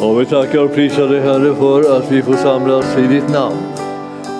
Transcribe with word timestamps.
Och 0.00 0.20
vi 0.20 0.26
tackar 0.26 0.64
och 0.64 0.74
prisar 0.74 1.08
dig 1.08 1.20
Herre 1.20 1.54
för 1.54 1.96
att 1.96 2.12
vi 2.12 2.22
får 2.22 2.34
samlas 2.34 2.98
i 2.98 3.14
ditt 3.14 3.28
namn. 3.28 3.56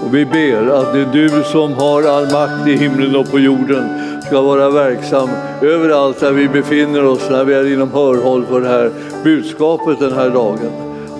Och 0.04 0.14
vi 0.14 0.24
ber 0.24 0.74
att 0.74 0.92
det 0.92 1.00
är 1.00 1.12
du 1.12 1.44
som 1.44 1.72
har 1.72 2.02
all 2.02 2.32
makt 2.32 2.68
i 2.68 2.76
himlen 2.76 3.16
och 3.16 3.30
på 3.30 3.38
jorden 3.38 3.84
ska 4.26 4.40
vara 4.40 4.70
verksam 4.70 5.28
överallt 5.62 6.20
där 6.20 6.32
vi 6.32 6.48
befinner 6.48 7.04
oss 7.04 7.30
när 7.30 7.44
vi 7.44 7.54
är 7.54 7.72
inom 7.72 7.90
hörhåll 7.90 8.46
för 8.46 8.60
det 8.60 8.68
här 8.68 8.90
budskapet 9.24 9.98
den 9.98 10.12
här 10.12 10.30
dagen. 10.30 10.70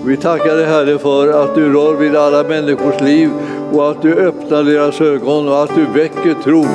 Och 0.01 0.09
vi 0.09 0.17
tackar 0.17 0.55
dig 0.55 0.65
Herre 0.65 0.97
för 0.97 1.43
att 1.43 1.55
du 1.55 1.73
rör 1.73 1.93
vid 1.93 2.15
alla 2.15 2.43
människors 2.43 3.01
liv 3.01 3.29
och 3.73 3.91
att 3.91 4.01
du 4.01 4.13
öppnar 4.13 4.63
deras 4.63 5.01
ögon 5.01 5.49
och 5.49 5.63
att 5.63 5.75
du 5.75 5.99
väcker 5.99 6.43
tro 6.43 6.65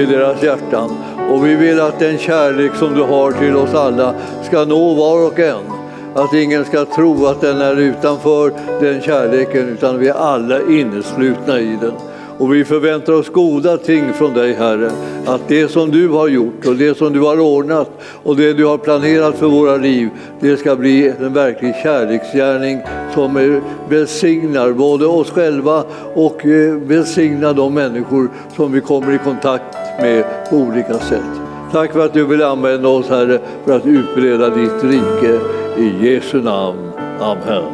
i 0.00 0.06
deras 0.06 0.42
hjärtan. 0.42 0.90
Och 1.30 1.46
vi 1.46 1.54
vill 1.54 1.80
att 1.80 1.98
den 1.98 2.18
kärlek 2.18 2.74
som 2.74 2.94
du 2.94 3.02
har 3.02 3.32
till 3.32 3.56
oss 3.56 3.74
alla 3.74 4.14
ska 4.42 4.64
nå 4.64 4.94
var 4.94 5.26
och 5.26 5.38
en. 5.38 5.79
Att 6.14 6.34
ingen 6.34 6.64
ska 6.64 6.84
tro 6.84 7.26
att 7.26 7.40
den 7.40 7.60
är 7.60 7.80
utanför 7.80 8.52
den 8.80 9.00
kärleken 9.00 9.68
utan 9.68 9.98
vi 9.98 10.08
är 10.08 10.14
alla 10.14 10.60
inneslutna 10.60 11.60
i 11.60 11.78
den. 11.80 11.92
Och 12.38 12.54
vi 12.54 12.64
förväntar 12.64 13.12
oss 13.12 13.28
goda 13.28 13.76
ting 13.76 14.12
från 14.12 14.34
dig 14.34 14.54
Herre. 14.54 14.90
Att 15.26 15.48
det 15.48 15.68
som 15.68 15.90
du 15.90 16.08
har 16.08 16.28
gjort 16.28 16.66
och 16.66 16.76
det 16.76 16.98
som 16.98 17.12
du 17.12 17.20
har 17.20 17.40
ordnat 17.40 17.90
och 18.22 18.36
det 18.36 18.52
du 18.52 18.66
har 18.66 18.78
planerat 18.78 19.34
för 19.34 19.46
våra 19.46 19.76
liv, 19.76 20.08
det 20.40 20.56
ska 20.56 20.76
bli 20.76 21.12
en 21.20 21.32
verklig 21.32 21.74
kärleksgärning 21.82 22.80
som 23.14 23.60
välsignar 23.88 24.72
både 24.72 25.06
oss 25.06 25.30
själva 25.30 25.84
och 26.14 26.46
eh, 26.46 26.74
välsignar 26.74 27.54
de 27.54 27.74
människor 27.74 28.28
som 28.56 28.72
vi 28.72 28.80
kommer 28.80 29.14
i 29.14 29.18
kontakt 29.18 29.76
med 30.00 30.24
på 30.50 30.56
olika 30.56 30.98
sätt. 30.98 31.40
Tack 31.72 31.92
för 31.92 32.04
att 32.04 32.14
du 32.14 32.24
vill 32.24 32.42
använda 32.42 32.88
oss 32.88 33.08
Herre 33.08 33.38
för 33.64 33.76
att 33.76 33.86
utbreda 33.86 34.50
ditt 34.50 34.84
rike. 34.84 35.59
I 35.78 35.92
Jesu 36.02 36.42
namn. 36.42 36.92
Amen. 37.20 37.64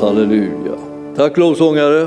Halleluja. 0.00 0.78
Tack 1.16 1.36
lovsångare. 1.36 2.06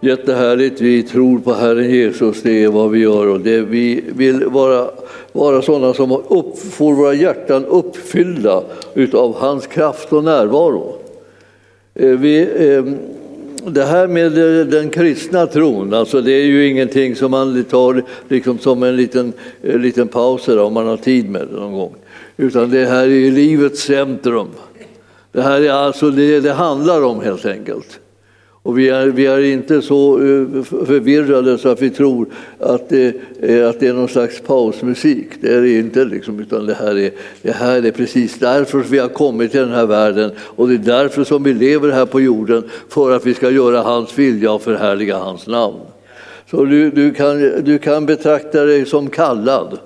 Jättehärligt. 0.00 0.80
Vi 0.80 1.02
tror 1.02 1.38
på 1.38 1.52
Herren 1.52 1.90
Jesus, 1.90 2.42
det 2.42 2.64
är 2.64 2.68
vad 2.68 2.90
vi 2.90 2.98
gör. 2.98 3.26
Och 3.26 3.40
det 3.40 3.60
vi 3.60 4.04
vill 4.08 4.44
vara, 4.44 4.90
vara 5.32 5.62
sådana 5.62 5.94
som 5.94 6.12
upp, 6.12 6.58
får 6.58 6.94
våra 6.94 7.14
hjärtan 7.14 7.64
uppfyllda 7.64 8.62
av 9.12 9.36
hans 9.36 9.66
kraft 9.66 10.12
och 10.12 10.24
närvaro. 10.24 10.94
Eh, 11.94 12.08
vi, 12.08 12.40
eh, 12.40 12.84
det 13.70 13.84
här 13.84 14.06
med 14.06 14.60
eh, 14.60 14.66
den 14.66 14.90
kristna 14.90 15.46
tron, 15.46 15.94
alltså 15.94 16.20
det 16.20 16.32
är 16.32 16.44
ju 16.44 16.68
ingenting 16.68 17.16
som 17.16 17.30
man 17.30 17.64
tar 17.64 18.02
liksom 18.28 18.58
som 18.58 18.82
en 18.82 18.96
liten, 18.96 19.32
en 19.62 19.82
liten 19.82 20.08
paus 20.08 20.48
om 20.48 20.74
man 20.74 20.86
har 20.86 20.96
tid 20.96 21.30
med 21.30 21.48
det 21.50 21.56
någon 21.56 21.72
gång. 21.72 21.94
Utan 22.40 22.70
det 22.70 22.86
här 22.86 23.06
är 23.06 23.30
livets 23.30 23.82
centrum. 23.82 24.48
Det 25.32 25.42
här 25.42 25.60
är 25.60 25.70
alltså 25.70 26.10
det 26.10 26.40
det 26.40 26.52
handlar 26.52 27.02
om 27.02 27.20
helt 27.20 27.46
enkelt. 27.46 28.00
Och 28.62 28.78
vi 28.78 28.88
är, 28.88 29.06
vi 29.06 29.26
är 29.26 29.40
inte 29.40 29.82
så 29.82 30.14
eh, 30.16 30.62
förvirrade 30.62 31.58
så 31.58 31.68
att 31.68 31.82
vi 31.82 31.90
tror 31.90 32.26
att 32.58 32.88
det, 32.88 33.14
eh, 33.42 33.68
att 33.68 33.80
det 33.80 33.86
är 33.86 33.92
någon 33.92 34.08
slags 34.08 34.40
pausmusik. 34.40 35.28
Det 35.40 35.54
är 35.54 35.60
det 35.60 35.78
inte, 35.78 36.04
liksom, 36.04 36.40
utan 36.40 36.66
det 36.66 36.74
här, 36.74 36.98
är, 36.98 37.10
det 37.42 37.52
här 37.52 37.86
är 37.86 37.90
precis 37.90 38.38
därför 38.38 38.78
vi 38.78 38.98
har 38.98 39.08
kommit 39.08 39.50
till 39.50 39.60
den 39.60 39.72
här 39.72 39.86
världen 39.86 40.30
och 40.38 40.68
det 40.68 40.74
är 40.74 40.78
därför 40.78 41.24
som 41.24 41.42
vi 41.42 41.54
lever 41.54 41.90
här 41.90 42.06
på 42.06 42.20
jorden, 42.20 42.62
för 42.88 43.16
att 43.16 43.26
vi 43.26 43.34
ska 43.34 43.50
göra 43.50 43.82
hans 43.82 44.18
vilja 44.18 44.52
och 44.52 44.62
förhärliga 44.62 45.16
hans 45.16 45.46
namn. 45.46 45.80
Så 46.50 46.64
du, 46.64 46.90
du, 46.90 47.14
kan, 47.14 47.38
du 47.64 47.78
kan 47.78 48.06
betrakta 48.06 48.64
dig 48.64 48.86
som 48.86 49.10
kallad. 49.10 49.78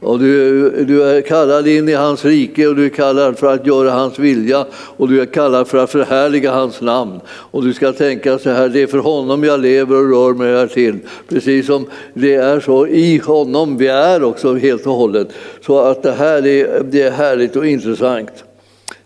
Och 0.00 0.18
du, 0.18 0.70
du, 0.84 1.02
är 1.02 1.20
kallad 1.20 1.68
in 1.68 1.88
i 1.88 1.92
hans 1.92 2.24
rike 2.24 2.66
och 2.66 2.76
du 2.76 2.84
är 2.84 2.88
kallad 2.88 3.38
för 3.38 3.54
att 3.54 3.66
göra 3.66 3.90
hans 3.90 4.18
vilja 4.18 4.66
och 4.72 5.08
du 5.08 5.20
är 5.20 5.26
kallad 5.26 5.68
för 5.68 5.78
att 5.78 5.90
förhärliga 5.90 6.52
hans 6.52 6.80
namn. 6.80 7.20
Och 7.28 7.64
du 7.64 7.72
ska 7.72 7.92
tänka 7.92 8.38
så 8.38 8.50
här, 8.50 8.68
det 8.68 8.82
är 8.82 8.86
för 8.86 8.98
honom 8.98 9.44
jag 9.44 9.60
lever 9.60 9.96
och 9.96 10.10
rör 10.10 10.34
mig 10.34 10.56
här 10.56 10.66
till. 10.66 10.98
Precis 11.28 11.66
som 11.66 11.86
det 12.14 12.34
är 12.34 12.60
så 12.60 12.86
i 12.86 13.18
honom 13.18 13.76
vi 13.76 13.86
är 13.86 14.22
också 14.22 14.54
helt 14.54 14.86
och 14.86 14.92
hållet. 14.92 15.28
Så 15.66 15.78
att 15.78 16.02
det 16.02 16.12
här 16.12 16.46
är, 16.46 16.82
det 16.82 17.02
är 17.02 17.10
härligt 17.10 17.56
och 17.56 17.66
intressant. 17.66 18.44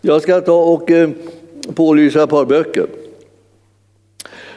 Jag 0.00 0.22
ska 0.22 0.40
ta 0.40 0.62
och 0.62 0.90
eh, 0.90 1.10
pålysa 1.74 2.22
ett 2.22 2.30
par 2.30 2.44
böcker. 2.44 2.86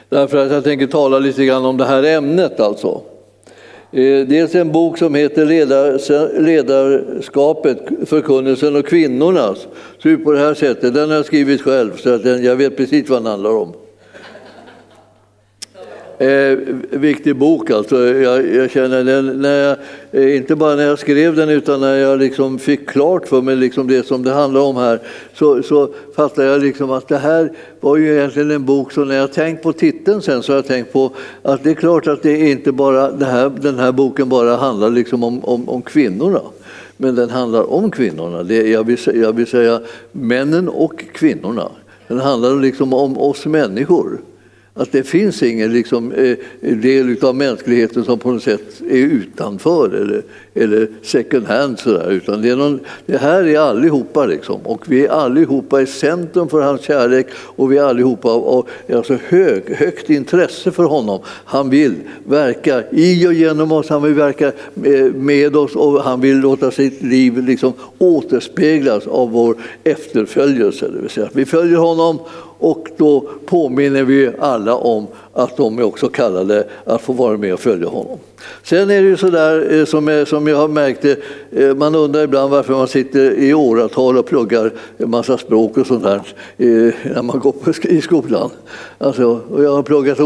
Därför 0.10 0.38
att 0.38 0.52
jag 0.52 0.64
tänker 0.64 0.88
tala 0.88 1.20
lite 1.20 1.46
grann 1.46 1.66
om 1.66 1.78
det 1.78 1.86
här 1.86 2.04
ämnet 2.04 2.60
alltså. 2.60 3.02
Eh, 3.94 4.28
dels 4.28 4.56
en 4.56 4.72
bok 4.72 4.98
som 4.98 5.16
heter 5.16 5.46
Ledarskapet, 6.42 7.78
förkunnelsen 8.06 8.76
och 8.76 8.86
kvinnornas. 8.86 9.68
Så 9.98 10.18
på 10.18 10.32
det 10.32 10.40
här 10.40 10.54
sättet. 10.54 10.94
Den 10.94 11.10
har 11.10 11.16
jag 11.16 11.26
skrivit 11.26 11.62
själv, 11.62 11.98
så 11.98 12.14
att 12.14 12.24
den, 12.24 12.44
jag 12.44 12.56
vet 12.56 12.78
precis 12.78 13.10
vad 13.10 13.20
den 13.20 13.26
handlar 13.26 13.52
om. 13.52 13.74
Eh, 16.22 16.58
viktig 16.90 17.36
bok 17.36 17.70
alltså. 17.70 18.08
Jag, 18.08 18.56
jag 18.56 18.72
känner 18.72 19.04
den, 19.04 19.42
när 19.42 19.58
jag, 19.58 19.78
eh, 20.12 20.36
inte 20.36 20.56
bara 20.56 20.76
när 20.76 20.88
jag 20.88 21.00
skrev 21.00 21.36
den 21.36 21.50
utan 21.50 21.82
när 21.82 21.96
jag 21.96 22.20
liksom 22.20 22.60
fick 22.60 22.90
klart 22.90 23.28
för 23.28 23.42
mig 23.42 23.56
liksom 23.56 23.88
det 23.88 24.06
som 24.08 24.24
det 24.24 24.32
handlar 24.32 24.62
om 24.62 24.76
här 24.76 25.00
så, 25.34 25.64
så 25.64 25.90
fattade 26.16 26.48
jag 26.48 26.62
liksom 26.62 26.92
att 26.92 27.08
det 27.08 27.18
här 27.18 27.52
var 27.80 27.98
ju 27.98 28.18
egentligen 28.18 28.52
en 28.52 28.66
bok 28.66 28.92
som 28.92 29.08
när 29.08 29.16
jag 29.16 29.34
tänkt 29.34 29.64
på 29.64 29.74
titeln 29.74 30.22
sen 30.22 30.44
så 30.44 30.52
har 30.52 30.58
jag 30.58 30.68
tänkt 30.68 30.94
på 30.94 31.12
att 31.42 31.64
det 31.64 31.70
är 31.70 31.76
klart 31.76 32.08
att 32.08 32.24
det 32.24 32.50
inte 32.50 32.72
bara 32.72 33.12
det 33.12 33.26
här, 33.26 33.50
den 33.50 33.80
här 33.80 33.92
boken 33.92 34.30
bara 34.30 34.56
handlar 34.56 34.90
liksom 34.90 35.24
om, 35.24 35.46
om, 35.46 35.70
om 35.70 35.82
kvinnorna 35.82 36.42
men 36.98 37.16
den 37.16 37.30
handlar 37.30 37.72
om 37.74 37.92
kvinnorna. 37.92 38.44
Det, 38.44 38.70
jag, 38.70 38.84
vill, 38.84 38.98
jag 39.14 39.34
vill 39.34 39.48
säga 39.48 39.82
männen 40.12 40.70
och 40.70 41.04
kvinnorna. 41.14 41.72
Den 42.08 42.20
handlar 42.20 42.56
liksom 42.56 42.94
om 42.94 43.18
oss 43.18 43.46
människor. 43.46 44.20
Att 44.74 44.92
det 44.92 45.04
finns 45.04 45.44
ingen 45.44 45.74
liksom, 45.74 46.12
eh, 46.12 46.38
del 46.62 47.24
av 47.26 47.36
mänskligheten 47.36 48.04
som 48.04 48.20
på 48.20 48.32
något 48.32 48.44
sätt 48.44 48.82
är 48.90 48.98
utanför 48.98 49.90
eller, 49.90 50.24
eller 50.54 50.88
second 51.02 51.46
hand. 51.46 51.80
Sådär. 51.80 52.12
Utan 52.12 52.42
det, 52.42 52.50
är 52.50 52.56
någon, 52.56 52.80
det 53.06 53.18
här 53.18 53.44
är 53.44 53.60
allihopa 53.60 54.26
liksom. 54.26 54.62
och 54.64 54.92
vi 54.92 55.06
är 55.06 55.10
allihopa 55.10 55.82
i 55.82 55.86
centrum 55.86 56.50
för 56.50 56.62
hans 56.62 56.82
kärlek 56.82 57.28
och 57.36 57.72
vi 57.72 57.78
är 57.78 57.84
allihopa 57.84 58.30
av 58.30 58.68
alltså 58.94 59.18
hög, 59.28 59.76
högt 59.76 60.10
intresse 60.10 60.72
för 60.72 60.84
honom. 60.84 61.20
Han 61.26 61.70
vill 61.70 61.96
verka 62.24 62.84
i 62.92 63.28
och 63.28 63.34
genom 63.34 63.72
oss, 63.72 63.90
han 63.90 64.04
vill 64.04 64.14
verka 64.14 64.48
eh, 64.84 65.14
med 65.14 65.56
oss 65.56 65.76
och 65.76 66.04
han 66.04 66.22
vill 66.22 66.38
låta 66.38 66.72
sitt 66.72 67.02
liv 67.02 67.38
liksom 67.38 67.74
återspeglas 67.98 69.08
av 69.08 69.32
vår 69.32 69.56
efterföljelse. 69.84 70.88
Det 70.88 71.02
vill 71.02 71.10
säga, 71.10 71.30
vi 71.34 71.46
följer 71.46 71.78
honom 71.78 72.20
och 72.62 72.88
då 72.98 73.30
påminner 73.46 74.04
vi 74.04 74.32
alla 74.40 74.76
om 74.76 75.08
att 75.34 75.58
de 75.58 75.80
är 75.80 75.84
också 75.84 76.10
kallade 76.10 76.68
att 76.86 77.02
få 77.02 77.14
vara 77.14 77.38
med 77.38 77.54
och 77.54 77.60
följa 77.60 77.88
honom. 77.88 78.20
Sen 78.64 78.90
är 78.90 79.02
det 79.02 79.08
ju 79.08 79.18
så 79.18 79.28
där, 79.28 79.80
eh, 79.80 79.86
som, 79.86 80.26
som 80.28 80.48
jag 80.48 80.58
har 80.58 80.68
märkt, 80.68 81.06
det, 81.50 81.78
man 81.78 81.96
undrar 81.96 82.24
ibland 82.24 82.52
varför 82.52 82.74
man 82.74 82.88
sitter 82.88 83.32
i 83.32 83.54
åratal 83.54 84.18
och 84.18 84.26
pluggar 84.26 84.72
en 84.98 85.10
massa 85.10 85.38
språk 85.38 85.78
och 85.78 85.88
sånt 85.88 86.04
där 86.04 86.22
när 87.14 87.22
man 87.22 87.40
går 87.40 87.56
i 87.84 88.02
skolan. 88.02 88.50
Alltså, 88.98 89.42
och 89.52 89.64
jag 89.64 89.76
har 89.76 89.84
pluggat 89.84 90.18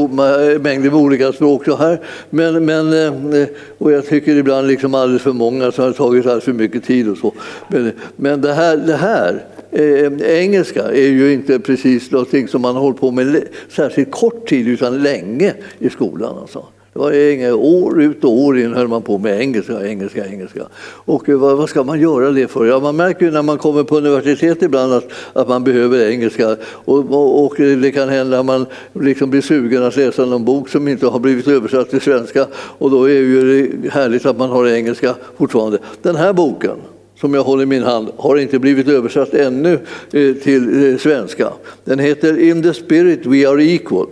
mängder 0.61 0.89
med 0.89 0.99
olika 0.99 1.33
språk 1.33 1.65
så 1.65 1.75
här, 1.75 2.01
men, 2.29 2.65
men, 2.65 3.47
och 3.77 3.91
jag 3.91 4.05
tycker 4.05 4.35
ibland 4.35 4.67
liksom 4.67 4.95
alldeles 4.95 5.21
för 5.21 5.33
många 5.33 5.71
som 5.71 5.85
har 5.85 5.91
tagit 5.91 6.25
alldeles 6.25 6.43
för 6.43 6.53
mycket 6.53 6.83
tid 6.83 7.09
och 7.09 7.17
så. 7.17 7.33
Men, 7.67 7.91
men 8.15 8.41
det 8.41 8.53
här, 8.53 8.77
det 8.77 8.95
här 8.95 9.43
Eh, 9.75 10.11
engelska 10.21 10.83
är 10.83 11.07
ju 11.07 11.33
inte 11.33 11.59
precis 11.59 12.11
någonting 12.11 12.47
som 12.47 12.61
man 12.61 12.75
har 12.75 12.81
hållit 12.81 12.99
på 12.99 13.11
med 13.11 13.43
särskilt 13.69 14.11
kort 14.11 14.49
tid 14.49 14.67
utan 14.67 15.03
länge 15.03 15.53
i 15.79 15.89
skolan. 15.89 16.37
Alltså. 16.37 16.65
Det 16.93 16.99
var 16.99 17.11
inga 17.11 17.55
år 17.55 18.01
ut 18.01 18.23
och 18.23 18.31
år 18.31 18.59
in 18.59 18.73
höll 18.73 18.87
man 18.87 19.01
på 19.01 19.17
med 19.17 19.41
engelska, 19.41 19.87
engelska, 19.87 20.25
engelska. 20.25 20.61
Och 20.83 21.29
eh, 21.29 21.37
vad, 21.37 21.57
vad, 21.57 21.69
ska 21.69 21.83
man 21.83 21.99
göra 21.99 22.31
det 22.31 22.47
för? 22.47 22.65
Ja, 22.65 22.79
man 22.79 22.95
märker 22.95 23.25
ju 23.25 23.31
när 23.31 23.41
man 23.41 23.57
kommer 23.57 23.83
på 23.83 23.97
universitet 23.97 24.61
ibland 24.61 24.93
att, 24.93 25.07
att 25.33 25.47
man 25.47 25.63
behöver 25.63 26.09
engelska. 26.09 26.57
Och, 26.69 26.97
och, 26.97 27.45
och 27.45 27.53
det 27.57 27.91
kan 27.91 28.09
hända 28.09 28.39
att 28.39 28.45
man 28.45 28.65
liksom 28.93 29.29
blir 29.29 29.41
sugen 29.41 29.83
att 29.83 29.95
läsa 29.95 30.25
någon 30.25 30.45
bok 30.45 30.69
som 30.69 30.87
inte 30.87 31.07
har 31.07 31.19
blivit 31.19 31.47
översatt 31.47 31.89
till 31.89 32.01
svenska. 32.01 32.47
Och 32.53 32.91
då 32.91 33.09
är 33.09 33.13
det 33.13 33.19
ju 33.19 33.89
härligt 33.91 34.25
att 34.25 34.37
man 34.37 34.49
har 34.49 34.67
engelska 34.67 35.15
fortfarande. 35.37 35.77
Den 36.01 36.15
här 36.15 36.33
boken 36.33 36.77
som 37.25 37.33
jag 37.33 37.43
håller 37.43 37.63
i 37.63 37.65
min 37.65 37.83
hand 37.83 38.09
har 38.17 38.37
inte 38.37 38.59
blivit 38.59 38.87
översatt 38.87 39.33
ännu 39.33 39.79
eh, 40.13 40.33
till 40.33 40.91
eh, 40.91 40.97
svenska. 40.97 41.53
Den 41.83 41.99
heter 41.99 42.39
In 42.39 42.63
the 42.63 42.73
spirit 42.73 43.25
we 43.25 43.49
are 43.49 43.63
equal. 43.63 44.07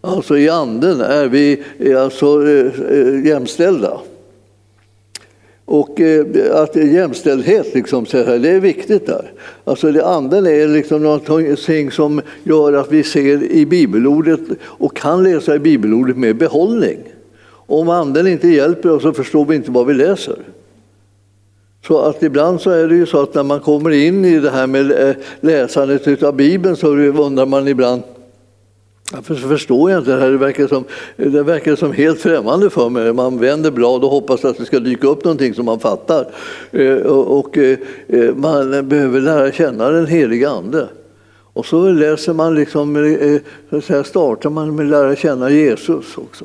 Alltså 0.00 0.38
i 0.38 0.48
anden 0.48 1.00
är 1.00 1.28
vi 1.28 1.62
eh, 1.78 2.02
alltså 2.02 2.42
jämställda. 3.24 4.00
Och 5.64 6.00
att 6.52 6.76
jämställdhet 6.76 7.74
liksom, 7.74 8.04
det 8.12 8.48
är 8.48 8.60
viktigt 8.60 9.06
där. 9.06 9.32
Alltså 9.64 9.92
det 9.92 10.06
anden 10.06 10.46
är 10.46 10.68
liksom 10.68 11.02
någonting 11.02 11.90
som 11.90 12.20
gör 12.42 12.72
att 12.72 12.92
vi 12.92 13.02
ser 13.02 13.42
i 13.42 13.66
bibelordet 13.66 14.40
och 14.62 14.96
kan 14.96 15.22
läsa 15.22 15.54
i 15.54 15.58
bibelordet 15.58 16.16
med 16.16 16.36
behållning. 16.36 16.98
Om 17.66 17.88
anden 17.88 18.26
inte 18.26 18.48
hjälper 18.48 18.90
oss 18.90 19.02
så 19.02 19.12
förstår 19.12 19.44
vi 19.44 19.56
inte 19.56 19.70
vad 19.70 19.86
vi 19.86 19.94
läser. 19.94 20.38
Så 21.86 21.98
att 21.98 22.22
ibland 22.22 22.60
så 22.60 22.70
är 22.70 22.88
det 22.88 22.94
ju 22.94 23.06
så 23.06 23.22
att 23.22 23.34
när 23.34 23.42
man 23.42 23.60
kommer 23.60 23.90
in 23.90 24.24
i 24.24 24.38
det 24.38 24.50
här 24.50 24.66
med 24.66 25.08
eh, 25.08 25.16
läsandet 25.40 26.22
av 26.22 26.36
Bibeln 26.36 26.76
så 26.76 26.88
undrar 26.96 27.46
man 27.46 27.68
ibland 27.68 28.02
varför 29.12 29.34
förstår 29.34 29.90
jag 29.90 30.00
inte 30.00 30.10
det 30.10 30.20
här? 30.20 30.30
Det 30.30 30.38
verkar, 30.38 30.66
som, 30.66 30.84
det 31.16 31.42
verkar 31.42 31.76
som 31.76 31.92
helt 31.92 32.20
främmande 32.20 32.70
för 32.70 32.88
mig. 32.88 33.12
Man 33.12 33.38
vänder 33.38 33.70
blad 33.70 34.04
och 34.04 34.10
hoppas 34.10 34.44
att 34.44 34.58
det 34.58 34.64
ska 34.64 34.78
dyka 34.78 35.08
upp 35.08 35.24
någonting 35.24 35.54
som 35.54 35.64
man 35.64 35.80
fattar. 35.80 36.26
Eh, 36.70 36.96
och 37.06 37.58
eh, 37.58 37.78
man 38.34 38.88
behöver 38.88 39.20
lära 39.20 39.52
känna 39.52 39.88
den 39.88 40.06
heliga 40.06 40.50
Ande. 40.50 40.88
Och 41.52 41.66
så 41.66 41.88
läser 41.88 42.32
man 42.32 42.54
liksom, 42.54 43.16
så 43.70 43.76
att 43.76 43.84
säga, 43.84 44.04
startar 44.04 44.50
man 44.50 44.76
med 44.76 44.84
att 44.84 44.90
lära 44.90 45.16
känna 45.16 45.50
Jesus 45.50 46.18
också. 46.18 46.44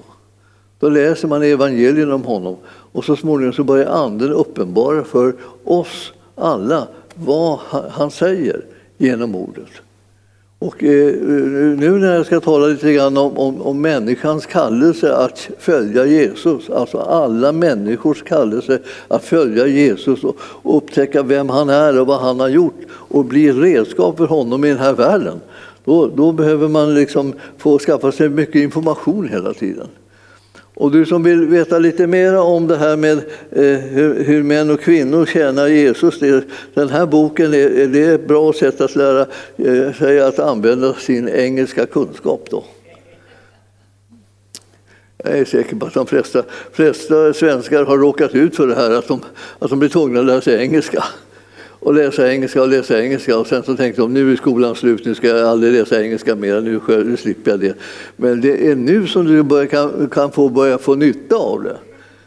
Då 0.80 0.90
läser 0.90 1.28
man 1.28 1.44
evangelien 1.44 2.12
om 2.12 2.24
honom 2.24 2.56
och 2.68 3.06
så 3.06 3.16
småningom 3.16 3.54
så 3.54 3.64
börjar 3.64 3.86
Anden 3.86 4.32
uppenbara 4.32 5.04
för 5.04 5.36
oss 5.64 6.14
alla 6.36 6.88
vad 7.16 7.60
han 7.92 8.12
säger 8.12 8.62
genom 8.98 9.36
ordet. 9.36 9.70
Och 10.60 10.84
eh, 10.84 11.14
nu 11.78 11.92
när 12.00 12.16
jag 12.16 12.26
ska 12.26 12.40
tala 12.40 12.68
lite 12.68 12.94
grann 12.94 13.18
om, 13.18 13.38
om, 13.38 13.62
om 13.62 13.82
människans 13.82 14.46
kallelse 14.46 15.16
att 15.16 15.50
följa 15.60 16.06
Jesus, 16.06 16.70
alltså 16.70 16.98
alla 16.98 17.52
människors 17.52 18.24
kallelse 18.24 18.80
att 19.08 19.24
följa 19.24 19.68
Jesus 19.68 20.24
och, 20.24 20.36
och 20.40 20.78
upptäcka 20.78 21.24
vem 21.24 21.50
han 21.50 21.70
är 21.70 22.00
och 22.00 22.08
vad 22.08 22.20
han 22.20 22.40
har 22.40 22.48
gjort 22.48 22.82
och 22.90 23.26
bli 23.26 23.52
redskap 23.52 24.18
för 24.18 24.28
honom 24.28 24.66
i 24.66 24.70
den 24.70 24.78
här 24.78 24.94
världen, 24.94 25.42
då, 25.86 26.08
då 26.08 26.32
behöver 26.32 26.68
man 26.68 26.94
liksom 26.94 27.34
få 27.58 27.80
skaffa 27.80 28.12
sig 28.12 28.30
mycket 28.30 28.56
information 28.56 29.30
hela 29.30 29.54
tiden. 29.54 29.88
Och 30.80 30.92
du 30.92 31.06
som 31.06 31.24
vill 31.24 31.48
veta 31.48 31.80
lite 31.80 32.08
mer 32.08 32.38
om 32.38 32.68
det 32.68 32.78
här 32.78 32.98
med 32.98 33.18
eh, 33.52 33.80
hur, 33.80 34.24
hur, 34.24 34.44
män 34.44 34.70
och 34.70 34.82
kvinnor 34.82 35.26
tjänar 35.26 35.68
Jesus, 35.68 36.20
det, 36.20 36.44
den 36.74 36.90
här 36.90 37.06
boken 37.06 37.54
är, 37.54 37.88
det 37.88 38.04
är 38.04 38.16
ett 38.16 38.28
bra 38.28 38.54
sätt 38.54 38.82
att 38.82 38.96
lära 38.96 39.26
eh, 39.58 39.94
sig 39.94 40.20
att 40.20 40.40
använda 40.40 40.94
sin 40.94 41.30
engelska 41.30 41.86
kunskap. 41.86 42.48
Då. 42.50 42.64
Jag 45.18 45.38
är 45.38 45.46
säker 45.46 45.76
på 45.76 45.86
att 45.86 45.94
de 45.94 46.06
flesta, 46.06 46.44
flesta 46.72 47.34
svenskar 47.34 47.86
har 47.86 47.98
råkat 47.98 48.36
ut 48.36 48.56
för 48.56 48.68
det 48.68 48.76
här 48.76 48.92
att 48.92 49.08
de, 49.08 49.22
att 49.60 49.70
de 49.70 49.80
blir 49.80 49.90
tvungna 49.90 50.20
att 50.20 50.26
lära 50.26 50.42
sig 50.42 50.62
engelska 50.62 51.04
och 51.80 51.94
läsa 51.94 52.32
engelska 52.32 52.62
och 52.62 52.68
läsa 52.68 53.04
engelska 53.04 53.38
och 53.38 53.48
sen 53.48 53.64
så 53.64 53.76
tänkte 53.76 54.02
de 54.02 54.14
nu 54.14 54.32
är 54.32 54.36
skolan 54.36 54.76
slut, 54.76 55.06
nu 55.06 55.16
ska 55.16 55.28
jag 55.28 55.48
aldrig 55.48 55.74
läsa 55.74 56.04
engelska 56.04 56.36
mer, 56.36 56.62
nu, 56.62 56.80
nu 56.88 57.18
slipper 57.18 57.52
jag 57.52 57.60
det. 57.60 57.78
Men 58.16 58.42
det 58.42 58.68
är 58.68 58.76
nu 58.76 59.08
som 59.08 59.26
du 59.26 59.44
börjar, 59.44 59.66
kan, 59.66 60.10
kan 60.10 60.32
få 60.32 60.50
börja 60.50 60.78
få 60.78 60.96
nytta 60.96 61.36
av 61.36 61.64
det. 61.64 61.78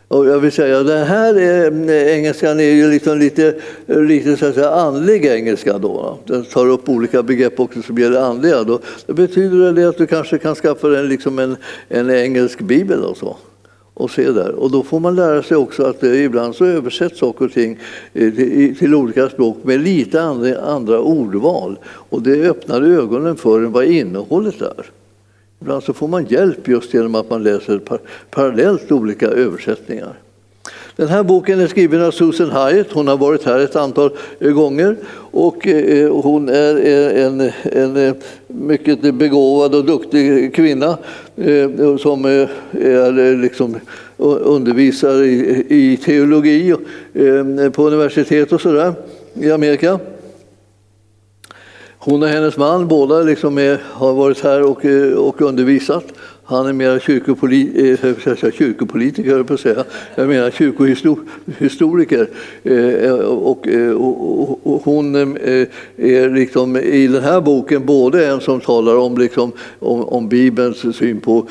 Och 0.08 0.26
jag 0.26 0.38
vill 0.38 0.52
säga, 0.52 0.82
den 0.82 1.06
här 1.06 1.34
är, 1.34 1.90
engelskan 2.08 2.60
är 2.60 2.64
ju 2.72 2.90
liksom 2.90 3.18
lite, 3.18 3.54
lite 3.86 4.36
så 4.36 4.46
att 4.46 4.54
säga, 4.54 4.70
andlig 4.70 5.24
engelska. 5.24 5.78
Då. 5.78 6.18
Den 6.26 6.44
tar 6.44 6.66
upp 6.68 6.88
olika 6.88 7.22
begrepp 7.22 7.60
också 7.60 7.82
som 7.82 7.98
gäller 7.98 8.20
andliga. 8.20 8.64
Då. 8.64 8.80
Det 9.06 9.12
betyder 9.12 9.72
det 9.72 9.88
att 9.88 9.98
du 9.98 10.06
kanske 10.06 10.38
kan 10.38 10.54
skaffa 10.54 10.88
dig 10.88 11.04
liksom 11.04 11.38
en, 11.38 11.56
en 11.88 12.10
engelsk 12.10 12.60
bibel 12.60 13.04
och 13.04 13.16
så 13.16 13.36
och 14.00 14.10
se 14.10 14.30
där. 14.30 14.54
Och 14.54 14.70
då 14.70 14.82
får 14.82 15.00
man 15.00 15.16
lära 15.16 15.42
sig 15.42 15.56
också 15.56 15.84
att 15.84 16.02
eh, 16.02 16.24
ibland 16.24 16.54
så 16.54 16.64
översätts 16.64 17.18
saker 17.18 17.44
och 17.44 17.52
ting 17.52 17.78
eh, 18.12 18.32
till, 18.78 18.94
olika 18.94 19.28
språk 19.28 19.58
med 19.62 19.80
lite 19.80 20.22
andra 20.62 21.00
ordval. 21.00 21.78
Och 21.84 22.22
det 22.22 22.48
öppnar 22.48 22.82
ögonen 22.82 23.36
för 23.36 23.60
vad 23.60 23.84
innehållet 23.84 24.60
är. 24.60 24.86
Ibland 25.60 25.82
så 25.82 25.92
får 25.92 26.08
man 26.08 26.26
hjälp 26.26 26.68
just 26.68 26.94
genom 26.94 27.14
att 27.14 27.30
man 27.30 27.42
läser 27.42 27.80
parallellt 28.30 28.92
olika 28.92 29.26
översättningar. 29.26 30.18
Den 30.96 31.08
här 31.08 31.22
boken 31.22 31.60
är 31.60 31.66
skriven 31.66 32.02
av 32.02 32.10
Susan 32.10 32.50
Hyatt. 32.50 32.92
Hon 32.92 33.08
har 33.08 33.16
varit 33.16 33.44
här 33.44 33.58
ett 33.58 33.76
antal 33.76 34.10
eh, 34.38 34.50
gånger 34.50 34.96
eh, 35.62 36.06
och 36.06 36.24
hon 36.24 36.48
är 36.48 36.76
eh, 36.76 37.24
en, 37.24 37.50
en 37.64 38.14
mycket 38.46 39.14
begåvad 39.14 39.74
och 39.74 39.84
duktig 39.84 40.54
kvinna 40.54 40.98
som 42.00 42.24
är 42.24 43.36
liksom 43.36 43.76
undervisar 44.18 45.22
i 45.72 45.98
teologi 46.04 46.74
på 47.72 47.86
universitet 47.86 48.52
och 48.52 48.60
sådär 48.60 48.92
i 49.34 49.50
Amerika. 49.50 49.98
Hon 51.98 52.22
och 52.22 52.28
hennes 52.28 52.56
man 52.56 52.88
båda 52.88 53.22
liksom 53.22 53.58
är, 53.58 53.80
har 53.84 54.12
varit 54.12 54.40
här 54.40 54.62
och, 54.62 54.84
och 55.28 55.42
undervisat. 55.42 56.04
Han 56.50 56.66
är 56.66 56.72
mer 56.72 56.98
kyrkopoli 56.98 57.90
eh, 58.02 58.50
kyrkopolitiker, 58.52 59.42
på 59.42 59.54
att 59.54 59.60
säga. 59.60 59.84
jag 60.14 60.28
menar 60.28 60.50
kyrkohistoriker. 60.50 62.28
Eh, 62.62 62.74
eh, 62.74 63.04
eh, 63.04 63.12
och, 63.12 63.68
och, 63.68 64.40
och, 64.40 64.66
och, 64.66 64.82
hon 64.84 65.14
eh, 65.36 65.66
är 65.96 66.34
liksom 66.34 66.76
i 66.76 67.06
den 67.06 67.22
här 67.22 67.40
boken 67.40 67.86
både 67.86 68.26
en 68.26 68.40
som 68.40 68.60
talar 68.60 68.96
om, 68.96 69.18
liksom, 69.18 69.52
om, 69.78 70.04
om 70.04 70.28
Bibelns 70.28 70.96
syn 70.96 71.20
på 71.20 71.46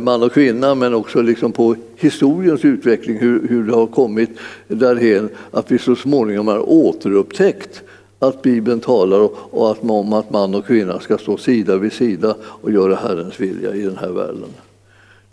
man 0.00 0.22
och 0.22 0.32
kvinna 0.32 0.74
men 0.74 0.94
också 0.94 1.22
liksom 1.22 1.52
på 1.52 1.76
historiens 1.96 2.64
utveckling, 2.64 3.18
hur, 3.18 3.48
hur 3.48 3.64
det 3.64 3.74
har 3.74 3.86
kommit 3.86 4.30
därhen 4.68 5.28
att 5.50 5.70
vi 5.70 5.78
så 5.78 5.96
småningom 5.96 6.48
har 6.48 6.70
återupptäckt 6.70 7.82
att 8.28 8.42
Bibeln 8.42 8.80
talar 8.80 9.28
om 9.50 10.12
att 10.12 10.30
man 10.30 10.54
och 10.54 10.66
kvinna 10.66 11.00
ska 11.00 11.18
stå 11.18 11.36
sida 11.36 11.76
vid 11.76 11.92
sida 11.92 12.34
och 12.42 12.72
göra 12.72 12.94
Herrens 12.94 13.40
vilja 13.40 13.74
i 13.74 13.82
den 13.82 13.96
här 13.96 14.10
världen. 14.10 14.48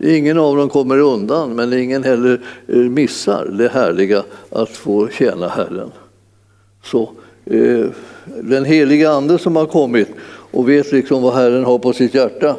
Ingen 0.04 0.38
av 0.38 0.58
dem 0.58 0.70
kommer 0.70 0.98
undan, 0.98 1.56
men 1.56 1.74
ingen 1.74 2.04
heller 2.04 2.42
eh, 2.68 2.78
missar 2.78 3.46
det 3.46 3.68
härliga 3.68 4.24
att 4.50 4.70
få 4.70 5.08
tjäna 5.08 5.48
Herren. 5.48 5.92
Så 6.84 7.10
eh, 7.46 7.86
den 8.42 8.66
heliga 8.66 9.12
Ande 9.12 9.38
som 9.38 9.56
har 9.56 9.66
kommit 9.66 10.08
och 10.52 10.70
vet 10.70 10.92
liksom 10.92 11.22
vad 11.22 11.34
Herren 11.34 11.64
har 11.64 11.80
på 11.80 11.94
sitt 11.94 12.14
hjärta 12.14 12.56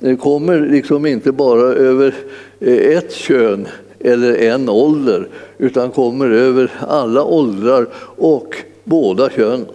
eh, 0.00 0.16
kommer 0.16 0.60
liksom 0.60 1.06
inte 1.06 1.32
bara 1.32 1.62
över 1.62 2.14
eh, 2.60 2.96
ett 2.96 3.12
kön 3.12 3.68
eller 4.00 4.36
en 4.36 4.68
ålder 4.68 5.28
utan 5.58 5.90
kommer 5.90 6.30
över 6.30 6.70
alla 6.88 7.24
åldrar 7.24 7.86
och 8.16 8.56
båda 8.84 9.30
könen. 9.30 9.66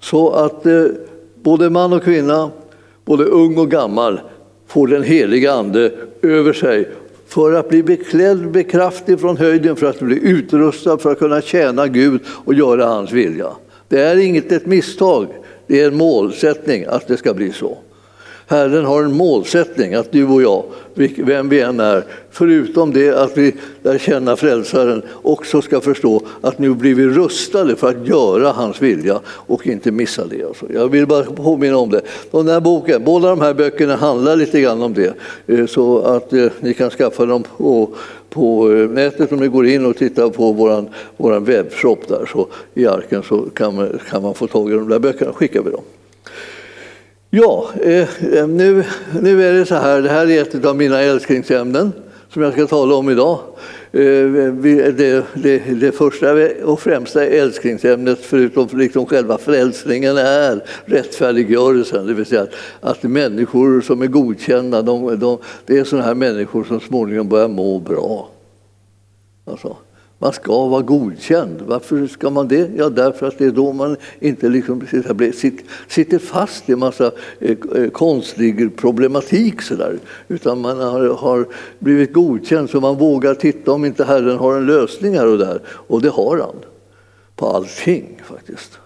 Så 0.00 0.30
att 0.30 0.66
eh, 0.66 0.84
både 1.34 1.70
man 1.70 1.92
och 1.92 2.02
kvinna, 2.02 2.50
både 3.04 3.24
ung 3.24 3.58
och 3.58 3.70
gammal 3.70 4.20
får 4.66 4.86
den 4.86 5.02
heliga 5.02 5.52
Ande 5.52 5.92
över 6.22 6.52
sig 6.52 6.88
för 7.26 7.52
att 7.52 7.68
bli 7.68 7.82
beklädd 7.82 8.54
med 8.54 8.70
kraft 8.70 9.04
från 9.20 9.36
höjden, 9.36 9.76
för 9.76 9.86
att 9.86 10.00
bli 10.00 10.18
utrustad 10.28 10.98
för 10.98 11.12
att 11.12 11.18
kunna 11.18 11.40
tjäna 11.40 11.86
Gud 11.86 12.20
och 12.44 12.54
göra 12.54 12.86
hans 12.86 13.12
vilja. 13.12 13.48
Det 13.88 14.00
är 14.00 14.16
inget 14.16 14.52
ett 14.52 14.66
misstag, 14.66 15.26
det 15.66 15.80
är 15.80 15.88
en 15.88 15.96
målsättning 15.96 16.84
att 16.84 17.08
det 17.08 17.16
ska 17.16 17.34
bli 17.34 17.52
så. 17.52 17.78
Herren 18.50 18.84
har 18.84 19.02
en 19.02 19.16
målsättning 19.16 19.94
att 19.94 20.12
du 20.12 20.26
och 20.26 20.42
jag, 20.42 20.64
vem 21.16 21.48
vi 21.48 21.60
än 21.60 21.80
är, 21.80 22.04
förutom 22.30 22.92
det 22.92 23.10
att 23.10 23.38
vi 23.38 23.54
lär 23.82 23.98
känna 23.98 24.36
frälsaren, 24.36 25.02
också 25.22 25.62
ska 25.62 25.80
förstå 25.80 26.22
att 26.40 26.58
nu 26.58 26.74
blir 26.74 26.94
vi 26.94 27.06
rustade 27.06 27.76
för 27.76 27.88
att 27.88 28.08
göra 28.08 28.52
hans 28.52 28.82
vilja 28.82 29.20
och 29.26 29.66
inte 29.66 29.90
missa 29.90 30.26
det. 30.26 30.44
Alltså. 30.44 30.66
Jag 30.72 30.88
vill 30.88 31.06
bara 31.06 31.24
påminna 31.24 31.76
om 31.76 31.90
det. 31.90 32.00
Den 32.30 32.48
här 32.48 32.60
boken, 32.60 33.04
båda 33.04 33.28
de 33.28 33.40
här 33.40 33.54
böckerna 33.54 33.96
handlar 33.96 34.36
lite 34.36 34.60
grann 34.60 34.82
om 34.82 34.94
det, 34.94 35.14
eh, 35.46 35.66
så 35.66 35.98
att 35.98 36.32
eh, 36.32 36.46
ni 36.60 36.74
kan 36.74 36.90
skaffa 36.90 37.26
dem 37.26 37.44
på, 37.56 37.88
på 38.30 38.72
eh, 38.72 38.88
nätet 38.90 39.32
om 39.32 39.38
ni 39.38 39.48
går 39.48 39.66
in 39.66 39.86
och 39.86 39.96
tittar 39.96 40.28
på 40.28 40.52
vår 40.52 40.84
våran 41.16 41.44
webbshop 41.44 42.08
där 42.08 42.26
så 42.32 42.46
i 42.74 42.86
arken 42.86 43.22
så 43.22 43.40
kan 43.54 43.74
man, 43.74 43.98
kan 44.10 44.22
man 44.22 44.34
få 44.34 44.46
tag 44.46 44.70
i 44.70 44.74
de 44.74 44.88
där 44.88 44.98
böckerna, 44.98 45.32
skickar 45.32 45.62
vi 45.62 45.70
dem. 45.70 45.82
Ja, 47.30 47.70
eh, 47.82 48.24
eh, 48.34 48.48
nu, 48.48 48.84
nu 49.22 49.48
är 49.48 49.52
det 49.52 49.66
så 49.66 49.74
här, 49.74 50.02
det 50.02 50.08
här 50.08 50.30
är 50.30 50.42
ett 50.42 50.64
av 50.64 50.76
mina 50.76 51.00
älsklingsämnen 51.00 51.92
som 52.28 52.42
jag 52.42 52.52
ska 52.52 52.66
tala 52.66 52.94
om 52.94 53.10
idag. 53.10 53.38
Eh, 53.92 54.00
det, 54.52 55.24
det, 55.34 55.58
det 55.80 55.92
första 55.92 56.32
och 56.64 56.80
främsta 56.80 57.24
älsklingsämnet, 57.24 58.18
förutom 58.18 58.68
liksom 58.72 59.06
själva 59.06 59.38
frälsningen, 59.38 60.16
är 60.16 60.64
rättfärdiggörelsen. 60.84 62.06
Det 62.06 62.14
vill 62.14 62.26
säga 62.26 62.42
att, 62.42 62.54
att 62.80 63.02
människor 63.02 63.80
som 63.80 64.02
är 64.02 64.06
godkända, 64.06 64.82
de, 64.82 65.18
de, 65.18 65.38
det 65.66 65.78
är 65.78 65.84
sådana 65.84 66.06
här 66.06 66.14
människor 66.14 66.64
som 66.64 66.80
småningom 66.80 67.28
börjar 67.28 67.48
må 67.48 67.78
bra. 67.78 68.28
Alltså. 69.44 69.76
Man 70.20 70.32
ska 70.32 70.66
vara 70.66 70.82
godkänd. 70.82 71.62
Varför 71.66 72.06
ska 72.06 72.30
man 72.30 72.48
det? 72.48 72.70
Ja, 72.76 72.88
därför 72.88 73.26
att 73.26 73.38
det 73.38 73.44
är 73.44 73.50
då 73.50 73.72
man 73.72 73.96
inte 74.20 74.48
liksom 74.48 74.86
sitter 75.88 76.18
fast 76.18 76.68
i 76.68 76.72
en 76.72 76.78
massa 76.78 77.12
eh, 77.40 77.56
eh, 77.74 77.90
konstig 77.90 78.76
problematik. 78.76 79.62
Så 79.62 79.74
där. 79.74 79.98
Utan 80.28 80.60
man 80.60 80.80
har, 80.80 81.46
blivit 81.78 82.12
godkänd 82.12 82.70
så 82.70 82.80
man 82.80 82.98
vågar 82.98 83.34
titta 83.34 83.72
om 83.72 83.84
inte 83.84 84.04
Herren 84.04 84.38
har 84.38 84.56
en 84.56 84.66
lösning 84.66 85.14
här 85.14 85.26
och 85.26 85.38
där. 85.38 85.60
Och 85.66 86.02
det 86.02 86.08
har 86.08 86.38
han. 86.38 86.56
På 87.36 87.46
allting 87.46 88.20
faktiskt. 88.24 88.77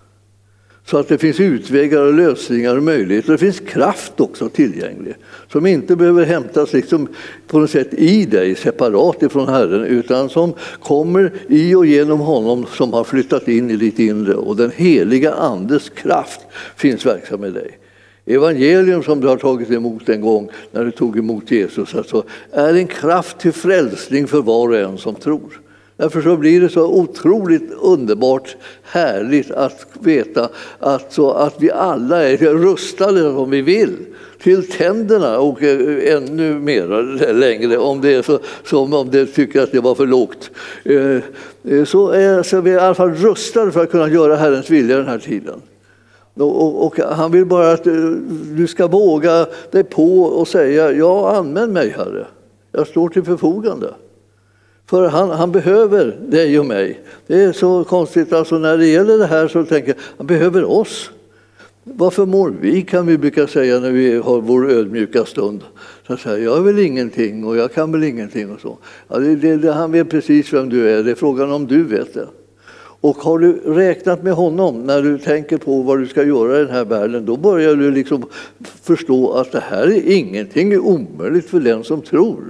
Så 0.87 0.99
att 0.99 1.09
det 1.09 1.19
finns 1.19 1.41
utvägar 1.41 2.03
och 2.03 2.15
lösningar 2.15 2.77
och 2.77 2.83
möjligheter. 2.83 3.33
Det 3.33 3.39
finns 3.39 3.61
kraft 3.61 4.21
också 4.21 4.49
tillgänglig 4.49 5.15
som 5.53 5.67
inte 5.67 5.97
behöver 5.97 6.25
hämtas 6.25 6.73
liksom 6.73 7.09
på 7.47 7.59
något 7.59 7.71
sätt 7.71 7.95
i 7.95 8.25
dig 8.25 8.55
separat 8.55 9.23
ifrån 9.23 9.49
Herren 9.49 9.85
utan 9.85 10.29
som 10.29 10.55
kommer 10.81 11.33
i 11.49 11.75
och 11.75 11.87
genom 11.87 12.21
honom 12.21 12.67
som 12.77 12.93
har 12.93 13.05
flyttat 13.05 13.49
in 13.49 13.71
i 13.71 13.77
ditt 13.77 13.99
inre. 13.99 14.35
Och 14.35 14.57
den 14.57 14.71
heliga 14.71 15.33
Andes 15.33 15.91
kraft 15.91 16.41
finns 16.77 17.07
verksam 17.07 17.45
i 17.45 17.51
dig. 17.51 17.79
Evangelium 18.27 19.03
som 19.03 19.21
du 19.21 19.29
har 19.29 19.37
tagit 19.37 19.71
emot 19.71 20.09
en 20.09 20.21
gång 20.21 20.51
när 20.71 20.85
du 20.85 20.91
tog 20.91 21.19
emot 21.19 21.51
Jesus 21.51 21.95
alltså, 21.95 22.25
är 22.53 22.75
en 22.75 22.87
kraft 22.87 23.39
till 23.39 23.53
frälsning 23.53 24.27
för 24.27 24.43
var 24.43 24.69
och 24.69 24.77
en 24.77 24.99
som 24.99 25.15
tror. 25.15 25.62
Därför 26.03 26.23
så 26.23 26.37
blir 26.37 26.61
det 26.61 26.69
så 26.69 26.87
otroligt 26.87 27.73
underbart 27.81 28.57
härligt 28.83 29.51
att 29.51 29.87
veta 30.01 30.49
att, 30.79 31.13
så 31.13 31.31
att 31.31 31.55
vi 31.59 31.71
alla 31.71 32.29
är 32.29 32.37
rustade 32.37 33.29
om 33.29 33.51
vi 33.51 33.63
vill 33.63 33.97
till 34.43 34.71
tänderna 34.71 35.39
och 35.39 35.63
eh, 35.63 36.15
ännu 36.15 36.55
mer 36.55 37.33
längre 37.33 37.79
om 37.79 38.01
det 38.01 38.15
är 38.15 38.23
så, 38.23 38.39
som 38.65 38.93
om 38.93 39.11
det 39.11 39.27
tycker 39.27 39.63
att 39.63 39.73
det 39.73 39.81
var 39.81 39.95
för 39.95 40.07
lågt. 40.07 40.51
Eh, 40.85 41.17
eh, 41.65 41.85
så 41.85 42.11
är 42.11 42.43
så 42.43 42.61
vi 42.61 42.71
är 42.71 42.75
i 42.75 42.81
alla 42.81 42.95
fall 42.95 43.15
rustade 43.15 43.73
för 43.73 43.83
att 43.83 43.91
kunna 43.91 44.09
göra 44.09 44.37
Herrens 44.37 44.71
vilja 44.71 44.97
den 44.97 45.07
här 45.07 45.19
tiden. 45.19 45.63
Och, 46.35 46.87
och, 46.87 46.99
han 46.99 47.33
vill 47.33 47.47
bara 47.47 47.73
att 47.73 47.85
du 48.57 48.67
ska 48.69 48.87
våga 48.87 49.47
dig 49.71 49.85
på 49.85 50.23
och 50.23 50.49
säga 50.49 50.93
ja, 50.93 51.37
använd 51.37 51.73
mig 51.73 51.95
Herre. 51.97 52.27
Jag 52.73 52.87
står 52.87 53.09
till 53.09 53.23
förfogande. 53.23 53.95
För 54.87 55.09
han, 55.09 55.31
han, 55.31 55.53
behöver 55.53 56.17
dig 56.29 56.59
och 56.59 56.67
mig. 56.67 57.01
Det 57.27 57.43
är 57.43 57.53
så 57.53 57.85
konstigt, 57.85 58.33
alltså 58.33 58.59
när 58.59 58.79
det 58.79 58.87
gäller 58.87 59.19
det 59.19 59.27
här 59.27 59.49
så 59.49 59.65
tänker 59.65 59.89
jag, 59.89 59.97
han 60.17 60.27
behöver 60.27 60.65
oss. 60.65 61.11
Varför 61.85 62.27
mår 62.27 62.55
vi, 62.61 62.83
kan 62.83 63.07
vi 63.07 63.19
brukar 63.19 63.47
säga 63.47 63.81
när 63.81 63.91
vi 63.91 64.17
har 64.17 64.41
vår 64.41 64.71
ödmjuka 64.71 65.25
stund. 65.25 65.61
Så 66.07 66.17
säger, 66.17 66.45
jag 66.45 66.57
är 66.57 66.61
väl 66.61 66.79
ingenting 66.79 67.45
och 67.45 67.57
jag 67.57 67.73
kan 67.73 67.93
väl 67.93 68.05
ingenting 68.05 68.53
och 68.53 68.61
så. 68.61 68.79
Ja, 69.09 69.19
det, 69.19 69.37
det, 69.37 69.57
det, 69.57 69.73
han 69.73 69.93
vet 69.93 70.11
precis 70.11 70.53
vem 70.53 70.69
du 70.69 70.89
är, 70.89 71.03
det 71.03 71.11
är 71.11 71.15
frågan 71.15 71.53
om 71.53 71.67
du 71.67 71.85
vet 71.85 72.15
det. 72.15 72.29
Och 73.03 73.17
har 73.17 73.39
du 73.39 73.53
räknat 73.53 74.23
med 74.23 74.33
honom 74.33 74.83
när 74.87 75.03
du 75.03 75.19
tänker 75.19 75.59
på 75.59 75.83
vad 75.83 75.99
du 75.99 76.07
ska 76.07 76.25
göra 76.25 76.57
i 76.57 76.65
den 76.65 76.75
här 76.75 76.85
världen, 76.85 77.27
då 77.27 77.37
börjar 77.37 77.77
du 77.77 77.91
liksom 77.91 78.25
förstå 78.83 79.33
att 79.33 79.53
det 79.53 79.61
här 79.61 79.87
är 79.87 80.13
ingenting 80.13 80.73
är 80.73 80.79
omöjligt 80.79 81.51
för 81.51 81.61
den 81.61 81.85
som 81.85 82.03
tror. 82.03 82.43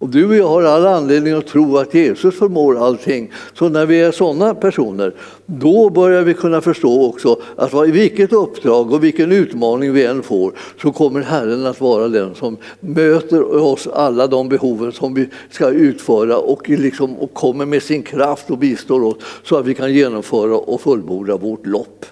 Och 0.00 0.08
du 0.08 0.26
och 0.26 0.36
jag 0.36 0.48
har 0.48 0.62
all 0.62 0.86
anledning 0.86 1.32
att 1.32 1.46
tro 1.46 1.76
att 1.76 1.94
Jesus 1.94 2.38
förmår 2.38 2.86
allting. 2.86 3.32
Så 3.54 3.68
när 3.68 3.86
vi 3.86 4.00
är 4.00 4.12
sådana 4.12 4.54
personer, 4.54 5.14
då 5.46 5.90
börjar 5.90 6.22
vi 6.22 6.34
kunna 6.34 6.60
förstå 6.60 7.06
också 7.06 7.40
att 7.56 7.74
i 7.88 7.90
vilket 7.90 8.32
uppdrag 8.32 8.92
och 8.92 9.04
vilken 9.04 9.32
utmaning 9.32 9.92
vi 9.92 10.04
än 10.04 10.22
får 10.22 10.52
så 10.82 10.92
kommer 10.92 11.20
Herren 11.20 11.66
att 11.66 11.80
vara 11.80 12.08
den 12.08 12.34
som 12.34 12.56
möter 12.80 13.62
oss 13.62 13.86
alla 13.86 14.26
de 14.26 14.48
behoven 14.48 14.92
som 14.92 15.14
vi 15.14 15.28
ska 15.50 15.70
utföra 15.70 16.38
och, 16.38 16.68
liksom, 16.68 17.16
och 17.16 17.34
kommer 17.34 17.66
med 17.66 17.82
sin 17.82 18.02
kraft 18.02 18.50
och 18.50 18.58
bistår 18.58 19.04
oss 19.04 19.16
så 19.44 19.56
att 19.56 19.66
vi 19.66 19.74
kan 19.74 19.94
genomföra 19.94 20.56
och 20.56 20.80
fullborda 20.80 21.36
vårt 21.36 21.66
lopp. 21.66 22.06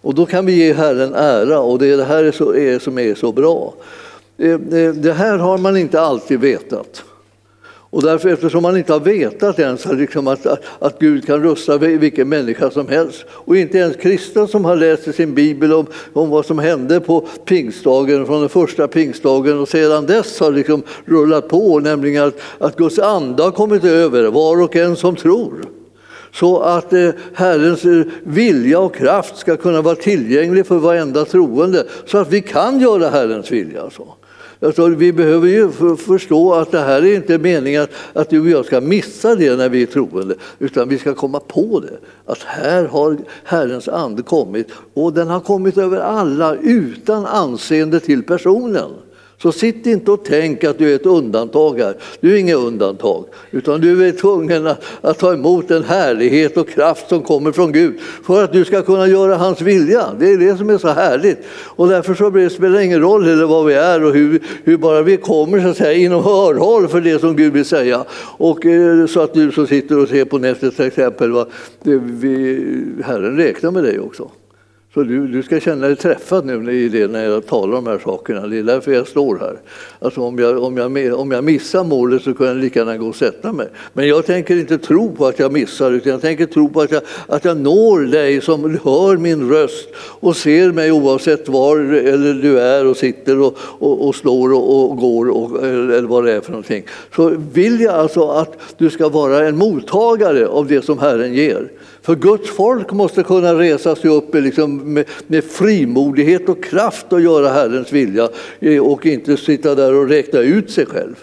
Och 0.00 0.14
då 0.14 0.26
kan 0.26 0.46
vi 0.46 0.52
ge 0.52 0.72
Herren 0.72 1.14
ära 1.14 1.60
och 1.60 1.78
det 1.78 1.86
är 1.86 1.96
det 1.96 2.04
här 2.04 2.78
som 2.78 2.98
är 2.98 3.14
så 3.14 3.32
bra. 3.32 3.74
Eh, 4.42 4.58
det 4.94 5.12
här 5.12 5.38
har 5.38 5.58
man 5.58 5.76
inte 5.76 6.00
alltid 6.00 6.40
vetat. 6.40 7.04
Och 7.64 8.02
därför, 8.02 8.28
eftersom 8.28 8.62
man 8.62 8.76
inte 8.76 8.92
har 8.92 9.00
vetat 9.00 9.58
ens 9.58 9.86
liksom 9.86 10.26
att, 10.26 10.46
att 10.78 10.98
Gud 10.98 11.26
kan 11.26 11.42
rusta 11.42 11.78
vilken 11.78 12.28
människa 12.28 12.70
som 12.70 12.88
helst 12.88 13.24
och 13.30 13.56
inte 13.56 13.78
ens 13.78 13.96
kristna 13.96 14.46
som 14.46 14.64
har 14.64 14.76
läst 14.76 15.08
i 15.08 15.12
sin 15.12 15.34
bibel 15.34 15.72
om, 15.72 15.86
om 16.12 16.30
vad 16.30 16.46
som 16.46 16.58
hände 16.58 17.00
på 17.00 17.20
pingstdagen, 17.44 18.26
från 18.26 18.40
den 18.40 18.48
första 18.48 18.88
pingstdagen 18.88 19.58
och 19.58 19.68
sedan 19.68 20.06
dess 20.06 20.40
har 20.40 20.52
liksom 20.52 20.82
rullat 21.04 21.48
på, 21.48 21.80
nämligen 21.80 22.24
att, 22.24 22.36
att 22.58 22.76
Guds 22.76 22.98
ande 22.98 23.42
har 23.42 23.50
kommit 23.50 23.84
över 23.84 24.30
var 24.30 24.62
och 24.62 24.76
en 24.76 24.96
som 24.96 25.16
tror 25.16 25.64
så 26.32 26.60
att 26.60 26.92
eh, 26.92 27.10
Herrens 27.34 27.84
eh, 27.84 28.02
vilja 28.22 28.80
och 28.80 28.94
kraft 28.94 29.36
ska 29.36 29.56
kunna 29.56 29.82
vara 29.82 29.94
tillgänglig 29.94 30.66
för 30.66 30.78
varenda 30.78 31.24
troende 31.24 31.86
så 32.06 32.18
att 32.18 32.32
vi 32.32 32.40
kan 32.40 32.80
göra 32.80 33.08
Herrens 33.08 33.50
vilja. 33.50 33.82
Alltså. 33.82 34.06
Alltså, 34.62 34.86
vi 34.86 35.12
behöver 35.12 35.48
ju 35.48 35.70
förstå 35.96 36.54
att 36.54 36.70
det 36.70 36.80
här 36.80 37.02
är 37.02 37.16
inte 37.16 37.38
meningen 37.38 37.82
att, 37.82 37.90
att 38.12 38.30
du 38.30 38.40
och 38.40 38.48
jag 38.48 38.64
ska 38.64 38.80
missa 38.80 39.34
det 39.34 39.56
när 39.56 39.68
vi 39.68 39.82
är 39.82 39.86
troende, 39.86 40.34
utan 40.58 40.88
vi 40.88 40.98
ska 40.98 41.14
komma 41.14 41.40
på 41.40 41.80
det. 41.80 41.98
Att 42.26 42.42
här 42.42 42.84
har 42.84 43.16
Herrens 43.44 43.88
ande 43.88 44.22
kommit 44.22 44.68
och 44.94 45.12
den 45.12 45.28
har 45.28 45.40
kommit 45.40 45.78
över 45.78 45.98
alla 45.98 46.54
utan 46.54 47.26
anseende 47.26 48.00
till 48.00 48.22
personen. 48.22 48.90
Så 49.42 49.52
sitt 49.52 49.86
inte 49.86 50.10
och 50.10 50.24
tänk 50.24 50.64
att 50.64 50.78
du 50.78 50.90
är 50.90 50.94
ett 50.94 51.06
undantag 51.06 51.78
här. 51.78 51.96
Du 52.20 52.34
är 52.34 52.38
inget 52.38 52.56
undantag, 52.56 53.24
utan 53.50 53.80
du 53.80 54.08
är 54.08 54.12
tvungen 54.12 54.66
att, 54.66 54.84
att, 55.00 55.18
ta 55.18 55.32
emot 55.32 55.68
den 55.68 55.84
härlighet 55.84 56.56
och 56.56 56.68
kraft 56.68 57.08
som 57.08 57.22
kommer 57.22 57.52
från 57.52 57.72
Gud 57.72 58.00
för 58.24 58.44
att 58.44 58.52
du 58.52 58.64
ska 58.64 58.82
kunna 58.82 59.08
göra 59.08 59.36
hans 59.36 59.60
vilja. 59.60 60.06
Det 60.18 60.32
är 60.32 60.38
det 60.38 60.56
som 60.56 60.70
är 60.70 60.78
så 60.78 60.88
härligt. 60.88 61.38
Och 61.50 61.88
därför 61.88 62.14
så 62.14 62.54
spelar 62.54 62.78
det 62.78 62.84
ingen 62.84 63.00
roll 63.00 63.28
eller 63.28 63.44
vad 63.44 63.66
vi 63.66 63.74
är 63.74 64.04
och 64.04 64.12
hur, 64.12 64.42
hur 64.64 64.76
bara 64.76 65.02
vi 65.02 65.16
kommer 65.16 65.60
så 65.60 65.68
att 65.68 65.76
säga, 65.76 65.92
inom 65.92 66.24
hörhåll 66.24 66.88
för 66.88 67.00
det 67.00 67.20
som 67.20 67.36
Gud 67.36 67.52
vill 67.52 67.64
säga. 67.64 68.04
Och 68.38 68.66
eh, 68.66 69.06
så 69.06 69.20
att 69.20 69.34
du 69.34 69.52
som 69.52 69.66
sitter 69.66 69.98
och 69.98 70.08
ser 70.08 70.24
på 70.24 70.38
nätet 70.38 70.76
till 70.76 70.86
exempel, 70.86 71.32
va, 71.32 71.46
det, 71.82 71.96
vi, 71.96 72.64
Herren 73.04 73.36
räknar 73.36 73.70
med 73.70 73.84
dig 73.84 74.00
också. 74.00 74.30
Så 74.94 75.02
du, 75.02 75.26
du 75.26 75.42
ska 75.42 75.60
känna 75.60 75.86
dig 75.86 75.96
träffad 75.96 76.46
nu 76.46 76.72
i 76.72 76.88
det 76.88 77.06
när 77.08 77.24
jag 77.24 77.46
talar 77.46 77.78
om 77.78 77.84
de 77.84 77.90
här 77.90 77.98
sakerna. 77.98 78.46
Det 78.46 78.58
är 78.58 78.62
därför 78.62 78.92
jag 78.92 79.08
står 79.08 79.38
här. 79.38 79.56
Alltså 79.98 80.20
om, 80.20 80.38
jag, 80.38 80.62
om, 80.62 80.76
jag, 80.76 81.20
om 81.20 81.30
jag 81.30 81.44
missar 81.44 81.84
målet 81.84 82.22
så 82.22 82.34
kan 82.34 82.46
jag 82.46 82.56
lika 82.56 82.78
gärna 82.78 82.96
gå 82.96 83.06
och 83.06 83.16
sätta 83.16 83.52
mig. 83.52 83.68
Men 83.92 84.08
jag 84.08 84.26
tänker 84.26 84.56
inte 84.56 84.78
tro 84.78 85.14
på 85.14 85.26
att 85.26 85.38
jag 85.38 85.52
missar 85.52 85.92
utan 85.92 86.12
jag 86.12 86.20
tänker 86.20 86.46
tro 86.46 86.68
på 86.68 86.80
att 86.80 86.90
jag, 86.90 87.02
att 87.26 87.44
jag 87.44 87.56
når 87.56 88.00
dig 88.00 88.40
som 88.40 88.78
hör 88.84 89.16
min 89.16 89.50
röst 89.50 89.88
och 89.96 90.36
ser 90.36 90.72
mig 90.72 90.92
oavsett 90.92 91.48
var 91.48 91.78
eller 91.78 92.34
du 92.34 92.60
är 92.60 92.86
och 92.86 92.96
sitter 92.96 93.40
och, 93.40 93.56
och, 93.60 94.08
och 94.08 94.14
slår 94.14 94.52
och, 94.52 94.90
och 94.90 94.96
går 94.96 95.28
och, 95.28 95.64
eller 95.66 96.08
vad 96.08 96.24
det 96.24 96.32
är 96.32 96.40
för 96.40 96.50
någonting. 96.50 96.84
Så 97.16 97.32
vill 97.52 97.80
jag 97.80 97.94
alltså 97.94 98.28
att 98.28 98.58
du 98.78 98.90
ska 98.90 99.08
vara 99.08 99.46
en 99.46 99.56
mottagare 99.56 100.46
av 100.46 100.66
det 100.66 100.82
som 100.82 100.98
Herren 100.98 101.34
ger. 101.34 101.68
För 102.02 102.14
Guds 102.14 102.50
folk 102.50 102.92
måste 102.92 103.22
kunna 103.22 103.54
resa 103.54 103.96
sig 103.96 104.10
upp 104.10 104.34
liksom 104.34 104.94
med, 104.94 105.04
med 105.26 105.44
frimodighet 105.44 106.48
och 106.48 106.64
kraft 106.64 107.12
och 107.12 107.20
göra 107.20 107.48
Herrens 107.48 107.92
vilja 107.92 108.28
eh, 108.60 108.82
och 108.82 109.06
inte 109.06 109.36
sitta 109.36 109.74
där 109.74 109.94
och 109.94 110.08
räkna 110.08 110.40
ut 110.40 110.70
sig 110.70 110.86
själv. 110.86 111.14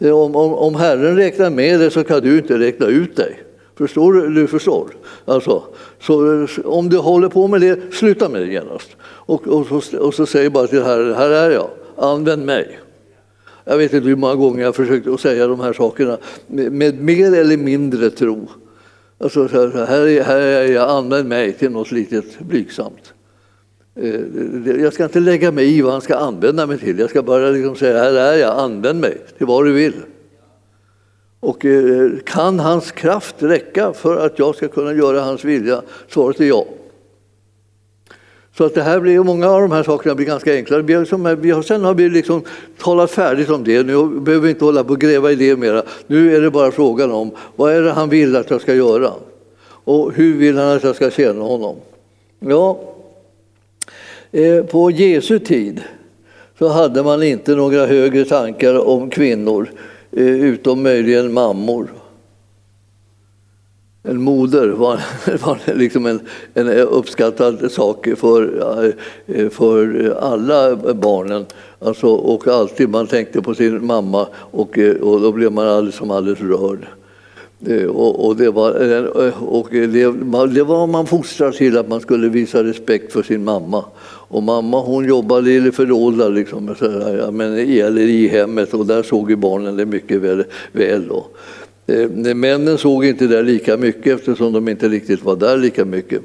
Om, 0.00 0.36
om, 0.36 0.54
om 0.54 0.74
Herren 0.74 1.16
räknar 1.16 1.50
med 1.50 1.80
dig 1.80 1.90
så 1.90 2.04
kan 2.04 2.20
du 2.20 2.38
inte 2.38 2.58
räkna 2.58 2.86
ut 2.86 3.16
dig. 3.16 3.42
Förstår 3.78 4.12
du? 4.12 4.34
Du 4.34 4.46
förstår. 4.46 4.88
Alltså, 5.24 5.62
så 6.00 6.46
om 6.64 6.88
du 6.88 6.98
håller 6.98 7.28
på 7.28 7.48
med 7.48 7.60
det, 7.60 7.78
sluta 7.92 8.28
med 8.28 8.40
det 8.40 8.52
genast. 8.52 8.88
Och, 9.02 9.48
och, 9.48 9.66
så, 9.82 9.98
och 9.98 10.14
så 10.14 10.26
säger 10.26 10.50
bara 10.50 10.66
till 10.66 10.82
Herren, 10.82 11.14
här 11.14 11.30
är 11.30 11.50
jag, 11.50 11.68
använd 11.96 12.44
mig. 12.44 12.78
Jag 13.64 13.76
vet 13.76 13.92
inte 13.92 14.08
hur 14.08 14.16
många 14.16 14.34
gånger 14.34 14.62
jag 14.62 14.76
försökt 14.76 15.06
att 15.06 15.20
säga 15.20 15.46
de 15.46 15.60
här 15.60 15.72
sakerna 15.72 16.18
med, 16.46 16.72
med 16.72 17.00
mer 17.00 17.34
eller 17.34 17.56
mindre 17.56 18.10
tro. 18.10 18.48
Alltså, 19.22 19.46
här, 19.46 19.86
här 20.24 20.40
är 20.40 20.72
jag, 20.72 20.90
använd 20.90 21.28
mig 21.28 21.52
till 21.52 21.70
något 21.70 21.90
litet 21.90 22.38
blygsamt. 22.38 23.14
Eh, 23.94 24.20
jag 24.82 24.92
ska 24.92 25.04
inte 25.04 25.20
lägga 25.20 25.52
mig 25.52 25.78
i 25.78 25.82
vad 25.82 25.92
han 25.92 26.00
ska 26.00 26.16
använda 26.16 26.66
mig 26.66 26.78
till. 26.78 26.98
Jag 26.98 27.10
ska 27.10 27.22
bara 27.22 27.50
liksom 27.50 27.76
säga, 27.76 27.98
här 27.98 28.12
är 28.12 28.38
jag, 28.38 28.58
använd 28.58 29.00
mig 29.00 29.18
till 29.38 29.46
vad 29.46 29.64
du 29.64 29.72
vill. 29.72 29.94
Och 31.40 31.64
eh, 31.64 32.10
kan 32.24 32.60
hans 32.60 32.92
kraft 32.92 33.34
räcka 33.38 33.92
för 33.92 34.26
att 34.26 34.38
jag 34.38 34.54
ska 34.54 34.68
kunna 34.68 34.92
göra 34.92 35.20
hans 35.20 35.44
vilja? 35.44 35.82
Svaret 36.08 36.40
är 36.40 36.44
ja. 36.44 36.66
Så 38.56 38.64
att 38.64 38.74
det 38.74 38.82
här 38.82 39.00
blir, 39.00 39.18
många 39.18 39.48
av 39.48 39.60
de 39.60 39.72
här 39.72 39.82
sakerna 39.82 40.14
blir 40.14 40.26
ganska 40.26 40.54
enkla. 40.54 40.78
Vi, 40.78 41.06
som, 41.06 41.36
vi 41.40 41.50
har, 41.50 41.62
sen 41.62 41.84
har 41.84 41.94
vi 41.94 42.08
liksom 42.08 42.42
talat 42.78 43.10
färdigt 43.10 43.50
om 43.50 43.64
det. 43.64 43.82
Nu 43.82 44.06
behöver 44.20 44.44
vi 44.44 44.50
inte 44.50 44.64
hålla 44.64 44.84
på 44.84 44.92
och 44.92 45.00
gräva 45.00 45.32
i 45.32 45.34
det 45.34 45.56
mera. 45.56 45.82
Nu 46.06 46.36
är 46.36 46.40
det 46.40 46.50
bara 46.50 46.70
frågan 46.70 47.12
om 47.12 47.30
vad 47.56 47.72
är 47.72 47.82
det 47.82 47.92
han 47.92 48.08
vill 48.08 48.36
att 48.36 48.50
jag 48.50 48.60
ska 48.60 48.74
göra? 48.74 49.12
Och 49.84 50.12
hur 50.12 50.36
vill 50.36 50.58
han 50.58 50.76
att 50.76 50.84
jag 50.84 50.96
ska 50.96 51.10
tjäna 51.10 51.42
honom? 51.42 51.76
Ja, 52.40 52.80
eh, 54.32 54.64
på 54.64 54.90
Jesu 54.90 55.38
tid 55.38 55.80
så 56.58 56.68
hade 56.68 57.02
man 57.02 57.22
inte 57.22 57.54
några 57.54 57.86
högre 57.86 58.24
tankar 58.24 58.88
om 58.88 59.10
kvinnor, 59.10 59.70
eh, 60.10 60.24
utom 60.24 60.82
möjligen 60.82 61.32
mammor 61.32 61.88
en 64.04 64.22
moder 64.22 64.68
var, 64.68 65.00
var 65.46 65.58
liksom 65.74 66.06
en, 66.06 66.20
en 66.54 66.68
uppskattad 66.68 67.72
sak 67.72 68.08
för, 68.16 68.64
eh, 69.26 69.48
för 69.48 70.10
alla 70.20 70.76
barnen. 70.94 71.46
Alltså, 71.78 72.06
och 72.06 72.48
alltid 72.48 72.88
man 72.88 73.06
tänkte 73.06 73.42
på 73.42 73.54
sin 73.54 73.86
mamma 73.86 74.26
och, 74.34 74.78
eh, 74.78 74.96
och 74.96 75.20
då 75.20 75.32
blev 75.32 75.52
man 75.52 75.68
alldeles 75.68 75.94
som 75.94 76.10
alldeles 76.10 76.40
rörd. 76.40 76.86
Eh, 77.66 77.86
och, 77.86 78.26
och, 78.26 78.36
det 78.36 78.50
var, 78.50 78.70
och 79.48 79.68
det, 79.70 79.88
det 80.54 80.62
var 80.62 80.86
man 80.86 81.06
fostrad 81.06 81.54
till 81.54 81.78
att 81.78 81.88
man 81.88 82.00
skulle 82.00 82.28
visa 82.28 82.64
respekt 82.64 83.12
för 83.12 83.22
sin 83.22 83.44
mamma. 83.44 83.84
Och 84.28 84.42
mamma 84.42 84.80
hon 84.80 85.04
jobbade 85.04 85.52
i 85.52 85.72
förråd 85.72 86.34
liksom, 86.34 86.74
eller 86.80 87.98
i 87.98 88.28
hemmet 88.28 88.74
och 88.74 88.86
där 88.86 89.02
såg 89.02 89.30
ju 89.30 89.36
barnen 89.36 89.76
det 89.76 89.86
mycket 89.86 90.20
väl. 90.20 90.44
väl 90.72 91.08
då. 91.08 91.26
Eh, 91.92 92.00
eh, 92.00 92.34
männen 92.34 92.78
såg 92.78 93.04
inte 93.04 93.26
det 93.26 93.42
lika 93.42 93.76
mycket 93.76 94.14
eftersom 94.14 94.52
de 94.52 94.68
inte 94.68 94.88
riktigt 94.88 95.24
var 95.24 95.36
där 95.36 95.56
lika 95.56 95.84
mycket. 95.84 96.22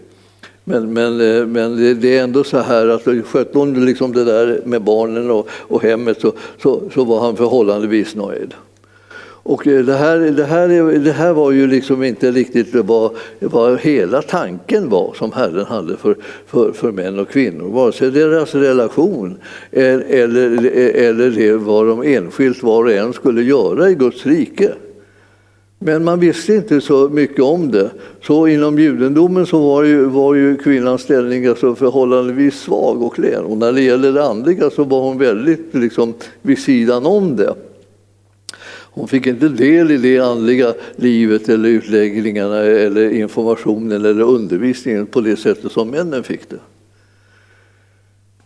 Men, 0.64 0.94
men, 0.94 1.22
eh, 1.22 1.46
men 1.48 2.00
det 2.02 2.18
är 2.18 2.24
ändå 2.24 2.44
så 2.44 2.58
här 2.58 2.88
att 2.88 3.26
skötte 3.26 3.58
hon 3.58 3.86
liksom 3.86 4.14
det 4.14 4.24
där 4.24 4.62
med 4.66 4.82
barnen 4.82 5.32
och, 5.32 5.50
och 5.52 5.84
hemmet 5.84 6.22
så, 6.22 6.34
så, 6.62 6.82
så 6.94 7.04
var 7.04 7.20
han 7.20 7.38
förhållandevis 7.38 8.16
nöjd. 8.16 8.54
Och 9.50 9.62
det 9.64 9.94
här, 9.94 10.18
det, 10.18 10.44
här, 10.44 11.00
det 11.00 11.12
här 11.12 11.34
var 11.34 11.52
ju 11.52 11.68
liksom 11.68 12.04
inte 12.04 12.32
riktigt 12.32 12.76
vad, 12.76 13.12
vad 13.40 13.80
hela 13.80 14.22
tanken 14.22 14.90
var 14.90 15.14
som 15.14 15.32
Herren 15.32 15.66
hade 15.66 15.98
för, 15.98 16.16
för, 16.48 16.72
för 16.72 16.92
män 16.92 17.20
och 17.20 17.30
kvinnor. 17.30 17.70
Vare 17.70 17.92
sig 17.92 18.12
deras 18.12 18.56
relation 18.56 19.38
eller, 19.72 20.66
eller 20.96 21.30
det 21.30 21.54
vad 21.54 21.88
de 21.88 22.02
enskilt 22.04 22.64
var 22.64 22.84
och 22.84 22.92
en 22.92 23.14
skulle 23.14 23.44
göra 23.44 23.90
i 23.90 23.96
Guds 23.96 24.26
rike. 24.26 24.74
Men 25.80 26.04
man 26.04 26.20
visste 26.20 26.54
inte 26.54 26.82
så 26.82 27.10
mycket 27.10 27.44
om 27.44 27.72
det. 27.72 27.92
Så 28.24 28.48
inom 28.48 28.80
judendomen 28.80 29.46
så 29.46 29.60
var 29.60 29.84
ju, 29.84 30.06
var 30.06 30.36
ju 30.36 30.58
kvinnans 30.58 31.02
ställning 31.02 31.46
alltså 31.46 31.76
förhållandevis 31.76 32.60
svag 32.60 33.04
och 33.04 33.16
klen. 33.16 33.46
Och 33.46 33.58
när 33.58 33.72
det 33.72 33.82
gäller 33.82 34.12
det 34.12 34.26
andliga 34.26 34.70
så 34.70 34.84
var 34.84 35.02
hon 35.02 35.18
väldigt 35.18 35.74
liksom 35.74 36.14
vid 36.42 36.60
sidan 36.60 37.06
om 37.06 37.36
det. 37.36 37.56
Hon 38.98 39.08
fick 39.08 39.28
inte 39.28 39.50
del 39.50 39.92
i 39.92 39.98
det 39.98 40.20
andliga 40.20 40.74
livet 40.96 41.50
eller 41.50 41.70
utläggningarna 41.70 42.58
eller 42.58 43.10
informationen 43.10 44.06
eller 44.06 44.22
undervisningen 44.22 45.06
på 45.06 45.22
det 45.22 45.36
sättet 45.36 45.72
som 45.72 45.90
männen 45.90 46.24
fick 46.24 46.50
det. 46.50 46.60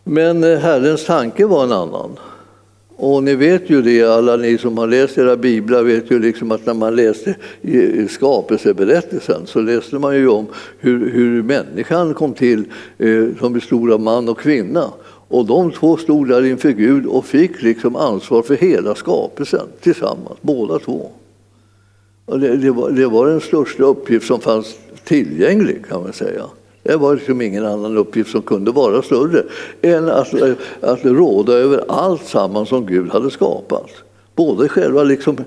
Men 0.04 0.44
eh, 0.44 0.60
Herrens 0.60 1.06
tanke 1.06 1.46
var 1.46 1.64
en 1.64 1.72
annan. 1.72 2.10
Och 3.03 3.24
ni 3.24 3.36
vet 3.36 3.70
ju 3.70 3.81
det, 3.81 4.03
alla 4.03 4.36
ni 4.36 4.58
som 4.58 4.77
har 4.77 4.88
läst 4.88 5.17
era 5.17 5.38
biblar 5.38 5.84
vet 5.84 6.12
ju 6.12 6.20
liksom 6.20 6.51
att 6.51 6.65
när 6.65 6.74
man 6.74 6.96
läste 6.96 7.36
skapelseberättelsen 8.10 9.41
så 9.46 9.60
läste 9.60 9.96
man 9.96 10.15
ju 10.15 10.27
om 10.27 10.48
hur, 10.79 11.12
hur 11.12 11.43
människan 11.43 12.13
kom 12.13 12.34
till 12.34 12.63
eh, 12.98 13.25
som 13.39 13.53
bestod 13.53 13.91
av 13.91 14.01
man 14.01 14.29
och 14.29 14.39
kvinna. 14.39 14.91
Och 15.27 15.46
de 15.46 15.72
två 15.72 15.98
stod 15.98 16.27
där 16.27 16.46
inför 16.46 16.72
Gud 16.72 17.05
och 17.05 17.25
fick 17.25 17.62
liksom 17.62 17.96
ansvar 17.96 18.41
för 18.41 18.55
hela 18.55 18.96
skapelsen 18.96 19.67
tillsammans, 19.79 20.38
båda 20.41 20.79
två. 20.79 21.12
Och 22.25 22.39
det, 22.39 22.58
det, 22.58 22.72
var, 22.72 22.91
det 22.91 23.08
var 23.08 23.27
den 23.27 23.41
största 23.41 23.84
uppgift 23.84 24.27
som 24.27 24.39
fanns 24.39 24.75
tillgänglig 25.03 25.86
kan 25.89 26.03
man 26.03 26.13
säga. 26.13 26.46
Det 26.84 26.96
var 26.96 27.16
liksom 27.16 27.42
ingen 27.42 27.66
annan 27.66 27.98
uppgift 27.98 28.32
som 28.32 28.42
kunde 28.42 28.72
vara 28.72 29.02
större 29.02 29.44
än 29.82 30.10
att, 30.10 30.34
att 30.82 31.06
råda 31.06 31.54
över 31.54 31.84
allt 31.88 32.26
samman 32.28 32.66
som 32.66 32.86
Gud 32.86 33.12
hade 33.12 33.32
skapat. 33.32 33.90
Både 34.41 34.69
själva 34.69 35.03
liksom, 35.03 35.38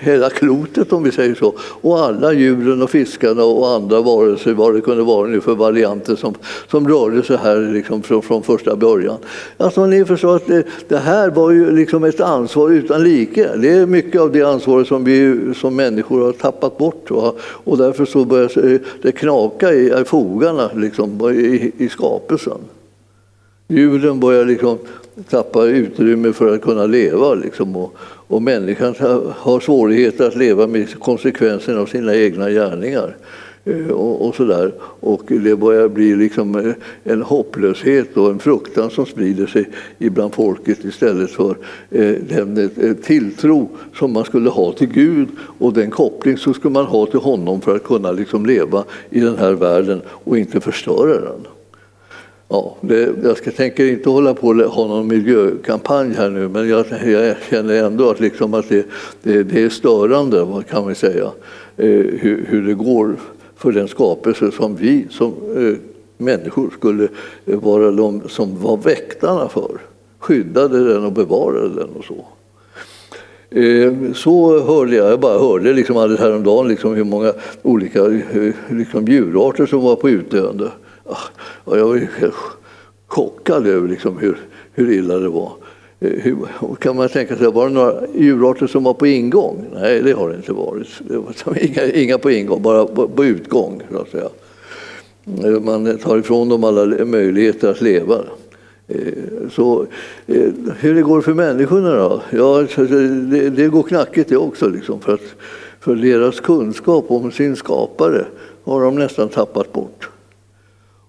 hela 0.00 0.30
klotet 0.30 0.92
om 0.92 1.02
vi 1.02 1.12
säger 1.12 1.34
så 1.34 1.54
och 1.58 1.98
alla 1.98 2.32
djuren 2.32 2.82
och 2.82 2.90
fiskarna 2.90 3.44
och 3.44 3.68
andra 3.68 4.00
varelser, 4.00 4.52
vad 4.52 4.74
det 4.74 4.80
kunde 4.80 5.02
vara 5.02 5.26
nu 5.26 5.40
för 5.40 5.54
varianter 5.54 6.16
som, 6.16 6.34
som 6.70 6.88
rörde 6.88 7.22
sig 7.22 7.36
här 7.36 7.72
liksom 7.72 8.02
från, 8.02 8.22
från 8.22 8.42
första 8.42 8.76
början. 8.76 9.16
Alltså, 9.56 9.86
ni 9.86 10.04
förstår 10.04 10.36
att 10.36 10.46
det, 10.46 10.64
det, 10.88 10.98
här 10.98 11.30
var 11.30 11.50
ju 11.50 11.76
liksom 11.76 12.04
ett 12.04 12.20
ansvar 12.20 12.70
utan 12.70 13.04
like. 13.04 13.56
Det 13.56 13.70
är 13.70 13.86
mycket 13.86 14.20
av 14.20 14.32
det 14.32 14.42
ansvaret 14.42 14.88
som 14.88 15.04
vi 15.04 15.40
som 15.54 15.76
människor 15.76 16.24
har 16.24 16.32
tappat 16.32 16.78
bort 16.78 17.10
och, 17.10 17.38
och 17.40 17.78
därför 17.78 18.04
så 18.04 18.24
börjar 18.24 18.80
det 19.02 19.12
knaka 19.12 19.72
i, 19.72 20.00
i 20.00 20.04
fogarna 20.04 20.70
liksom, 20.74 21.30
i, 21.30 21.72
i 21.78 21.88
skapelsen. 21.88 22.58
Djuren 23.68 24.20
börjar 24.20 24.44
liksom 24.44 24.78
tappa 25.30 25.64
utrymme 25.64 26.32
för 26.32 26.54
att 26.54 26.62
kunna 26.62 26.86
leva. 26.86 27.34
Liksom, 27.34 27.76
och, 27.76 27.96
och 28.28 28.42
människan 28.42 28.94
har 29.36 29.60
svårigheter 29.60 30.26
att 30.26 30.36
leva 30.36 30.66
med 30.66 30.98
konsekvenserna 30.98 31.80
av 31.80 31.86
sina 31.86 32.16
egna 32.16 32.50
gärningar. 32.50 33.16
Eh, 33.66 33.88
och, 33.88 34.26
och, 34.28 34.34
så 34.34 34.44
där. 34.44 34.72
och 34.80 35.22
det 35.26 35.56
börjar 35.56 35.88
bli 35.88 36.16
liksom 36.16 36.56
eh, 36.56 36.72
en 37.12 37.22
hopplöshet 37.22 38.16
och 38.16 38.30
en 38.30 38.38
fruktan 38.38 38.90
som 38.90 39.06
sprider 39.06 39.46
sig 39.46 39.68
ibland 39.98 40.34
folket 40.34 40.84
istället 40.84 41.30
för 41.30 41.56
eh, 41.90 42.14
den 42.28 42.70
tilltro 43.02 43.68
som 43.94 44.12
man 44.12 44.24
skulle 44.24 44.50
ha 44.50 44.72
till 44.72 44.88
Gud 44.88 45.28
och 45.58 45.72
den 45.72 45.90
koppling 45.90 46.36
som 46.36 46.54
skulle 46.54 46.72
man 46.72 46.86
ha 46.86 47.06
till 47.06 47.20
honom 47.20 47.60
för 47.60 47.76
att 47.76 47.84
kunna 47.84 48.12
liksom 48.12 48.46
leva 48.46 48.84
i 49.10 49.20
den 49.20 49.36
här 49.36 49.52
världen 49.52 50.00
och 50.08 50.38
inte 50.38 50.60
förstöra 50.60 51.20
den. 51.20 51.55
Ja, 52.48 52.76
det, 52.80 53.10
jag 53.22 53.36
ska, 53.36 53.50
tänker 53.50 53.86
inte 53.86 54.10
hålla 54.10 54.34
på 54.34 54.48
och 54.48 54.54
ha 54.56 54.86
någon 54.86 55.06
miljökampanj 55.06 56.14
här 56.14 56.30
nu 56.30 56.48
men 56.48 56.68
jag, 56.68 56.86
jag 57.06 57.36
känner 57.50 57.84
ändå 57.84 58.10
att, 58.10 58.20
liksom 58.20 58.54
att 58.54 58.68
det, 58.68 58.86
det, 59.22 59.42
det, 59.42 59.62
är 59.62 59.68
störande, 59.68 60.44
vad 60.44 60.66
kan 60.66 60.84
man 60.84 60.94
säga, 60.94 61.24
eh, 61.76 61.88
hur, 61.88 62.46
hur, 62.48 62.66
det 62.66 62.74
går 62.74 63.16
för 63.56 63.72
den 63.72 63.88
skapelse 63.88 64.50
som 64.50 64.76
vi 64.76 65.06
som 65.10 65.32
eh, 65.56 65.74
människor 66.16 66.70
skulle 66.70 67.08
eh, 67.46 67.58
vara 67.58 67.90
de 67.90 68.22
som 68.28 68.62
var 68.62 68.76
väktarna 68.76 69.48
för. 69.48 69.80
Skyddade 70.18 70.88
den 70.88 71.04
och 71.04 71.12
bevarade 71.12 71.68
den 71.68 71.88
och 71.98 72.04
så. 72.04 72.24
Eh, 73.60 73.92
så 74.14 74.60
hörde 74.60 74.96
jag, 74.96 75.10
jag 75.10 75.20
bara 75.20 75.38
hörde 75.38 75.72
liksom 75.72 75.96
alldeles 75.96 76.20
häromdagen 76.20 76.68
liksom 76.68 76.94
hur 76.94 77.04
många 77.04 77.32
olika 77.62 78.04
eh, 78.06 78.54
liksom 78.70 79.04
djurarter 79.04 79.66
som 79.66 79.80
var 79.80 79.96
på 79.96 80.10
utdöende. 80.10 80.70
Och 81.64 81.78
jag 81.78 81.86
var 81.86 81.96
helt 81.96 82.34
chockad 83.06 83.66
över 83.66 83.88
liksom 83.88 84.18
hur, 84.18 84.38
hur 84.72 84.92
illa 84.92 85.18
det 85.18 85.28
var. 85.28 85.52
Eh, 86.00 86.10
hur, 86.10 86.36
kan 86.80 86.96
man 86.96 87.08
tänka 87.08 87.36
sig, 87.36 87.46
var 87.46 87.68
det 87.68 87.74
några 87.74 87.94
djurarter 88.14 88.66
som 88.66 88.84
var 88.84 88.94
på 88.94 89.06
ingång? 89.06 89.64
Nej, 89.74 90.02
det 90.02 90.12
har 90.12 90.28
det 90.30 90.36
inte 90.36 90.52
varit. 90.52 90.88
Det 90.98 91.16
var 91.16 91.64
inga, 91.64 91.92
inga 91.92 92.18
på 92.18 92.30
ingång, 92.30 92.62
bara 92.62 92.86
på, 92.86 93.08
på 93.08 93.24
utgång. 93.24 93.82
Så 93.90 93.98
att 93.98 94.08
säga. 94.08 94.28
Eh, 95.44 95.60
man 95.60 95.98
tar 95.98 96.18
ifrån 96.18 96.48
dem 96.48 96.64
alla 96.64 97.04
möjligheter 97.04 97.70
att 97.70 97.80
leva. 97.80 98.18
Eh, 98.88 99.48
så 99.52 99.86
hur 100.78 100.94
det 100.94 101.02
går 101.02 101.20
för 101.20 101.34
människorna 101.34 101.94
då? 101.94 102.22
Ja, 102.30 102.66
det, 102.76 103.50
det 103.50 103.68
går 103.68 103.82
knackigt 103.82 104.28
det 104.28 104.36
också. 104.36 104.68
Liksom, 104.68 105.00
för, 105.00 105.14
att, 105.14 105.34
för 105.80 105.94
deras 105.94 106.40
kunskap 106.40 107.04
om 107.08 107.32
sin 107.32 107.56
skapare 107.56 108.24
har 108.64 108.80
de 108.80 108.94
nästan 108.94 109.28
tappat 109.28 109.72
bort 109.72 110.08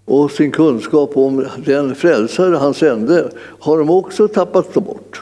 och 0.08 0.32
sin 0.32 0.52
kunskap 0.52 1.18
om 1.18 1.46
den 1.66 1.96
frälsare 1.96 2.56
han 2.56 2.74
sände 2.74 3.30
har 3.60 3.78
de 3.78 3.90
också 3.90 4.28
tappat 4.28 4.74
bort. 4.74 5.22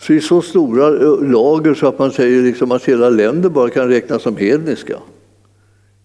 Så 0.00 0.12
i 0.12 0.20
så 0.20 0.42
stora 0.42 0.90
lager 1.20 1.74
så 1.74 1.86
att 1.86 1.98
man 1.98 2.10
säger 2.10 2.42
liksom 2.42 2.72
att 2.72 2.84
hela 2.84 3.10
länder 3.10 3.48
bara 3.48 3.70
kan 3.70 3.88
räknas 3.88 4.22
som 4.22 4.36
hedniska. 4.36 4.96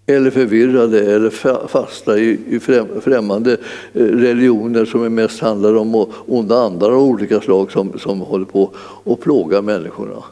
Eller 0.05 0.29
förvirrade 0.29 0.99
eller 0.99 1.29
fasta 1.67 2.19
i 2.19 2.59
främmande 3.01 3.51
eh, 3.93 4.03
religioner 4.03 4.85
som 4.85 5.15
mest 5.15 5.39
handlar 5.39 5.75
om 5.75 6.05
onda 6.27 6.57
andar 6.57 6.91
av 6.91 7.03
olika 7.03 7.41
slag 7.41 7.71
som, 7.71 7.99
som 7.99 8.19
håller 8.19 8.45
på 8.45 8.71
att 9.05 9.19
plåga 9.19 9.61
människorna. 9.61 10.23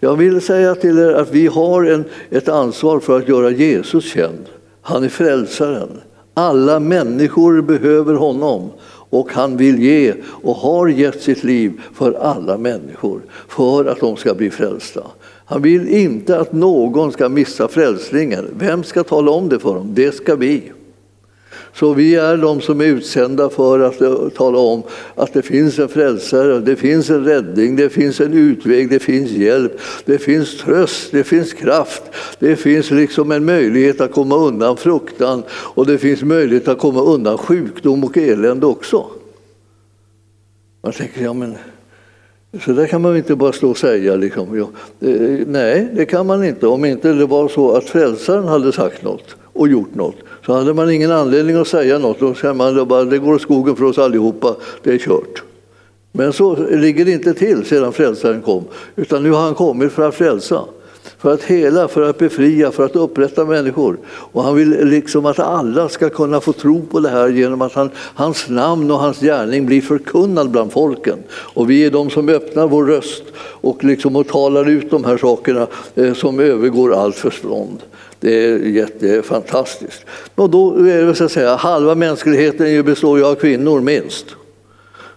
Jag 0.00 0.16
vill 0.16 0.40
säga 0.40 0.74
till 0.74 0.98
er 0.98 1.12
att 1.12 1.30
vi 1.30 1.46
har 1.46 1.84
en, 1.84 2.04
ett 2.30 2.48
ansvar 2.48 3.00
för 3.00 3.18
att 3.18 3.28
göra 3.28 3.50
Jesus 3.50 4.04
känd. 4.04 4.44
Han 4.82 5.04
är 5.04 5.08
frälsaren. 5.08 6.00
Alla 6.38 6.80
människor 6.80 7.62
behöver 7.62 8.14
honom 8.14 8.70
och 9.10 9.32
han 9.32 9.56
vill 9.56 9.82
ge 9.82 10.14
och 10.24 10.54
har 10.54 10.88
gett 10.88 11.22
sitt 11.22 11.44
liv 11.44 11.80
för 11.94 12.12
alla 12.12 12.58
människor 12.58 13.20
för 13.48 13.84
att 13.84 14.00
de 14.00 14.16
ska 14.16 14.34
bli 14.34 14.50
frälsta. 14.50 15.02
Han 15.44 15.62
vill 15.62 15.88
inte 15.88 16.40
att 16.40 16.52
någon 16.52 17.12
ska 17.12 17.28
missa 17.28 17.68
frälsningen. 17.68 18.46
Vem 18.58 18.84
ska 18.84 19.04
tala 19.04 19.30
om 19.30 19.48
det 19.48 19.58
för 19.58 19.74
dem? 19.74 19.90
Det 19.94 20.12
ska 20.12 20.36
vi. 20.36 20.72
Så 21.74 21.94
vi 21.94 22.14
är 22.14 22.36
de 22.36 22.60
som 22.60 22.80
är 22.80 22.84
utsända 22.84 23.50
för 23.50 23.80
att 23.80 24.00
eh, 24.00 24.28
tala 24.28 24.58
om 24.58 24.82
att 25.14 25.32
det 25.32 25.42
finns 25.42 25.78
en 25.78 25.88
frälsare, 25.88 26.60
det 26.60 26.76
finns 26.76 27.10
en 27.10 27.24
räddning, 27.24 27.76
det 27.76 27.88
finns 27.88 28.20
en 28.20 28.32
utväg, 28.32 28.90
det 28.90 28.98
finns 28.98 29.30
hjälp, 29.30 29.80
det 30.04 30.18
finns 30.18 30.58
tröst, 30.58 31.12
det 31.12 31.24
finns 31.24 31.52
kraft, 31.52 32.02
det 32.38 32.56
finns 32.56 32.90
liksom 32.90 33.32
en 33.32 33.44
möjlighet 33.44 34.00
att 34.00 34.12
komma 34.12 34.36
undan 34.36 34.76
fruktan 34.76 35.42
och 35.50 35.86
det 35.86 35.98
finns 35.98 36.22
möjlighet 36.22 36.68
att 36.68 36.78
komma 36.78 37.00
undan 37.00 37.38
sjukdom 37.38 38.04
och 38.04 38.16
elände 38.16 38.66
också. 38.66 39.04
Man 40.82 40.92
tänker, 40.92 41.22
ja 41.22 41.32
men 41.32 41.54
så 42.64 42.72
där 42.72 42.86
kan 42.86 43.02
man 43.02 43.16
inte 43.16 43.36
bara 43.36 43.52
stå 43.52 43.70
och 43.70 43.78
säga. 43.78 44.16
Liksom. 44.16 44.58
Ja, 44.58 44.68
nej, 45.46 45.88
det 45.94 46.04
kan 46.04 46.26
man 46.26 46.44
inte 46.44 46.66
om 46.66 46.84
inte 46.84 47.12
det 47.12 47.26
var 47.26 47.48
så 47.48 47.72
att 47.72 47.84
frälsaren 47.84 48.44
hade 48.44 48.72
sagt 48.72 49.02
något 49.02 49.36
och 49.42 49.68
gjort 49.68 49.94
något. 49.94 50.16
Så 50.48 50.54
hade 50.54 50.74
man 50.74 50.90
ingen 50.90 51.12
anledning 51.12 51.56
att 51.56 51.68
säga 51.68 51.98
något. 51.98 52.20
Då 52.20 52.34
säger 52.34 52.54
man 52.54 52.88
bara 52.88 53.04
det 53.04 53.18
går 53.18 53.34
åt 53.34 53.42
skogen 53.42 53.76
för 53.76 53.84
oss 53.84 53.98
allihopa, 53.98 54.56
det 54.82 54.90
är 54.90 54.98
kört. 54.98 55.42
Men 56.12 56.32
så 56.32 56.56
ligger 56.70 57.04
det 57.04 57.12
inte 57.12 57.34
till 57.34 57.64
sedan 57.64 57.92
frälsaren 57.92 58.42
kom, 58.42 58.64
utan 58.96 59.22
nu 59.22 59.30
har 59.30 59.40
han 59.40 59.54
kommit 59.54 59.92
för 59.92 60.08
att 60.08 60.14
frälsa. 60.14 60.64
för 61.18 61.34
att 61.34 61.42
hela, 61.42 61.88
för 61.88 62.02
att 62.02 62.18
befria, 62.18 62.70
för 62.70 62.84
att 62.84 62.96
upprätta 62.96 63.44
människor. 63.44 63.98
Och 64.06 64.42
han 64.42 64.54
vill 64.54 64.88
liksom 64.88 65.26
att 65.26 65.38
alla 65.38 65.88
ska 65.88 66.10
kunna 66.10 66.40
få 66.40 66.52
tro 66.52 66.82
på 66.82 67.00
det 67.00 67.08
här 67.08 67.28
genom 67.28 67.62
att 67.62 67.72
han, 67.72 67.90
hans 68.14 68.48
namn 68.48 68.90
och 68.90 68.98
hans 68.98 69.20
gärning 69.20 69.66
blir 69.66 69.80
förkunnad 69.80 70.50
bland 70.50 70.72
folken. 70.72 71.18
Och 71.30 71.70
vi 71.70 71.84
är 71.84 71.90
de 71.90 72.10
som 72.10 72.28
öppnar 72.28 72.68
vår 72.68 72.84
röst 72.84 73.24
och, 73.38 73.84
liksom 73.84 74.16
och 74.16 74.28
talar 74.28 74.68
ut 74.68 74.90
de 74.90 75.04
här 75.04 75.16
sakerna 75.16 75.66
eh, 75.94 76.14
som 76.14 76.40
övergår 76.40 76.94
allt 76.94 77.16
förstånd. 77.16 77.78
Det 78.20 78.44
är 78.44 78.58
jättefantastiskt. 78.58 80.04
Och 80.34 80.50
då 80.50 80.74
är 80.74 81.06
det 81.06 81.14
så 81.14 81.24
att 81.24 81.32
säga, 81.32 81.56
halva 81.56 81.94
mänskligheten 81.94 82.84
består 82.84 83.18
ju 83.18 83.24
av 83.24 83.34
kvinnor 83.34 83.80
minst. 83.80 84.26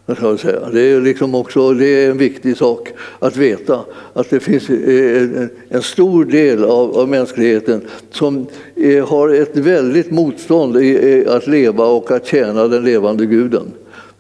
Det 0.05 0.81
är, 0.81 1.01
liksom 1.01 1.35
också, 1.35 1.73
det 1.73 1.85
är 1.85 2.09
en 2.09 2.17
viktig 2.17 2.57
sak 2.57 2.89
att 3.19 3.37
veta 3.37 3.79
att 4.13 4.29
det 4.29 4.39
finns 4.39 4.69
eh, 4.69 5.47
en 5.69 5.81
stor 5.81 6.25
del 6.25 6.63
av, 6.63 6.97
av 6.97 7.09
mänskligheten 7.09 7.81
som 8.11 8.47
eh, 8.75 9.07
har 9.07 9.29
ett 9.29 9.57
väldigt 9.57 10.11
motstånd 10.11 10.77
i 10.77 11.23
eh, 11.25 11.35
att 11.35 11.47
leva 11.47 11.85
och 11.85 12.11
att 12.11 12.25
tjäna 12.25 12.67
den 12.67 12.83
levande 12.83 13.25
guden. 13.25 13.71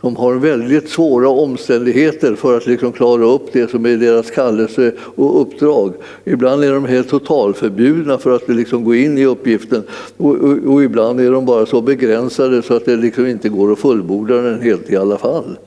De 0.01 0.15
har 0.15 0.35
väldigt 0.35 0.89
svåra 0.89 1.29
omständigheter 1.29 2.35
för 2.35 2.57
att 2.57 2.67
liksom 2.67 2.91
klara 2.91 3.25
upp 3.25 3.53
det 3.53 3.71
som 3.71 3.85
är 3.85 3.97
deras 3.97 4.31
kallelse 4.31 4.93
och 4.99 5.41
uppdrag. 5.41 5.93
Ibland 6.23 6.63
är 6.63 6.73
de 6.73 6.85
helt 6.85 7.09
totalförbjudna 7.09 8.17
för 8.17 8.35
att 8.35 8.49
liksom 8.49 8.83
gå 8.83 8.95
in 8.95 9.17
i 9.17 9.25
uppgiften 9.25 9.83
och, 10.17 10.35
och, 10.35 10.57
och 10.73 10.83
ibland 10.83 11.19
är 11.19 11.31
de 11.31 11.45
bara 11.45 11.65
så 11.65 11.81
begränsade 11.81 12.61
så 12.61 12.73
att 12.73 12.85
det 12.85 12.95
liksom 12.95 13.27
inte 13.27 13.49
går 13.49 13.71
att 13.71 13.79
fullborda 13.79 14.41
den 14.41 14.61
helt 14.61 14.89
i 14.89 14.97
alla 14.97 15.17
fall. 15.17 15.57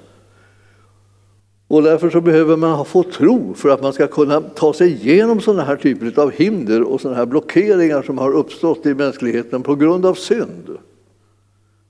Och 1.69 1.83
därför 1.83 2.11
så 2.11 2.21
behöver 2.21 2.57
man 2.57 2.85
få 2.85 3.03
tro 3.03 3.55
för 3.55 3.69
att 3.69 3.83
man 3.83 3.93
ska 3.93 4.07
kunna 4.07 4.41
ta 4.41 4.73
sig 4.73 4.93
igenom 4.93 5.41
sådana 5.41 5.63
här 5.63 5.77
typer 5.77 6.21
av 6.23 6.31
hinder 6.31 6.83
och 6.83 7.01
sådana 7.01 7.17
här 7.17 7.27
blockeringar 7.27 8.03
som 8.03 8.19
har 8.19 8.33
uppstått 8.33 8.87
i 8.87 8.95
mänskligheten 8.95 9.63
på 9.63 9.75
grund 9.75 10.07
av 10.07 10.15
synd. 10.15 10.79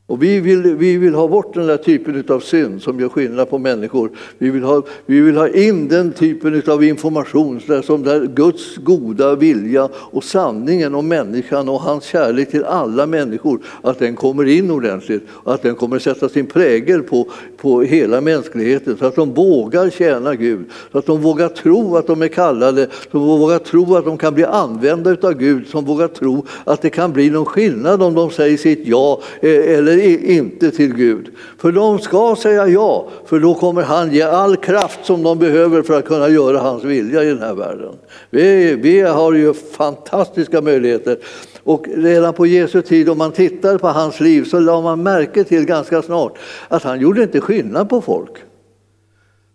Och 0.07 0.23
vi 0.23 0.41
vill, 0.41 0.63
vi 0.63 0.97
vill 0.97 1.15
ha 1.15 1.29
bort 1.29 1.55
den 1.55 1.67
där 1.67 1.77
typen 1.77 2.25
av 2.29 2.41
synd 2.41 2.83
som 2.83 3.01
gör 3.01 3.09
skillnad 3.09 3.51
på 3.51 3.59
människor. 3.59 4.11
Vi 4.39 4.51
vill 4.51 4.63
ha, 4.63 4.83
vi 5.07 5.21
vill 5.21 5.37
ha 5.37 5.49
in 5.49 5.89
den 5.89 6.13
typen 6.13 6.63
av 6.67 6.85
information 6.85 7.61
där, 7.67 7.83
som 7.83 8.03
där 8.03 8.27
Guds 8.27 8.77
goda 8.77 9.35
vilja 9.35 9.89
och 9.95 10.25
sanningen 10.25 10.95
om 10.95 11.09
människan 11.09 11.69
och 11.69 11.81
hans 11.81 12.05
kärlek 12.05 12.51
till 12.51 12.65
alla 12.65 13.07
människor, 13.07 13.61
att 13.83 13.99
den 13.99 14.17
kommer 14.17 14.45
in 14.45 14.71
ordentligt 14.71 15.23
och 15.31 15.55
att 15.55 15.63
den 15.63 15.75
kommer 15.75 15.99
sätta 15.99 16.29
sin 16.29 16.47
prägel 16.47 17.03
på, 17.03 17.29
på 17.57 17.83
hela 17.83 18.21
mänskligheten 18.21 18.97
så 18.97 19.07
att 19.07 19.17
de 19.17 19.35
vågar 19.35 19.91
tjäna 19.91 20.35
Gud, 20.35 20.65
så 20.93 20.99
att 20.99 21.07
de 21.07 21.21
vågar 21.21 21.49
tro 21.49 21.97
att 21.97 22.07
de 22.07 22.23
är 22.23 22.29
kallade, 22.29 22.87
så 23.13 23.19
de 23.19 23.27
vågar 23.39 23.59
tro 23.59 23.97
att 23.97 24.05
de 24.05 24.19
kan 24.19 24.35
bli 24.35 24.45
använda 24.45 25.17
av 25.23 25.35
Gud, 25.35 25.67
som 25.67 25.85
vågar 25.85 26.09
tro 26.09 26.47
att 26.65 26.83
det 26.83 26.91
kan 26.91 27.13
bli 27.13 27.31
någon 27.31 27.45
skillnad 27.45 28.03
om 28.03 28.15
de 28.15 28.31
säger 28.31 28.57
sitt 28.57 28.87
ja 28.87 29.21
eh, 29.41 29.79
eller 29.79 29.94
eller 29.95 30.25
inte 30.25 30.71
till 30.71 30.95
Gud. 30.95 31.31
För 31.59 31.73
de 31.73 31.99
ska 31.99 32.37
säga 32.37 32.69
ja, 32.69 33.09
för 33.27 33.41
då 33.41 33.55
kommer 33.55 33.83
han 33.83 34.13
ge 34.13 34.23
all 34.23 34.57
kraft 34.57 34.99
som 35.03 35.23
de 35.23 35.39
behöver 35.39 35.83
för 35.83 35.99
att 35.99 36.05
kunna 36.05 36.29
göra 36.29 36.59
hans 36.59 36.85
vilja 36.85 37.23
i 37.23 37.27
den 37.27 37.39
här 37.43 37.55
världen. 37.55 37.95
Vi, 38.31 38.75
vi 38.75 39.01
har 39.01 39.33
ju 39.33 39.55
fantastiska 39.55 40.61
möjligheter. 40.61 41.19
Och 41.63 41.87
redan 41.95 42.35
på 42.35 42.47
Jesu 42.47 42.83
tid, 42.83 43.09
om 43.09 43.19
man 43.19 43.33
tittar 43.33 43.79
på 43.79 43.89
hans 43.89 44.21
liv, 44.21 44.45
så 44.45 44.59
la 44.59 44.81
man 44.81 45.03
märke 45.03 45.45
till 45.45 45.65
ganska 45.65 46.03
snart 46.03 46.39
att 46.69 46.83
han 46.83 47.01
gjorde 47.01 47.23
inte 47.23 47.41
skillnad 47.41 47.89
på 47.89 48.01
folk. 48.01 48.33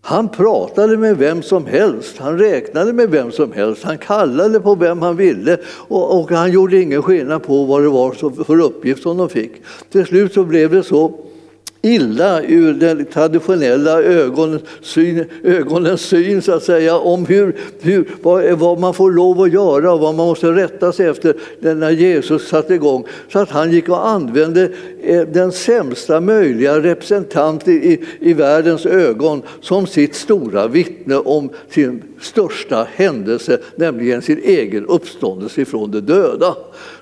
Han 0.02 0.30
pratade 0.30 0.98
med 0.98 1.18
vem 1.18 1.42
som 1.42 1.66
helst, 1.66 2.18
han 2.18 2.40
räknade 2.40 2.94
med 2.94 3.10
vem 3.10 3.32
som 3.32 3.52
helst, 3.52 3.84
han 3.84 3.98
kallade 3.98 4.60
på 4.60 4.76
vem 4.76 5.02
han 5.02 5.16
ville. 5.16 5.58
Och, 5.68 6.20
och 6.20 6.32
han 6.32 6.52
gjorde 6.52 6.82
ingen 6.82 7.02
skillnad 7.02 7.44
på 7.44 7.66
vad 7.66 7.82
det 7.82 7.90
var 7.90 8.44
för 8.44 8.60
uppgift 8.60 9.04
som 9.04 9.18
de 9.18 9.30
fick. 9.30 9.52
Till 9.92 10.06
slut 10.06 10.34
så 10.34 10.44
blev 10.44 10.72
det 10.72 10.84
så 10.84 11.29
illa 11.82 12.44
ur 12.44 12.74
den 12.74 13.06
traditionella 13.06 14.02
ögonens 14.02 14.62
syn, 14.82 15.26
ögonens 15.44 16.02
syn 16.02 16.42
så 16.42 16.52
att 16.52 16.64
säga, 16.64 16.98
om 16.98 17.26
hur, 17.26 17.56
hur, 17.82 18.08
vad, 18.22 18.60
vad, 18.60 18.80
man 18.80 18.94
får 18.94 19.12
lov 19.12 19.42
att 19.42 19.54
göra 19.54 19.94
och 19.94 20.00
vad 20.00 20.16
man 20.16 20.28
måste 20.28 20.52
rätta 20.52 20.92
sig 20.92 21.08
efter 21.08 21.36
när 21.60 21.92
Jesus 21.92 22.48
satte 22.48 22.74
igång. 22.74 23.06
Så 23.32 23.40
att 23.40 23.50
han 23.50 23.72
gick 23.72 23.90
och 23.90 24.08
använde 24.08 24.72
eh, 25.02 25.22
den 25.22 25.52
sämsta 25.52 26.22
möjliga 26.22 26.80
representant 26.80 27.68
i, 27.68 28.00
i 28.20 28.34
världens 28.34 28.86
ögon 28.86 29.42
som 29.62 29.88
sitt 29.88 30.16
stora 30.16 30.68
vittne 30.68 31.16
om 31.16 31.50
sin 31.70 32.04
största 32.22 32.88
händelse, 32.94 33.60
nämligen 33.76 34.22
sin 34.22 34.42
egen 34.44 34.86
uppståndelse 34.86 35.62
ifrån 35.62 35.92
de 35.92 36.00
döda. 36.00 36.56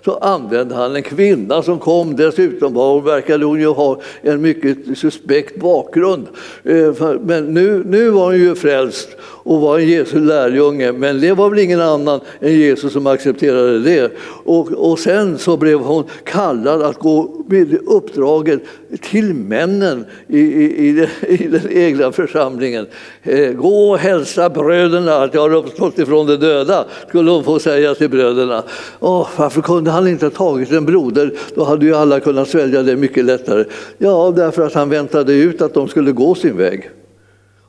Så 0.08 0.16
använde 0.16 0.76
han 0.76 0.96
en 0.96 1.04
kvinna 1.04 1.64
som 1.64 1.80
kom, 1.80 2.16
dessutom 2.16 2.74
var, 2.74 3.02
verkade 3.02 3.46
hon 3.46 3.60
ju 3.60 3.68
ha 3.68 4.02
en 4.22 4.42
mycket 4.42 4.98
suspekt 4.98 5.60
bakgrund. 5.60 6.28
Eh, 6.64 6.94
men 7.22 7.46
nu, 7.46 7.84
nu 7.86 8.10
var 8.10 8.26
hon 8.26 8.38
ju 8.38 8.56
frälst 8.56 9.10
och 9.48 9.62
var 9.62 9.80
en 9.80 9.88
Jesu 9.88 10.20
lärjunge, 10.20 10.92
men 10.92 11.22
det 11.22 11.34
var 11.34 11.50
väl 11.50 11.60
ingen 11.60 11.82
annan 11.82 12.20
än 12.40 12.54
Jesus 12.54 12.94
som 12.94 13.08
accepterade 13.08 13.80
det. 13.80 14.12
Och, 14.44 14.72
och 14.72 15.00
sen 15.00 15.38
så 15.38 15.58
blev 15.58 15.80
hon 15.80 16.04
kallad 16.24 16.82
att 16.82 17.00
gå 17.00 17.46
med 17.48 17.78
uppdraget 17.88 18.60
till 19.02 19.34
männen 19.34 20.06
i, 20.28 20.40
i, 20.40 20.88
i, 20.88 20.92
den, 20.92 21.10
i 21.42 21.48
den 21.48 21.72
egna 21.72 22.12
församlingen. 22.12 22.88
Eh, 23.24 23.52
gå 23.52 23.92
och 23.92 23.98
hälsa 23.98 24.50
bröderna 24.50 25.16
att 25.16 25.34
jag 25.34 25.42
har 25.42 25.54
uppstått 25.54 26.00
ifrån 26.00 26.28
de 26.28 26.36
döda, 26.36 26.86
skulle 27.08 27.32
hon 27.32 27.44
få 27.44 27.60
säga 27.60 27.96
till 27.96 28.10
bröderna. 28.10 28.64
Oh, 29.00 29.28
varför 29.38 29.62
kunde 29.62 29.92
han 29.92 30.08
inte 30.08 30.26
ha 30.26 30.32
tagit 30.32 30.72
en 30.72 30.86
broder? 30.86 31.34
Då 31.56 31.64
hade 31.64 31.86
ju 31.86 31.96
alla 31.96 32.20
kunnat 32.20 32.50
svälja 32.50 32.84
det 32.84 32.96
mycket 32.96 33.26
lättare. 33.26 33.66
Ja, 33.98 34.34
därför 34.36 34.66
att 34.66 34.74
han 34.74 34.90
väntade 34.90 35.34
ut 35.34 35.62
att 35.62 35.74
de 35.74 35.88
skulle 35.88 36.12
gå 36.12 36.36
sin 36.36 36.58
väg. 36.58 36.90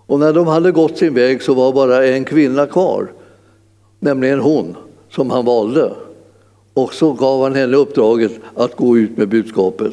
Och 0.08 0.18
när 0.18 0.32
de 0.32 0.46
hade 0.46 0.72
gått 0.72 0.98
sin 0.98 1.14
väg 1.14 1.42
så 1.42 1.54
var 1.54 1.72
bara 1.72 2.06
en 2.06 2.24
kvinna 2.24 2.66
kvar, 2.66 3.12
nämligen 4.00 4.40
hon 4.40 4.76
som 5.10 5.30
han 5.30 5.44
valde. 5.44 5.92
Och 6.74 6.94
så 6.94 7.12
gav 7.12 7.42
han 7.42 7.54
henne 7.54 7.76
uppdraget 7.76 8.32
att 8.54 8.76
gå 8.76 8.98
ut 8.98 9.16
med 9.16 9.28
budskapet. 9.28 9.92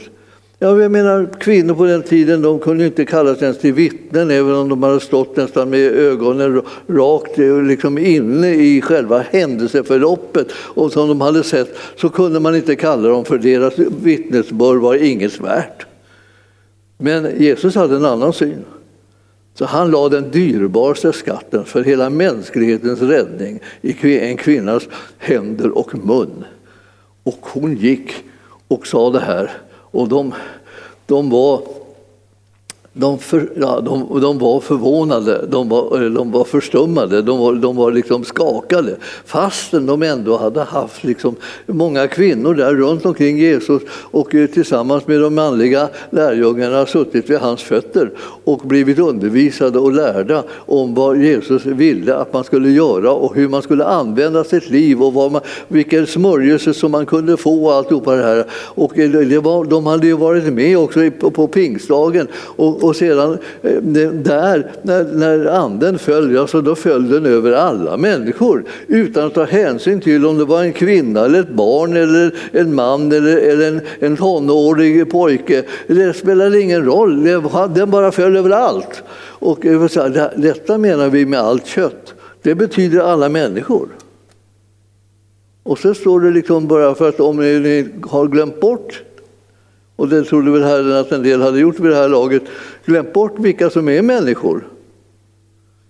Ja, 0.59 0.81
jag 0.81 0.91
menar, 0.91 1.27
kvinnor 1.39 1.73
på 1.73 1.85
den 1.85 2.03
tiden 2.03 2.41
de 2.41 2.59
kunde 2.59 2.85
inte 2.85 3.05
kallas 3.05 3.41
ens 3.41 3.59
till 3.59 3.73
vittnen 3.73 4.31
även 4.31 4.55
om 4.55 4.69
de 4.69 4.83
hade 4.83 4.99
stått 4.99 5.35
nästan 5.35 5.69
med 5.69 5.79
ögonen 5.79 6.61
rakt 6.87 7.39
eh, 7.39 7.61
liksom 7.63 7.97
inne 7.97 8.53
i 8.53 8.81
själva 8.81 9.19
händelseförloppet 9.19 10.47
och 10.51 10.91
som 10.91 11.07
de 11.07 11.21
hade 11.21 11.43
sett 11.43 11.77
så 11.95 12.09
kunde 12.09 12.39
man 12.39 12.55
inte 12.55 12.75
kalla 12.75 13.09
dem 13.09 13.25
för 13.25 13.37
deras 13.37 13.73
vittnesbörd 14.03 14.77
var 14.77 14.95
inget 14.95 15.39
värt. 15.39 15.85
Men 16.97 17.41
Jesus 17.41 17.75
hade 17.75 17.95
en 17.95 18.05
annan 18.05 18.33
syn. 18.33 18.65
Så 19.57 19.65
han 19.65 19.91
la 19.91 20.09
den 20.09 20.31
dyrbaraste 20.31 21.13
skatten 21.13 21.65
för 21.65 21.83
hela 21.83 22.09
mänsklighetens 22.09 23.01
räddning 23.01 23.59
i 23.81 24.19
en 24.19 24.37
kvinnas 24.37 24.83
händer 25.17 25.77
och 25.77 26.05
mun. 26.05 26.45
Och 27.23 27.39
hon 27.41 27.75
gick 27.75 28.13
och 28.67 28.87
sa 28.87 29.09
det 29.09 29.19
här 29.19 29.51
och 29.67 30.09
de, 30.09 30.33
de 31.05 31.29
var 31.29 31.61
de, 32.97 33.19
för, 33.19 33.49
ja, 33.55 33.81
de, 33.81 34.21
de, 34.21 34.37
var 34.37 34.59
förvånade, 34.59 35.45
de 35.49 35.69
var, 35.69 36.09
de 36.09 36.31
var 36.31 36.43
förstummade, 36.43 37.21
de 37.21 37.39
var, 37.39 37.53
de 37.53 37.75
var 37.75 37.91
liksom 37.91 38.23
skakade 38.23 38.95
fastän 39.25 39.85
de 39.85 40.03
ändå 40.03 40.37
hade 40.37 40.63
haft 40.63 41.03
liksom 41.03 41.35
många 41.65 42.07
kvinnor 42.07 42.53
där 42.53 42.75
runt 42.75 43.05
omkring 43.05 43.37
Jesus 43.37 43.81
och 43.91 44.35
eh, 44.35 44.47
tillsammans 44.47 45.07
med 45.07 45.21
de 45.21 45.35
manliga 45.35 45.89
lärjungarna 46.09 46.85
suttit 46.85 47.29
vid 47.29 47.37
hans 47.37 47.61
fötter 47.63 48.11
och 48.43 48.59
blivit 48.59 48.99
undervisade 48.99 49.79
och 49.79 49.93
lärda 49.93 50.43
om 50.51 50.93
vad 50.93 51.17
Jesus 51.17 51.65
ville 51.65 52.15
att 52.15 52.33
man 52.33 52.43
skulle 52.43 52.69
göra 52.69 53.11
och 53.11 53.35
hur 53.35 53.49
man 53.49 53.61
skulle 53.61 53.85
använda 53.85 54.43
sitt 54.43 54.69
liv 54.69 55.03
och 55.03 55.13
vad 55.13 55.31
man, 55.31 55.41
vilken 55.67 56.07
smörjelse 56.07 56.73
som 56.73 56.91
man 56.91 57.05
kunde 57.05 57.37
få 57.37 57.65
och 57.65 57.73
alltihopa 57.73 58.15
det 58.15 58.23
här. 58.23 58.45
Och 58.51 58.99
eh, 58.99 59.09
det 59.09 59.39
var, 59.39 59.65
de 59.65 59.85
hade 59.85 60.07
ju 60.07 60.13
varit 60.13 60.53
med 60.53 60.77
också 60.77 61.11
på, 61.19 61.31
på 61.31 61.47
pingstdagen 61.47 62.27
och, 62.35 62.84
och 62.85 62.95
sedan 62.95 63.37
eh, 63.61 63.81
där, 64.11 64.71
när, 64.81 65.03
när 65.03 65.45
anden 65.45 65.99
föll, 65.99 66.37
alltså 66.37 66.61
då 66.61 66.75
föll 66.75 67.09
den 67.09 67.25
över 67.25 67.51
alla 67.51 67.97
människor 67.97 68.63
utan 68.87 69.27
att 69.27 69.33
ta 69.33 69.43
hänsyn 69.43 70.01
till 70.01 70.25
om 70.25 70.37
det 70.37 70.45
var 70.45 70.63
en 70.63 70.73
kvinna 70.73 71.25
eller 71.25 71.39
ett 71.39 71.49
barn 71.49 71.97
eller 71.97 72.35
en 72.51 72.75
man 72.75 73.11
eller, 73.11 73.37
eller 73.37 73.67
en, 73.67 73.81
en 73.99 74.17
tonårig 74.17 75.11
pojke. 75.11 75.63
Det 75.87 76.13
spelade 76.13 76.61
ingen 76.61 76.85
roll, 76.85 77.23
den 77.73 77.91
bara 77.91 78.11
föll 78.11 78.37
över 78.37 78.49
allt. 78.49 79.03
Och 79.39 79.59
detta 80.35 80.77
menar 80.77 81.09
vi 81.09 81.25
med 81.25 81.39
allt 81.39 81.65
kött. 81.65 82.13
Det 82.41 82.55
betyder 82.55 82.99
alla 82.99 83.29
människor. 83.29 83.87
Och 85.63 85.79
så 85.79 85.93
står 85.93 86.19
det 86.19 86.31
liksom 86.31 86.67
bara 86.67 86.95
för 86.95 87.09
att 87.09 87.19
om 87.19 87.37
ni 87.37 87.87
har 88.01 88.27
glömt 88.27 88.59
bort 88.59 89.03
och 89.95 90.07
det 90.07 90.23
trodde 90.23 90.51
väl 90.51 90.63
Herren 90.63 90.91
att 90.91 91.11
en 91.11 91.23
del 91.23 91.41
hade 91.41 91.59
gjort 91.59 91.79
vid 91.79 91.91
det 91.91 91.97
här 91.97 92.09
laget, 92.09 92.43
glömt 92.85 93.13
bort 93.13 93.39
vilka 93.39 93.69
som 93.69 93.89
är 93.89 94.01
människor. 94.01 94.67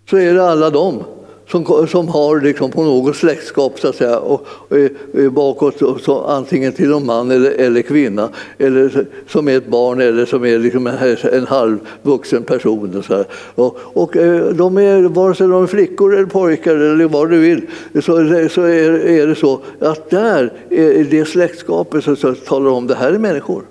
Så 0.10 0.18
är 0.18 0.34
det 0.34 0.50
alla 0.50 0.70
de 0.70 1.04
som, 1.48 1.88
som 1.88 2.08
har 2.08 2.42
liksom 2.42 2.72
på 2.72 2.84
något 2.84 3.16
släktskap 3.16 3.80
så 3.80 3.88
att 3.88 3.96
säga, 3.96 4.20
och, 4.20 4.48
och, 4.48 5.32
bakåt, 5.32 5.82
och 5.82 6.02
så, 6.02 6.24
antingen 6.24 6.74
till 6.74 6.94
en 6.94 7.06
man 7.06 7.32
eller, 7.32 7.52
eller 7.52 7.82
kvinna, 7.82 8.30
eller 8.58 9.06
som 9.28 9.48
är 9.48 9.58
ett 9.58 9.68
barn 9.68 10.02
eller 10.02 10.26
som 10.26 10.46
är 10.46 10.60
liksom 10.60 10.88
en, 10.88 11.18
en 11.32 11.48
halvvuxen 11.48 12.44
person. 12.44 12.96
Och, 12.98 13.06
så 13.06 13.16
här. 13.16 13.26
och, 13.56 13.78
och 13.94 14.18
eh, 14.18 14.46
de 14.46 14.78
är, 14.78 15.02
vare 15.02 15.36
sig 15.36 15.48
de 15.48 15.64
är 15.64 15.68
flickor 15.68 16.16
eller 16.16 16.26
pojkar 16.26 16.76
eller 16.76 17.06
vad 17.06 17.30
du 17.30 17.40
vill, 17.40 17.62
så, 17.96 18.02
så 18.50 18.62
är, 18.62 19.08
är 19.08 19.28
det 19.28 19.36
så 19.36 19.60
att 19.80 20.10
där, 20.10 20.54
är 20.70 21.04
det 21.04 21.26
släktskapet, 21.26 22.04
så, 22.04 22.16
så 22.16 22.36
talar 22.36 22.70
om 22.70 22.88
det 22.88 22.96
här 22.96 23.12
är 23.12 23.18
människor. 23.18 23.64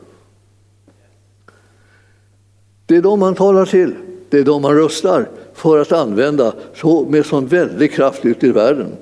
Det 2.87 2.97
är 2.97 3.03
de 3.03 3.21
man 3.21 3.35
talar 3.35 3.67
till, 3.67 3.95
det 4.31 4.39
är 4.39 4.45
de 4.45 4.63
man 4.63 4.75
röstar 4.75 5.29
för 5.55 5.79
att 5.79 5.93
använda 5.93 6.53
så, 6.75 7.07
med 7.09 7.27
sån 7.27 7.47
väldig 7.47 7.93
kraft 7.93 8.25
ute 8.25 8.47
i 8.47 8.51
världen. 8.51 8.93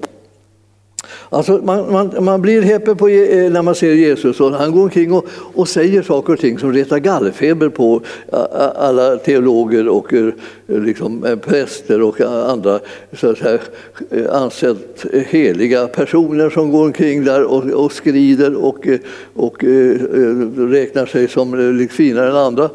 Alltså 1.33 1.61
man, 1.65 1.93
man, 1.93 2.25
man 2.25 2.43
blir 2.43 2.63
häpen 2.63 2.97
på, 2.97 3.09
eh, 3.09 3.51
när 3.51 3.63
man 3.63 3.75
ser 3.75 3.93
Jesus 3.93 4.41
och 4.41 4.53
han 4.53 4.73
går 4.73 4.83
omkring 4.83 5.13
och, 5.13 5.27
och 5.55 5.69
säger 5.69 6.03
saker 6.03 6.33
och 6.33 6.39
ting 6.39 6.59
som 6.59 6.73
retar 6.73 6.99
gallfeber 6.99 7.69
på 7.69 8.01
alla 8.77 9.17
teologer 9.17 9.89
och 9.89 10.15
eh, 10.15 10.33
liksom, 10.67 11.25
eh, 11.25 11.37
präster 11.37 12.03
och 12.03 12.21
andra 12.21 12.81
så 13.13 13.31
att 13.31 13.39
säga, 13.39 13.59
ansett 14.31 15.07
heliga 15.29 15.87
personer 15.87 16.51
som 16.51 16.71
går 16.71 16.85
omkring 16.85 17.25
där 17.25 17.45
och, 17.45 17.65
och 17.65 17.93
skrider 17.93 18.55
och, 18.55 18.89
och 19.35 19.65
räknar 20.57 21.07
sig 21.07 21.29
som 21.29 21.79
liksom 21.79 21.97
finare 21.97 22.31
än 22.31 22.37
andra. 22.37 22.71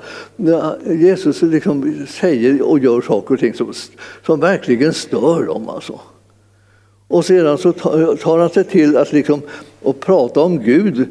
Jesus 0.85 1.41
liksom 1.41 2.05
säger 2.07 2.61
och 2.61 2.79
gör 2.79 3.01
saker 3.01 3.33
och 3.33 3.39
ting 3.39 3.53
som, 3.53 3.73
som 4.25 4.39
verkligen 4.39 4.93
stör 4.93 5.45
dem. 5.45 5.69
Alltså. 5.69 5.99
Och 7.07 7.25
sedan 7.25 7.57
så 7.57 7.73
tar 7.73 8.39
han 8.39 8.49
sig 8.49 8.63
till 8.63 8.97
att 8.97 9.13
liksom, 9.13 9.41
och 9.81 9.99
prata 9.99 10.41
om 10.41 10.59
Gud 10.59 11.07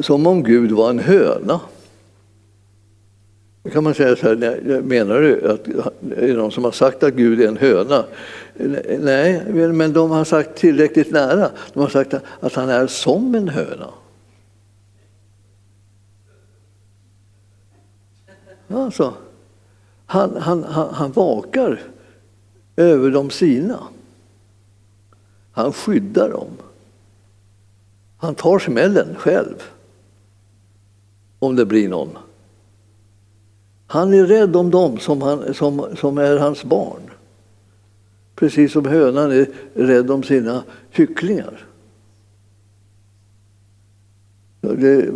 som 0.00 0.26
om 0.26 0.42
Gud 0.42 0.72
var 0.72 0.90
en 0.90 0.98
höna. 0.98 1.60
Då 3.62 3.70
kan 3.70 3.84
man 3.84 3.94
säga 3.94 4.16
så 4.16 4.28
här, 4.28 4.82
menar 4.82 5.20
du 5.20 5.50
att 5.50 5.68
är 6.16 6.26
det 6.26 6.34
någon 6.34 6.52
som 6.52 6.64
har 6.64 6.72
sagt 6.72 7.02
att 7.02 7.14
Gud 7.14 7.40
är 7.40 7.48
en 7.48 7.56
höna? 7.56 8.04
Nej, 8.98 9.42
men 9.52 9.92
de 9.92 10.10
har 10.10 10.24
sagt 10.24 10.56
tillräckligt 10.56 11.10
nära. 11.10 11.50
De 11.72 11.80
har 11.80 11.88
sagt 11.88 12.14
att 12.40 12.54
han 12.54 12.68
är 12.68 12.86
som 12.86 13.34
en 13.34 13.48
höna. 13.48 13.88
Alltså, 18.68 19.14
han, 20.06 20.36
han, 20.36 20.64
han, 20.64 20.94
han 20.94 21.12
vakar 21.12 21.80
över 22.76 23.10
de 23.10 23.30
sina. 23.30 23.78
Han 25.52 25.72
skyddar 25.72 26.28
dem. 26.28 26.50
Han 28.16 28.34
tar 28.34 28.58
smällen 28.58 29.14
själv 29.18 29.62
om 31.38 31.56
det 31.56 31.66
blir 31.66 31.88
någon. 31.88 32.18
Han 33.86 34.14
är 34.14 34.26
rädd 34.26 34.56
om 34.56 34.70
dem 34.70 34.98
som, 34.98 35.22
han, 35.22 35.54
som, 35.54 35.86
som 35.96 36.18
är 36.18 36.36
hans 36.36 36.64
barn. 36.64 37.00
Precis 38.34 38.72
som 38.72 38.84
hönan 38.84 39.32
är 39.32 39.46
rädd 39.74 40.10
om 40.10 40.22
sina 40.22 40.62
kycklingar. 40.90 41.66
Det, 44.60 45.08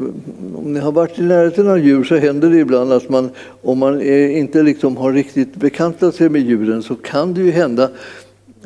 om 0.54 0.72
ni 0.72 0.80
har 0.80 0.92
varit 0.92 1.18
i 1.18 1.22
närheten 1.22 1.68
av 1.68 1.78
djur 1.78 2.04
så 2.04 2.16
händer 2.16 2.50
det 2.50 2.58
ibland 2.58 2.92
att 2.92 3.08
man, 3.08 3.30
om 3.62 3.78
man 3.78 4.02
inte 4.02 4.62
liksom 4.62 4.96
har 4.96 5.12
riktigt 5.12 5.56
bekantat 5.56 6.14
sig 6.14 6.28
med 6.28 6.42
djuren 6.42 6.82
så 6.82 6.96
kan 6.96 7.34
det 7.34 7.40
ju 7.40 7.50
hända 7.50 7.90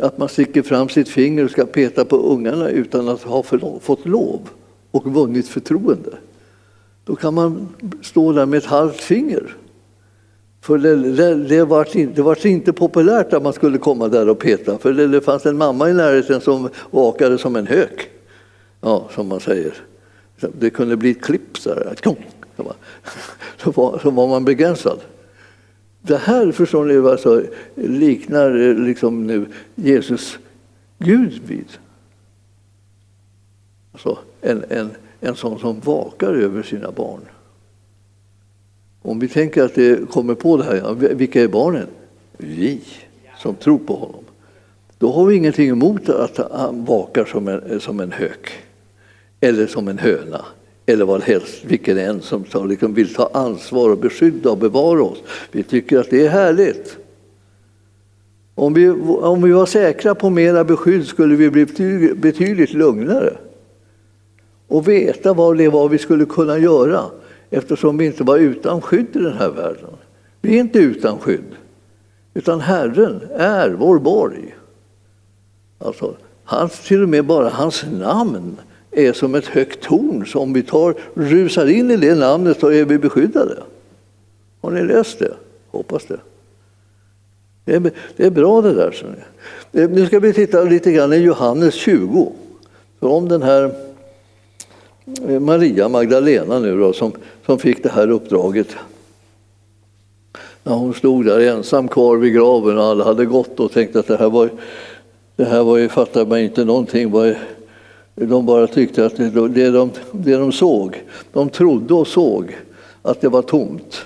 att 0.00 0.18
man 0.18 0.28
sticker 0.28 0.62
fram 0.62 0.88
sitt 0.88 1.08
finger 1.08 1.44
och 1.44 1.50
ska 1.50 1.66
peta 1.66 2.04
på 2.04 2.16
ungarna 2.16 2.68
utan 2.68 3.08
att 3.08 3.22
ha 3.22 3.42
fått 3.80 4.06
lov 4.06 4.48
och 4.90 5.12
vunnit 5.14 5.48
förtroende. 5.48 6.10
Då 7.04 7.16
kan 7.16 7.34
man 7.34 7.68
stå 8.02 8.32
där 8.32 8.46
med 8.46 8.58
ett 8.58 8.64
halvt 8.64 9.00
finger. 9.00 9.56
För 10.60 10.78
det, 10.78 10.96
det, 10.96 11.34
det, 11.34 11.64
var 11.64 11.96
inte, 11.96 12.14
det 12.14 12.22
var 12.22 12.46
inte 12.46 12.72
populärt 12.72 13.32
att 13.32 13.42
man 13.42 13.52
skulle 13.52 13.78
komma 13.78 14.08
där 14.08 14.28
och 14.28 14.38
peta, 14.38 14.78
för 14.78 14.92
det, 14.92 15.06
det 15.06 15.20
fanns 15.20 15.46
en 15.46 15.56
mamma 15.56 15.90
i 15.90 15.94
närheten 15.94 16.40
som 16.40 16.68
vakade 16.90 17.38
som 17.38 17.56
en 17.56 17.66
hök. 17.66 18.10
Ja, 18.80 19.08
som 19.14 19.28
man 19.28 19.40
säger. 19.40 19.74
Det 20.58 20.70
kunde 20.70 20.96
bli 20.96 21.10
ett 21.10 21.22
klipp 21.22 21.58
så, 21.58 21.70
här, 21.70 21.94
så, 23.62 23.70
var, 23.70 23.98
så 24.02 24.10
var 24.10 24.28
man 24.28 24.44
begränsad. 24.44 24.98
Det 26.02 26.16
här 26.16 26.52
förstår 26.52 26.84
ni 26.84 27.10
alltså, 27.10 27.42
liknar 27.74 28.60
eh, 28.60 28.74
liksom 28.74 29.26
nu 29.26 29.46
Jesus 29.74 30.38
Gud 30.98 31.40
vid. 31.46 31.78
Alltså 33.92 34.18
en, 34.40 34.64
en, 34.68 34.90
en 35.20 35.36
sån 35.36 35.58
som 35.58 35.80
vakar 35.80 36.34
över 36.34 36.62
sina 36.62 36.90
barn. 36.90 37.20
Om 39.02 39.18
vi 39.18 39.28
tänker 39.28 39.62
att 39.62 39.74
det 39.74 40.10
kommer 40.10 40.34
på 40.34 40.56
det 40.56 40.64
här, 40.64 40.94
vilka 40.94 41.42
är 41.42 41.48
barnen? 41.48 41.86
Vi 42.36 42.82
som 43.38 43.54
tror 43.54 43.78
på 43.78 43.96
honom. 43.96 44.24
Då 44.98 45.12
har 45.12 45.26
vi 45.26 45.36
ingenting 45.36 45.68
emot 45.68 46.08
att 46.08 46.52
han 46.52 46.84
vakar 46.84 47.24
som 47.24 47.48
en, 47.48 47.80
som 47.80 48.00
en 48.00 48.12
hök 48.12 48.50
eller 49.40 49.66
som 49.66 49.88
en 49.88 49.98
höna 49.98 50.44
eller 50.88 51.04
vad 51.04 51.22
helst, 51.22 51.64
vilken 51.64 51.98
en 51.98 52.22
som 52.22 52.44
tar, 52.44 52.66
liksom 52.66 52.94
vill 52.94 53.14
ta 53.14 53.30
ansvar 53.32 53.90
och 53.90 53.98
beskydda 53.98 54.50
och 54.50 54.58
bevara 54.58 55.02
oss. 55.02 55.18
Vi 55.52 55.62
tycker 55.62 55.98
att 55.98 56.10
det 56.10 56.26
är 56.26 56.28
härligt. 56.28 56.96
Om 58.54 58.74
vi, 58.74 58.90
om 58.90 59.42
vi 59.42 59.52
var 59.52 59.66
säkra 59.66 60.14
på 60.14 60.30
mera 60.30 60.64
beskydd 60.64 61.06
skulle 61.06 61.36
vi 61.36 61.50
bli 61.50 61.64
betydligt 62.14 62.72
lugnare 62.72 63.36
och 64.68 64.88
veta 64.88 65.32
vad 65.32 65.58
det 65.58 65.68
var 65.68 65.88
vi 65.88 65.98
skulle 65.98 66.24
kunna 66.24 66.58
göra 66.58 67.04
eftersom 67.50 67.98
vi 67.98 68.06
inte 68.06 68.24
var 68.24 68.38
utan 68.38 68.82
skydd 68.82 69.16
i 69.16 69.18
den 69.18 69.36
här 69.36 69.50
världen. 69.50 69.90
Vi 70.40 70.56
är 70.56 70.60
inte 70.60 70.78
utan 70.78 71.18
skydd, 71.18 71.56
utan 72.34 72.60
Herren 72.60 73.20
är 73.36 73.70
vår 73.70 73.98
borg. 73.98 74.56
Alltså, 75.78 76.16
hans, 76.44 76.80
till 76.80 77.02
och 77.02 77.08
med 77.08 77.24
bara 77.24 77.48
hans 77.48 77.84
namn 77.92 78.56
är 78.90 79.12
som 79.12 79.34
ett 79.34 79.46
högt 79.46 79.80
torn. 79.80 80.26
Så 80.26 80.40
om 80.40 80.52
vi 80.52 80.62
tar, 80.62 80.94
rusar 81.14 81.66
in 81.66 81.90
i 81.90 81.96
det 81.96 82.14
namnet 82.14 82.60
så 82.60 82.72
är 82.72 82.84
vi 82.84 82.98
beskyddade. 82.98 83.62
Har 84.60 84.70
ni 84.70 84.84
läst 84.84 85.18
det? 85.18 85.34
Hoppas 85.70 86.04
det. 86.04 86.20
Det 87.64 87.74
är, 87.74 87.90
det 88.16 88.26
är 88.26 88.30
bra 88.30 88.62
det 88.62 88.74
där. 88.74 89.16
Eh, 89.72 89.90
nu 89.90 90.06
ska 90.06 90.20
vi 90.20 90.32
titta 90.32 90.62
lite 90.62 90.92
grann 90.92 91.12
i 91.12 91.16
Johannes 91.16 91.74
20. 91.74 92.32
För 93.00 93.08
om 93.08 93.28
den 93.28 93.42
här 93.42 93.74
eh, 95.28 95.40
Maria 95.40 95.88
Magdalena 95.88 96.58
nu 96.58 96.78
då, 96.78 96.92
som, 96.92 97.12
som 97.46 97.58
fick 97.58 97.82
det 97.82 97.88
här 97.88 98.10
uppdraget. 98.10 98.68
När 100.62 100.74
hon 100.74 100.94
stod 100.94 101.24
där 101.24 101.40
ensam 101.40 101.88
kvar 101.88 102.16
vid 102.16 102.34
graven 102.34 102.78
och 102.78 102.84
alla 102.84 103.04
hade 103.04 103.26
gått 103.26 103.60
och 103.60 103.72
tänkte 103.72 103.98
att 103.98 104.06
det 104.06 104.16
här 104.16 104.30
var, 104.30 104.50
det 105.36 105.44
här 105.44 105.62
var 105.62 105.76
ju, 105.76 105.88
fattar 105.88 106.26
man 106.26 106.38
inte 106.38 106.64
någonting. 106.64 107.10
Var, 107.10 107.36
de 108.26 108.46
bara 108.46 108.66
tyckte 108.66 109.06
att 109.06 109.16
det, 109.16 109.48
det, 109.48 109.70
de, 109.70 109.90
det 110.12 110.36
de 110.36 110.52
såg, 110.52 111.02
de 111.32 111.48
trodde 111.48 111.94
och 111.94 112.06
såg 112.06 112.56
att 113.02 113.20
det 113.20 113.28
var 113.28 113.42
tomt. 113.42 114.04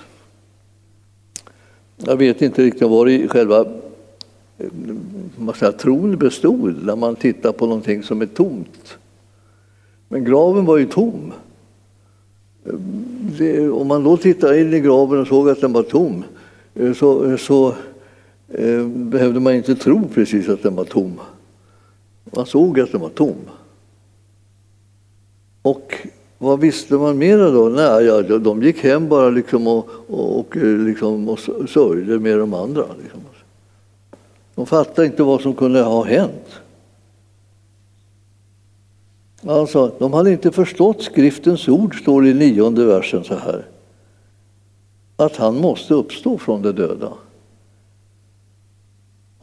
Jag 1.97 2.17
vet 2.17 2.41
inte 2.41 2.63
riktigt 2.63 2.89
vad 2.89 3.09
i 3.09 3.27
själva 3.27 3.65
säga, 5.55 5.71
tron 5.71 6.17
bestod 6.17 6.85
när 6.85 6.95
man 6.95 7.15
tittar 7.15 7.51
på 7.51 7.65
någonting 7.65 8.03
som 8.03 8.21
är 8.21 8.25
tomt. 8.25 8.97
Men 10.07 10.25
graven 10.25 10.65
var 10.65 10.77
ju 10.77 10.85
tom. 10.85 11.33
Det, 13.37 13.69
om 13.69 13.87
man 13.87 14.03
då 14.03 14.17
tittade 14.17 14.61
in 14.61 14.73
i 14.73 14.79
graven 14.79 15.19
och 15.19 15.27
såg 15.27 15.49
att 15.49 15.61
den 15.61 15.73
var 15.73 15.83
tom 15.83 16.23
så, 16.95 17.37
så 17.37 17.67
eh, 18.47 18.85
behövde 18.85 19.39
man 19.39 19.53
inte 19.53 19.75
tro 19.75 20.07
precis 20.13 20.49
att 20.49 20.63
den 20.63 20.75
var 20.75 20.85
tom. 20.85 21.19
Man 22.23 22.45
såg 22.45 22.79
att 22.79 22.91
den 22.91 23.01
var 23.01 23.09
tom. 23.09 23.35
Och 25.63 26.07
vad 26.37 26.59
visste 26.59 26.93
man 26.93 27.17
mera 27.17 27.49
då? 27.49 27.69
Nej, 27.69 28.05
ja, 28.05 28.21
de 28.21 28.63
gick 28.63 28.83
hem 28.83 29.09
bara 29.09 29.29
liksom 29.29 29.67
och, 29.67 29.89
och, 30.07 30.37
och, 30.37 30.55
liksom 30.55 31.29
och 31.29 31.39
sörjde 31.69 32.19
med 32.19 32.39
de 32.39 32.53
andra. 32.53 32.85
Liksom. 33.03 33.21
De 34.55 34.65
fattade 34.65 35.07
inte 35.07 35.23
vad 35.23 35.41
som 35.41 35.55
kunde 35.55 35.81
ha 35.81 36.03
hänt. 36.03 36.61
Alltså, 39.45 39.91
de 39.99 40.13
hade 40.13 40.31
inte 40.31 40.51
förstått 40.51 41.01
skriftens 41.01 41.67
ord, 41.67 42.01
står 42.01 42.21
det 42.21 42.29
i 42.29 42.33
nionde 42.33 42.85
versen 42.85 43.23
så 43.23 43.35
här. 43.35 43.65
Att 45.15 45.35
han 45.35 45.57
måste 45.57 45.93
uppstå 45.93 46.37
från 46.37 46.61
de 46.61 46.71
döda. 46.71 47.13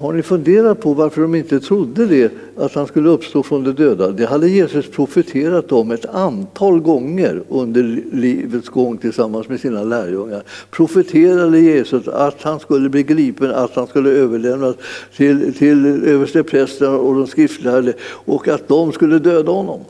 Har 0.01 0.13
ni 0.13 0.23
funderat 0.23 0.81
på 0.81 0.95
varför 0.95 1.23
de 1.23 1.35
inte 1.35 1.61
trodde 1.61 2.07
det, 2.07 2.33
att 2.57 2.75
han 2.75 2.87
skulle 2.87 3.09
uppstå 3.09 3.43
från 3.43 3.65
de 3.65 3.73
döda? 3.73 4.11
Det 4.11 4.27
hade 4.27 4.49
Jesus 4.49 4.91
profeterat 4.91 5.73
om 5.73 5.91
ett 5.91 6.07
antal 6.07 6.81
gånger 6.81 7.43
under 7.49 7.83
livets 8.13 8.69
gång 8.69 8.99
tillsammans 8.99 9.49
med 9.49 9.61
sina 9.61 9.83
lärjungar. 9.83 10.43
Profeterade 10.71 11.61
Jesus 11.61 12.09
att 12.09 12.43
han 12.43 12.61
skulle 12.61 12.89
bli 12.89 13.03
gripen, 13.03 13.51
att 13.51 13.75
han 13.75 13.87
skulle 13.87 14.11
överlämnas 14.11 14.77
till, 15.17 15.55
till 15.55 15.87
översteprästerna 16.05 16.97
och 16.97 17.15
de 17.15 17.27
skriftlärde 17.27 17.95
och 18.03 18.49
att 18.49 18.69
de 18.69 18.93
skulle 18.93 19.19
döda 19.19 19.53
honom. 19.53 19.81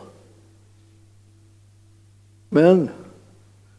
Men 2.49 2.88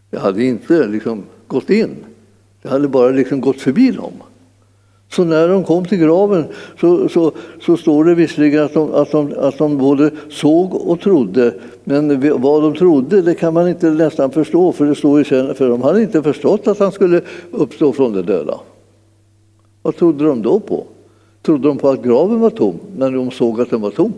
det 0.09 0.19
hade 0.19 0.43
inte 0.43 0.87
liksom 0.87 1.23
gått 1.47 1.69
in. 1.69 1.95
Det 2.61 2.69
hade 2.69 2.87
bara 2.87 3.09
liksom 3.09 3.41
gått 3.41 3.61
förbi 3.61 3.91
dem. 3.91 4.13
Så 5.15 5.23
när 5.23 5.47
de 5.47 5.63
kom 5.63 5.85
till 5.85 5.97
graven 5.97 6.45
så, 6.79 7.09
så, 7.09 7.31
så 7.61 7.77
står 7.77 8.05
det 8.05 8.15
visserligen 8.15 8.63
att 8.63 8.73
de, 8.73 8.93
att, 8.93 9.11
de, 9.11 9.33
att 9.37 9.57
de 9.57 9.77
både 9.77 10.11
såg 10.29 10.75
och 10.75 10.99
trodde. 10.99 11.53
Men 11.83 12.41
vad 12.41 12.63
de 12.63 12.75
trodde 12.75 13.21
det 13.21 13.35
kan 13.35 13.53
man 13.53 13.67
inte 13.67 13.89
nästan 13.89 14.31
förstå 14.31 14.71
för 14.71 14.85
det 14.85 14.95
står 14.95 15.19
ju 15.19 15.25
sen, 15.25 15.55
för 15.55 15.69
de 15.69 15.81
hade 15.81 16.01
inte 16.01 16.23
förstått 16.23 16.67
att 16.67 16.79
han 16.79 16.91
skulle 16.91 17.21
uppstå 17.51 17.93
från 17.93 18.13
de 18.13 18.21
döda. 18.21 18.59
Vad 19.81 19.95
trodde 19.95 20.25
de 20.25 20.41
då 20.41 20.59
på? 20.59 20.83
Trodde 21.41 21.67
de 21.67 21.77
på 21.77 21.89
att 21.89 22.03
graven 22.03 22.39
var 22.39 22.49
tom 22.49 22.75
när 22.97 23.11
de 23.11 23.31
såg 23.31 23.61
att 23.61 23.69
den 23.69 23.81
var 23.81 23.91
tom? 23.91 24.13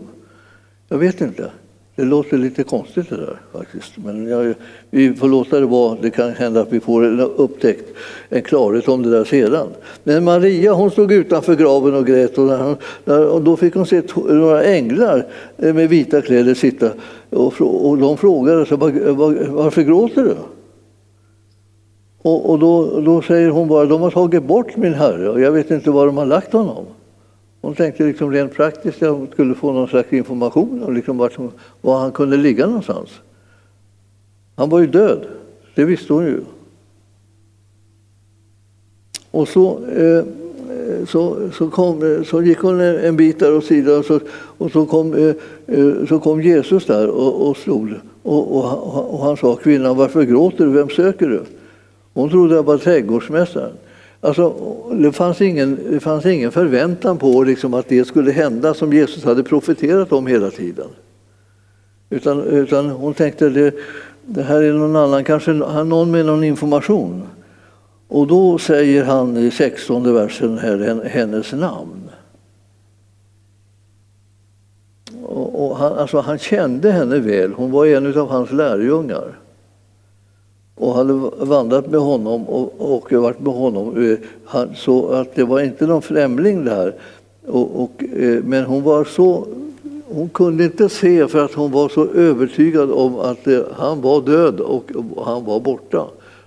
Jag 0.88 0.98
vet 0.98 1.20
inte. 1.20 1.50
Det 1.96 2.04
låter 2.04 2.38
lite 2.38 2.62
konstigt 2.62 3.10
det 3.10 3.16
där 3.16 3.40
faktiskt. 3.52 3.92
Men 3.96 4.28
jag, 4.28 4.54
vi 4.90 5.14
får 5.14 5.28
låta 5.28 5.60
det 5.60 5.66
vara. 5.66 5.96
Det 6.02 6.10
kan 6.10 6.30
hända 6.30 6.60
att 6.60 6.72
vi 6.72 6.80
får 6.80 7.04
en 7.04 7.20
upptäckt, 7.20 7.84
en 8.28 8.42
klarhet 8.42 8.88
om 8.88 9.02
det 9.02 9.10
där 9.10 9.24
sedan. 9.24 9.68
Men 10.04 10.24
Maria 10.24 10.72
hon 10.72 10.90
stod 10.90 11.12
utanför 11.12 11.54
graven 11.54 11.94
och 11.94 12.06
grät 12.06 12.38
och, 12.38 12.48
hon, 12.48 12.76
och 13.06 13.42
då 13.42 13.56
fick 13.56 13.74
hon 13.74 13.86
se 13.86 14.02
några 14.14 14.64
änglar 14.64 15.26
eh, 15.58 15.74
med 15.74 15.88
vita 15.88 16.22
kläder 16.22 16.54
sitta 16.54 16.90
och, 17.30 17.60
och 17.60 17.98
de 17.98 18.16
frågade 18.16 18.66
så, 18.66 18.76
varför 18.76 19.82
gråter 19.82 20.22
du? 20.22 20.36
Och, 22.22 22.50
och 22.50 22.58
då, 22.58 23.00
då 23.00 23.22
säger 23.22 23.50
hon 23.50 23.68
bara 23.68 23.84
de 23.84 24.02
har 24.02 24.10
tagit 24.10 24.42
bort 24.42 24.76
min 24.76 24.94
herre 24.94 25.28
och 25.28 25.40
jag 25.40 25.52
vet 25.52 25.70
inte 25.70 25.90
var 25.90 26.06
de 26.06 26.16
har 26.16 26.26
lagt 26.26 26.52
honom. 26.52 26.84
Hon 27.64 27.74
tänkte 27.74 28.04
liksom 28.04 28.32
rent 28.32 28.54
praktiskt 28.54 29.02
att 29.02 29.10
hon 29.10 29.28
skulle 29.32 29.54
få 29.54 29.72
någon 29.72 29.88
slags 29.88 30.12
information 30.12 30.82
om 30.82 30.94
liksom 30.94 31.18
var, 31.18 31.32
var 31.80 31.98
han 31.98 32.12
kunde 32.12 32.36
ligga 32.36 32.66
någonstans. 32.66 33.10
Han 34.56 34.68
var 34.68 34.80
ju 34.80 34.86
död, 34.86 35.26
det 35.74 35.84
visste 35.84 36.12
hon 36.12 36.24
ju. 36.24 36.40
Och 39.30 39.48
så, 39.48 39.84
eh, 39.84 40.24
så, 41.08 41.50
så, 41.52 41.70
kom, 41.70 42.24
så 42.26 42.42
gick 42.42 42.58
hon 42.58 42.80
en 42.80 43.16
bit 43.16 43.38
där 43.38 43.56
åt 43.56 43.64
sidan 43.64 43.98
och 43.98 44.04
så, 44.04 44.20
och 44.58 44.70
så, 44.70 44.86
kom, 44.86 45.14
eh, 45.14 45.34
eh 45.66 46.06
så 46.08 46.18
kom 46.18 46.42
Jesus 46.42 46.86
där 46.86 47.08
och, 47.08 47.48
och 47.48 47.56
stod. 47.56 47.94
Och, 48.22 48.56
och, 48.56 49.14
och 49.14 49.20
han 49.24 49.36
sa, 49.36 49.56
kvinnan 49.56 49.96
varför 49.96 50.22
gråter 50.22 50.66
du? 50.66 50.72
Vem 50.72 50.88
söker 50.88 51.28
du? 51.28 51.42
Hon 52.14 52.30
trodde 52.30 52.54
jag 52.54 52.62
var 52.62 52.78
trädgårdsmästaren. 52.78 53.72
Alltså, 54.24 54.54
det, 54.90 55.12
fanns 55.12 55.40
ingen, 55.40 55.78
det 55.90 56.00
fanns 56.00 56.26
ingen 56.26 56.52
förväntan 56.52 57.18
på 57.18 57.44
liksom 57.44 57.74
att 57.74 57.88
det 57.88 58.04
skulle 58.04 58.32
hända 58.32 58.74
som 58.74 58.92
Jesus 58.92 59.24
hade 59.24 59.42
profeterat 59.42 60.12
om 60.12 60.26
hela 60.26 60.50
tiden. 60.50 60.88
Utan, 62.10 62.42
utan 62.42 62.90
hon 62.90 63.14
tänkte 63.14 63.48
det, 63.48 63.74
det 64.26 64.42
här 64.42 64.62
är 64.62 64.72
någon 64.72 64.96
annan, 64.96 65.24
kanske 65.24 65.52
någon 65.52 66.10
med 66.10 66.26
någon 66.26 66.44
information. 66.44 67.22
Och 68.08 68.26
då 68.26 68.58
säger 68.58 69.04
han 69.04 69.36
i 69.36 69.50
16 69.50 70.14
versen 70.14 70.58
här, 70.58 71.04
hennes 71.04 71.52
namn. 71.52 72.10
Och, 75.22 75.66
och 75.66 75.76
han, 75.76 75.92
alltså, 75.92 76.20
han 76.20 76.38
kände 76.38 76.92
henne 76.92 77.18
väl, 77.18 77.52
hon 77.52 77.70
var 77.70 77.86
en 77.86 78.18
av 78.18 78.28
hans 78.28 78.52
lärjungar 78.52 79.43
och 80.74 80.94
hade 80.94 81.12
vandrat 81.44 81.90
med 81.90 82.00
honom 82.00 82.48
och, 82.48 82.94
och 82.94 83.12
varit 83.12 83.40
med 83.40 83.54
honom. 83.54 84.10
Eh, 84.10 84.18
han, 84.44 84.74
så 84.76 85.08
att 85.08 85.34
det 85.34 85.44
var 85.44 85.60
inte 85.60 85.86
någon 85.86 86.02
främling 86.02 86.64
där. 86.64 86.94
Och, 87.46 87.82
och, 87.82 88.04
eh, 88.04 88.42
men 88.44 88.64
hon 88.64 88.82
var 88.82 89.04
så 89.04 89.46
hon 90.08 90.28
kunde 90.28 90.64
inte 90.64 90.88
se 90.88 91.28
för 91.28 91.44
att 91.44 91.54
hon 91.54 91.70
var 91.70 91.88
så 91.88 92.06
övertygad 92.06 92.90
om 92.90 93.18
att 93.18 93.46
eh, 93.46 93.60
han 93.72 94.00
var 94.00 94.20
död 94.20 94.60
och 94.60 94.90
han 95.24 95.44
var 95.44 95.60
borta. 95.60 96.06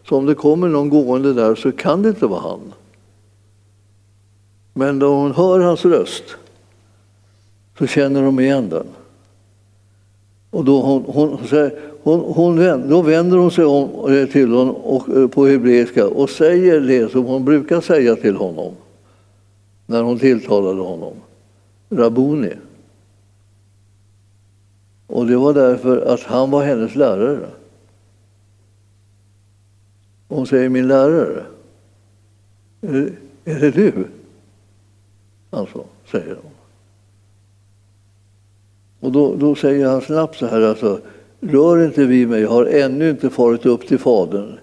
Så 0.10 0.18
om 0.18 0.26
det 0.26 0.36
kommer 0.36 0.68
någon 0.68 0.90
gående 0.90 1.34
där 1.34 1.56
så 1.56 1.72
kan 1.72 2.02
det 2.02 2.10
inte 2.10 2.28
vara 2.28 2.40
han. 2.40 2.74
Men 4.74 5.00
då 5.00 5.08
hon 5.08 5.32
hör 5.32 5.60
hans 5.60 5.86
röst 5.86 6.24
så 7.78 7.88
känner 7.88 8.22
hon 8.22 8.40
igen 8.40 8.70
den. 8.70 8.88
Och 10.50 10.66
då 10.66 10.82
hon, 10.82 11.04
hon, 11.08 11.38
hon, 12.08 12.34
hon, 12.58 12.90
då 12.90 13.02
vänder 13.02 13.38
hon 13.38 13.52
sig 13.52 13.66
om 13.66 14.14
eh, 14.14 14.28
till 14.28 14.54
honom 14.54 14.76
och, 14.76 15.10
eh, 15.10 15.28
på 15.28 15.46
hebreiska 15.46 16.08
och 16.08 16.30
säger 16.30 16.82
det 16.82 17.12
som 17.12 17.26
hon 17.26 17.46
brukar 17.46 17.82
säga 17.82 18.16
till 18.16 18.36
honom 18.36 18.74
när 19.86 20.04
hon 20.04 20.20
tilltalade 20.20 20.82
honom. 20.82 21.14
Rabuni. 21.90 22.54
Och 25.08 25.26
det 25.28 25.38
var 25.38 25.54
därför 25.54 26.14
att 26.14 26.24
han 26.24 26.52
var 26.52 26.64
hennes 26.64 26.96
lärare. 26.96 27.50
Hon 30.28 30.48
säger 30.48 30.70
min 30.70 30.88
lärare. 30.88 31.46
Är, 32.82 33.12
är 33.46 33.60
det 33.60 33.72
du? 33.72 34.08
Alltså, 35.50 35.84
säger 36.12 36.38
hon. 36.42 36.52
Och 39.00 39.12
då, 39.12 39.36
då 39.36 39.56
säger 39.56 39.88
han 39.88 40.02
snabbt 40.02 40.36
så 40.36 40.46
här 40.46 40.62
alltså, 40.62 41.00
rör 41.42 41.86
inte 41.86 42.06
vid 42.06 42.30
mig, 42.30 42.42
jag 42.42 42.50
har 42.50 42.66
ännu 42.66 43.10
inte 43.10 43.30
farit 43.30 43.66
upp 43.66 43.88
till 43.88 44.00
Fadern. 44.00 44.60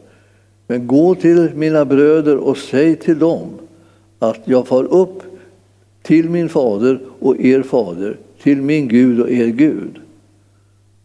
Men 0.66 0.86
gå 0.86 1.14
till 1.14 1.50
mina 1.54 1.84
bröder 1.84 2.36
och 2.36 2.58
säg 2.58 2.96
till 2.96 3.18
dem 3.18 3.48
att 4.18 4.40
jag 4.44 4.66
far 4.66 4.84
upp 4.84 5.22
till 6.02 6.30
min 6.30 6.48
fader 6.48 6.98
och 7.20 7.40
er 7.40 7.62
fader, 7.62 8.16
till 8.42 8.62
min 8.62 8.88
Gud 8.88 9.20
och 9.20 9.30
er 9.30 9.46
Gud. 9.46 10.00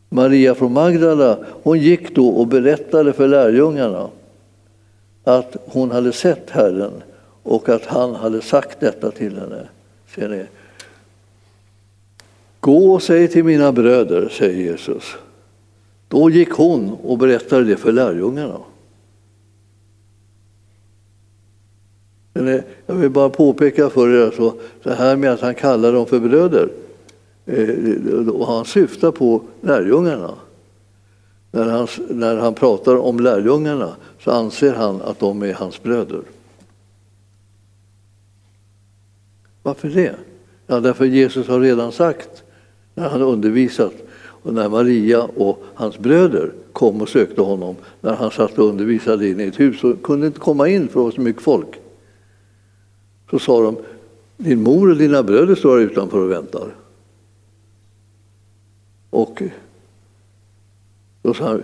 Maria 0.09 0.55
från 0.55 0.73
Magdala 0.73 1.37
hon 1.63 1.79
gick 1.79 2.15
då 2.15 2.27
och 2.27 2.47
berättade 2.47 3.13
för 3.13 3.27
lärjungarna 3.27 4.09
att 5.23 5.55
hon 5.65 5.91
hade 5.91 6.11
sett 6.11 6.49
Herren 6.49 6.91
och 7.43 7.69
att 7.69 7.85
han 7.85 8.15
hade 8.15 8.41
sagt 8.41 8.79
detta 8.79 9.11
till 9.11 9.37
henne. 9.37 9.67
Ser 10.15 10.29
ni? 10.29 10.45
Gå 12.59 12.93
och 12.93 13.03
säg 13.03 13.27
till 13.27 13.43
mina 13.43 13.71
bröder, 13.71 14.29
säger 14.29 14.71
Jesus. 14.71 15.03
Då 16.09 16.29
gick 16.29 16.51
hon 16.51 16.97
och 17.03 17.17
berättade 17.17 17.63
det 17.63 17.77
för 17.77 17.91
lärjungarna. 17.91 18.59
Jag 22.85 22.95
vill 22.95 23.09
bara 23.09 23.29
påpeka 23.29 23.89
för 23.89 24.27
er 24.27 24.31
så, 24.31 24.53
det 24.83 24.93
här 24.93 25.15
med 25.15 25.31
att 25.31 25.41
han 25.41 25.55
kallar 25.55 25.93
dem 25.93 26.05
för 26.05 26.19
bröder. 26.19 26.69
Eh, 27.45 28.27
och 28.27 28.47
han 28.47 28.65
syftar 28.65 29.11
på 29.11 29.41
lärjungarna. 29.61 30.33
När 31.51 31.65
han, 31.65 31.87
när 32.09 32.35
han 32.37 32.53
pratar 32.53 32.95
om 32.95 33.19
lärjungarna 33.19 33.95
så 34.19 34.31
anser 34.31 34.73
han 34.73 35.01
att 35.01 35.19
de 35.19 35.43
är 35.43 35.53
hans 35.53 35.83
bröder. 35.83 36.21
Varför 39.63 39.89
det? 39.89 40.15
Ja, 40.67 40.79
därför 40.79 41.05
Jesus 41.05 41.47
har 41.47 41.59
redan 41.59 41.91
sagt 41.91 42.43
när 42.93 43.09
han 43.09 43.21
undervisat 43.21 43.93
och 44.41 44.53
när 44.53 44.69
Maria 44.69 45.23
och 45.23 45.63
hans 45.73 45.99
bröder 45.99 46.51
kom 46.73 47.01
och 47.01 47.09
sökte 47.09 47.41
honom 47.41 47.75
när 48.01 48.13
han 48.13 48.31
satt 48.31 48.59
och 48.59 48.65
undervisade 48.65 49.29
inne 49.29 49.43
i 49.43 49.47
ett 49.47 49.59
hus 49.59 49.83
och 49.83 50.03
kunde 50.03 50.27
inte 50.27 50.39
komma 50.39 50.67
in 50.67 50.87
för 50.87 50.99
det 50.99 51.03
var 51.03 51.11
så 51.11 51.21
mycket 51.21 51.41
folk. 51.41 51.67
Så 53.29 53.39
sa 53.39 53.61
de, 53.61 53.77
din 54.37 54.63
mor 54.63 54.91
och 54.91 54.97
dina 54.97 55.23
bröder 55.23 55.55
står 55.55 55.79
här 55.79 55.85
utanför 55.85 56.17
och 56.17 56.31
väntar. 56.31 56.75
Och 59.09 59.43
då 61.21 61.33
sa 61.33 61.47
han, 61.47 61.63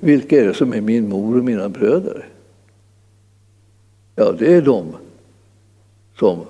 vilka 0.00 0.40
är 0.40 0.46
det 0.46 0.54
som 0.54 0.72
är 0.72 0.80
min 0.80 1.08
mor 1.08 1.38
och 1.38 1.44
mina 1.44 1.68
bröder? 1.68 2.28
Ja, 4.16 4.32
det 4.38 4.54
är 4.54 4.62
de 4.62 4.86
som 6.18 6.40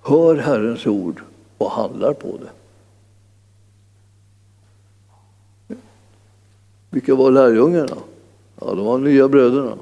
hör 0.00 0.36
Herrens 0.36 0.86
ord 0.86 1.22
och 1.58 1.70
handlar 1.70 2.12
på 2.12 2.38
det. 2.40 2.61
Vilka 6.92 7.14
var 7.14 7.30
lärjungarna? 7.30 7.96
Ja, 8.60 8.74
de 8.74 8.84
var 8.84 8.98
nya 8.98 9.28
bröderna. 9.28 9.78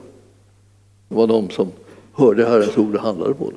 Det 1.08 1.14
var 1.14 1.26
de 1.26 1.50
som 1.50 1.68
hörde 2.12 2.46
Herrens 2.46 2.78
ord 2.78 2.94
och 2.94 3.00
handlade 3.00 3.34
på 3.34 3.50
det. 3.50 3.56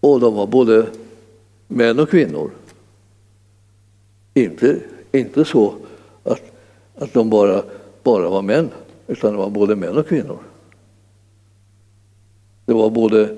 Och 0.00 0.20
de 0.20 0.34
var 0.34 0.46
både 0.46 0.86
män 1.68 1.98
och 1.98 2.10
kvinnor. 2.10 2.50
Inte, 4.34 4.80
inte 5.12 5.44
så 5.44 5.74
att, 6.24 6.42
att 6.96 7.12
de 7.12 7.30
bara, 7.30 7.62
bara 8.02 8.28
var 8.28 8.42
män, 8.42 8.70
utan 9.06 9.32
de 9.32 9.38
var 9.38 9.50
både 9.50 9.76
män 9.76 9.96
och 9.96 10.08
kvinnor. 10.08 10.38
Det 12.64 12.72
var 12.72 12.90
både 12.90 13.36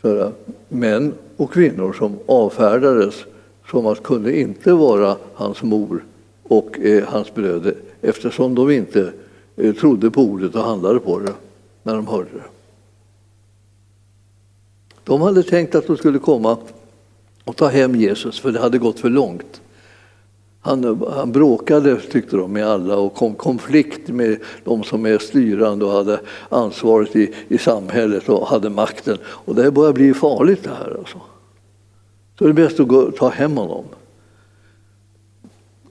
sådär, 0.00 0.32
män 0.68 1.14
och 1.36 1.52
kvinnor 1.52 1.92
som 1.92 2.18
avfärdades 2.26 3.24
som 3.70 3.86
att 3.86 4.02
kunde 4.02 4.40
inte 4.40 4.72
vara 4.72 5.16
hans 5.34 5.62
mor 5.62 6.04
och 6.42 6.78
eh, 6.78 7.04
hans 7.08 7.34
bröder 7.34 7.74
eftersom 8.00 8.54
de 8.54 8.70
inte 8.70 9.12
eh, 9.56 9.74
trodde 9.74 10.10
på 10.10 10.22
ordet 10.22 10.54
och 10.54 10.62
handlade 10.62 10.98
på 10.98 11.18
det 11.18 11.32
när 11.82 11.94
de 11.94 12.06
hörde 12.06 12.30
det. 12.34 12.44
De 15.04 15.20
hade 15.20 15.42
tänkt 15.42 15.74
att 15.74 15.86
de 15.86 15.96
skulle 15.96 16.18
komma 16.18 16.56
och 17.44 17.56
ta 17.56 17.68
hem 17.68 17.94
Jesus 17.94 18.40
för 18.40 18.52
det 18.52 18.60
hade 18.60 18.78
gått 18.78 19.00
för 19.00 19.10
långt. 19.10 19.60
Han, 20.60 21.02
han 21.10 21.32
bråkade, 21.32 22.00
tyckte 22.00 22.36
de, 22.36 22.52
med 22.52 22.66
alla 22.66 22.96
och 22.96 23.14
kom 23.14 23.34
konflikt 23.34 24.08
med 24.08 24.38
de 24.64 24.82
som 24.82 25.06
är 25.06 25.18
styrande 25.18 25.84
och 25.84 25.92
hade 25.92 26.20
ansvaret 26.48 27.16
i, 27.16 27.34
i 27.48 27.58
samhället 27.58 28.28
och 28.28 28.46
hade 28.46 28.70
makten. 28.70 29.18
Och 29.24 29.54
det 29.54 29.70
börjar 29.70 29.92
bli 29.92 30.14
farligt 30.14 30.64
det 30.64 30.70
här. 30.70 30.96
Alltså. 30.98 31.18
Då 32.38 32.44
är 32.44 32.48
det 32.48 32.54
bäst 32.54 32.80
att 32.80 32.88
gå, 32.88 33.10
ta 33.10 33.28
hem 33.28 33.56
honom. 33.56 33.84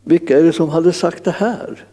Vilka 0.04 0.40
är 0.40 0.44
det 0.44 0.54
som 0.54 0.70
hade 0.70 0.94
sagt 0.94 1.24
det 1.24 1.32
här? 1.32 1.86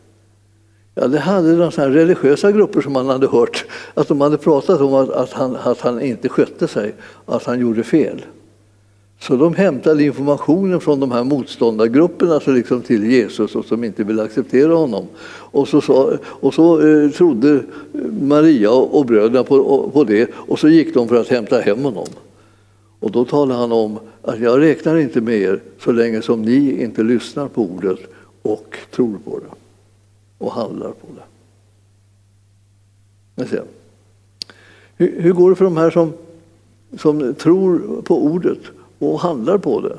Ja, 0.94 1.08
det 1.08 1.18
hade 1.18 1.56
de 1.56 1.70
här 1.76 1.90
religiösa 1.90 2.52
grupper 2.52 2.80
som 2.80 2.92
man 2.92 3.08
hade 3.08 3.26
hört 3.26 3.64
att 3.94 4.08
de 4.08 4.20
hade 4.20 4.38
pratat 4.38 4.80
om 4.80 4.94
att, 4.94 5.10
att, 5.10 5.32
han, 5.32 5.56
att 5.56 5.80
han 5.80 6.00
inte 6.00 6.28
skötte 6.28 6.68
sig, 6.68 6.94
att 7.26 7.44
han 7.44 7.60
gjorde 7.60 7.82
fel. 7.82 8.24
Så 9.20 9.36
de 9.36 9.54
hämtade 9.54 10.04
informationen 10.04 10.80
från 10.80 11.00
de 11.00 11.12
här 11.12 11.24
motståndargrupperna 11.24 12.34
alltså 12.34 12.50
liksom 12.50 12.82
till 12.82 13.10
Jesus 13.10 13.54
och 13.54 13.64
som 13.64 13.84
inte 13.84 14.04
ville 14.04 14.22
acceptera 14.22 14.74
honom. 14.74 15.06
Och 15.26 15.68
så, 15.68 16.18
och 16.22 16.54
så 16.54 16.88
eh, 16.88 17.10
trodde 17.10 17.60
Maria 18.20 18.70
och 18.70 19.06
bröderna 19.06 19.44
på, 19.44 19.90
på 19.90 20.04
det 20.04 20.30
och 20.34 20.58
så 20.58 20.68
gick 20.68 20.94
de 20.94 21.08
för 21.08 21.20
att 21.20 21.28
hämta 21.28 21.60
hem 21.60 21.84
honom. 21.84 22.06
Och 23.04 23.12
då 23.12 23.24
talar 23.24 23.56
han 23.56 23.72
om 23.72 23.98
att 24.22 24.40
jag 24.40 24.60
räknar 24.60 24.96
inte 24.96 25.20
med 25.20 25.34
er 25.34 25.60
så 25.78 25.92
länge 25.92 26.22
som 26.22 26.42
ni 26.42 26.82
inte 26.82 27.02
lyssnar 27.02 27.48
på 27.48 27.62
ordet 27.62 27.98
och 28.42 28.76
tror 28.90 29.18
på 29.24 29.38
det 29.38 29.54
och 30.38 30.52
handlar 30.52 30.88
på 30.88 31.06
det. 31.16 31.22
Hur, 34.96 35.20
hur 35.20 35.32
går 35.32 35.50
det 35.50 35.56
för 35.56 35.64
de 35.64 35.76
här 35.76 35.90
som, 35.90 36.12
som 36.98 37.34
tror 37.34 38.02
på 38.02 38.24
ordet 38.24 38.60
och 38.98 39.20
handlar 39.20 39.58
på 39.58 39.80
det? 39.80 39.98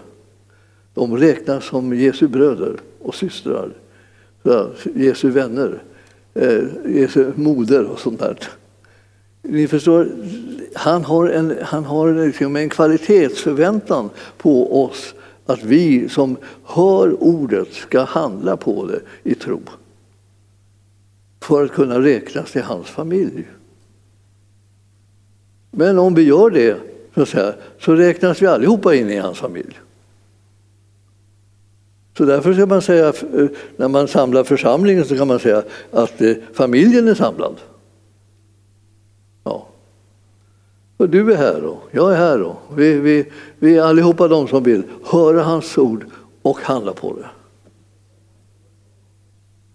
De 0.93 1.17
räknas 1.17 1.65
som 1.65 1.93
Jesu 1.93 2.27
bröder 2.27 2.75
och 3.01 3.15
systrar, 3.15 3.69
Jesu 4.95 5.29
vänner, 5.29 5.83
eh, 6.33 6.63
Jesu 6.85 7.31
moder 7.35 7.85
och 7.85 7.99
sånt 7.99 8.19
där. 8.19 8.37
Ni 9.47 9.67
förstår, 9.67 10.07
han 10.73 11.03
har 11.03 11.27
en, 11.27 11.57
han 11.61 11.85
har 11.85 12.25
liksom 12.25 12.55
en 12.55 12.69
kvalitetsförväntan 12.69 14.09
på 14.37 14.83
oss 14.83 15.13
att 15.45 15.63
vi 15.63 16.09
som 16.09 16.37
hör 16.63 17.23
ordet 17.23 17.73
ska 17.73 18.03
handla 18.03 18.57
på 18.57 18.85
det 18.85 18.99
i 19.23 19.35
tro 19.35 19.61
för 21.41 21.65
att 21.65 21.71
kunna 21.71 21.99
räknas 21.99 22.51
till 22.51 22.61
hans 22.61 22.87
familj. 22.87 23.47
Men 25.71 25.99
om 25.99 26.15
vi 26.15 26.21
gör 26.21 26.49
det 26.49 26.77
så, 27.15 27.25
säga, 27.25 27.53
så 27.79 27.95
räknas 27.95 28.41
vi 28.41 28.47
allihopa 28.47 28.95
in 28.95 29.09
i 29.09 29.17
hans 29.17 29.39
familj. 29.39 29.79
Så 32.17 32.25
därför 32.25 32.53
ska 32.53 32.65
man 32.65 32.81
säga, 32.81 33.07
eh, 33.07 33.47
när 33.77 33.87
man 33.87 34.07
samlar 34.07 34.43
församlingen 34.43 35.05
så 35.05 35.17
kan 35.17 35.27
man 35.27 35.39
säga 35.39 35.63
att 35.91 36.21
eh, 36.21 36.33
familjen 36.53 37.07
är 37.07 37.15
samlad. 37.15 37.55
Ja. 39.43 39.67
Och 40.97 41.09
du 41.09 41.33
är 41.33 41.37
här 41.37 41.65
och 41.65 41.81
jag 41.91 42.11
är 42.11 42.17
här 42.17 42.41
och 42.41 42.55
vi, 42.75 42.93
vi, 42.93 43.25
vi 43.59 43.77
är 43.77 43.83
allihopa 43.83 44.27
de 44.27 44.47
som 44.47 44.63
vill 44.63 44.83
höra 45.03 45.43
hans 45.43 45.77
ord 45.77 46.05
och 46.41 46.57
handla 46.59 46.93
på 46.93 47.13
det. 47.13 47.25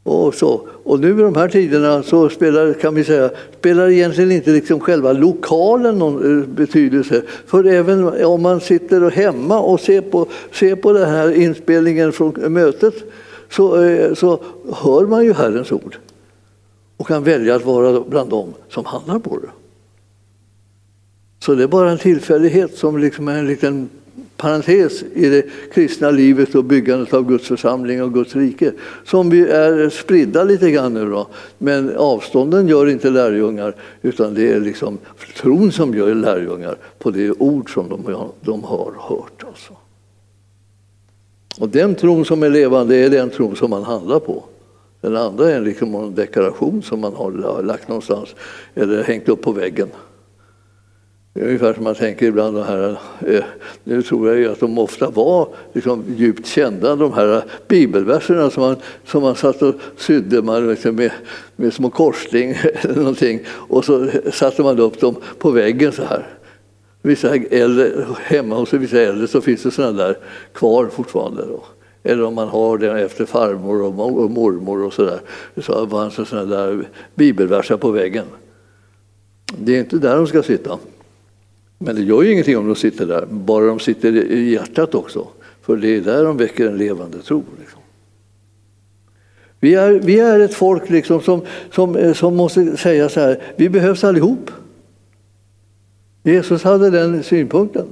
Och, 0.02 0.34
så. 0.34 0.68
och 0.84 1.00
nu 1.00 1.20
i 1.20 1.22
de 1.22 1.34
här 1.34 1.48
tiderna 1.48 2.02
så 2.02 2.28
spelar, 2.28 2.72
kan 2.72 2.94
vi 2.94 3.04
säga, 3.04 3.30
spelar 3.58 3.90
egentligen 3.90 4.32
inte 4.32 4.50
liksom 4.50 4.80
själva 4.80 5.12
lokalen 5.12 5.98
någon 5.98 6.40
eh, 6.40 6.46
betydelse. 6.46 7.22
För 7.46 7.64
även 7.64 8.24
om 8.24 8.42
man 8.42 8.60
sitter 8.60 9.10
hemma 9.10 9.60
och 9.60 9.80
ser 9.80 10.00
på, 10.00 10.26
ser 10.52 10.76
på 10.76 10.92
den 10.92 11.08
här 11.08 11.32
inspelningen 11.32 12.12
från 12.12 12.52
mötet 12.52 12.94
så, 13.50 13.82
eh, 13.82 14.14
så 14.14 14.40
hör 14.72 15.06
man 15.06 15.24
ju 15.24 15.32
Herrens 15.32 15.72
ord 15.72 15.96
och 16.96 17.06
kan 17.06 17.24
välja 17.24 17.54
att 17.54 17.64
vara 17.64 18.00
bland 18.00 18.30
dem 18.30 18.54
som 18.68 18.84
handlar 18.84 19.18
på 19.18 19.38
det. 19.38 19.48
Så 21.44 21.54
det 21.54 21.62
är 21.62 21.68
bara 21.68 21.90
en 21.90 21.98
tillfällighet 21.98 22.76
som 22.76 22.98
liksom 22.98 23.28
är 23.28 23.38
en 23.38 23.46
liten 23.46 23.88
parentes 24.36 25.02
i 25.02 25.28
det 25.28 25.46
kristna 25.72 26.10
livet 26.10 26.54
och 26.54 26.64
byggandet 26.64 27.14
av 27.14 27.28
Guds 27.28 27.48
församling 27.48 28.02
och 28.02 28.14
Guds 28.14 28.36
rike. 28.36 28.72
Som 29.04 29.30
vi 29.30 29.48
är 29.48 29.90
spridda 29.90 30.44
lite 30.44 30.70
grann 30.70 30.94
nu 30.94 31.10
då. 31.10 31.26
Men 31.58 31.96
avstånden 31.96 32.68
gör 32.68 32.88
inte 32.88 33.10
lärjungar 33.10 33.74
utan 34.02 34.34
det 34.34 34.52
är 34.52 34.60
liksom 34.60 34.98
tron 35.36 35.72
som 35.72 35.94
gör 35.94 36.14
lärjungar 36.14 36.76
på 36.98 37.10
det 37.10 37.30
ord 37.30 37.74
som 37.74 37.88
de, 37.88 38.28
de 38.40 38.64
har 38.64 38.92
hört. 38.98 39.44
Alltså. 39.46 39.72
Och 41.58 41.68
den 41.68 41.94
tron 41.94 42.24
som 42.24 42.42
är 42.42 42.50
levande 42.50 42.96
är 42.96 43.10
den 43.10 43.30
tron 43.30 43.56
som 43.56 43.70
man 43.70 43.82
handlar 43.82 44.18
på. 44.18 44.44
Den 45.00 45.16
andra 45.16 45.50
är 45.50 45.60
liksom 45.60 45.94
en 45.94 46.14
dekoration 46.14 46.82
som 46.82 47.00
man 47.00 47.14
har 47.14 47.62
lagt 47.62 47.88
någonstans 47.88 48.34
eller 48.74 49.02
hängt 49.02 49.28
upp 49.28 49.42
på 49.42 49.52
väggen. 49.52 49.88
Det 51.32 51.40
är 51.40 51.44
ungefär 51.44 51.74
som 51.74 51.84
man 51.84 51.94
tänker 51.94 52.26
ibland, 52.26 52.56
de 52.56 52.62
här, 52.62 52.98
eh, 53.26 53.44
nu 53.84 54.02
tror 54.02 54.28
jag 54.28 54.38
ju 54.38 54.52
att 54.52 54.60
de 54.60 54.78
ofta 54.78 55.10
var 55.10 55.48
liksom 55.72 56.04
djupt 56.16 56.46
kända, 56.46 56.96
de 56.96 57.12
här 57.12 57.44
bibelverserna 57.68 58.50
som 58.50 58.62
man, 58.62 58.76
som 59.04 59.22
man 59.22 59.36
satt 59.36 59.62
och 59.62 59.74
sydde 59.96 60.42
man 60.42 60.68
liksom 60.68 60.94
med, 60.94 61.10
med 61.56 61.72
små 61.72 61.90
korsling 61.90 62.50
eller 62.80 62.94
någonting 62.94 63.40
och 63.48 63.84
så 63.84 64.08
satte 64.32 64.62
man 64.62 64.78
upp 64.78 65.00
dem 65.00 65.16
på 65.38 65.50
väggen 65.50 65.92
så 65.92 66.02
här. 66.04 66.26
Vissa 67.02 67.34
äldre, 67.34 68.06
hemma 68.22 68.56
hos 68.56 68.72
vissa 68.72 69.00
äldre 69.00 69.28
så 69.28 69.40
finns 69.40 69.62
det 69.62 69.70
sådana 69.70 69.92
där 69.92 70.18
kvar 70.54 70.86
fortfarande. 70.86 71.42
Då. 71.46 71.64
Eller 72.02 72.24
om 72.24 72.34
man 72.34 72.48
har 72.48 72.78
det 72.78 73.00
efter 73.00 73.24
farmor 73.24 73.82
och 73.82 73.94
mormor 74.30 74.84
och 74.84 74.92
sådär. 74.92 75.20
Så 75.56 75.88
fanns 75.88 76.16
det 76.16 76.24
sådana 76.24 76.56
där 76.56 76.88
bibelverser 77.14 77.76
på 77.76 77.90
väggen. 77.90 78.26
Det 79.58 79.76
är 79.76 79.80
inte 79.80 79.96
där 79.96 80.16
de 80.16 80.26
ska 80.26 80.42
sitta. 80.42 80.78
Men 81.84 81.94
det 81.94 82.02
gör 82.02 82.22
ju 82.22 82.32
ingenting 82.32 82.58
om 82.58 82.66
de 82.66 82.76
sitter 82.76 83.06
där, 83.06 83.26
bara 83.26 83.66
de 83.66 83.80
sitter 83.80 84.16
i 84.16 84.52
hjärtat 84.52 84.94
också. 84.94 85.28
För 85.62 85.76
det 85.76 85.88
är 85.96 86.00
där 86.00 86.24
de 86.24 86.36
väcker 86.36 86.66
en 86.66 86.76
levande 86.76 87.18
tro. 87.22 87.44
Liksom. 87.60 87.80
Vi, 89.60 89.74
är, 89.74 89.90
vi 89.90 90.20
är 90.20 90.40
ett 90.40 90.54
folk 90.54 90.90
liksom 90.90 91.20
som, 91.20 91.42
som, 91.72 91.96
eh, 91.96 92.12
som 92.12 92.36
måste 92.36 92.76
säga 92.76 93.08
så 93.08 93.20
här, 93.20 93.42
vi 93.56 93.68
behövs 93.68 94.04
allihop. 94.04 94.50
Jesus 96.22 96.62
hade 96.62 96.90
den 96.90 97.22
synpunkten. 97.22 97.86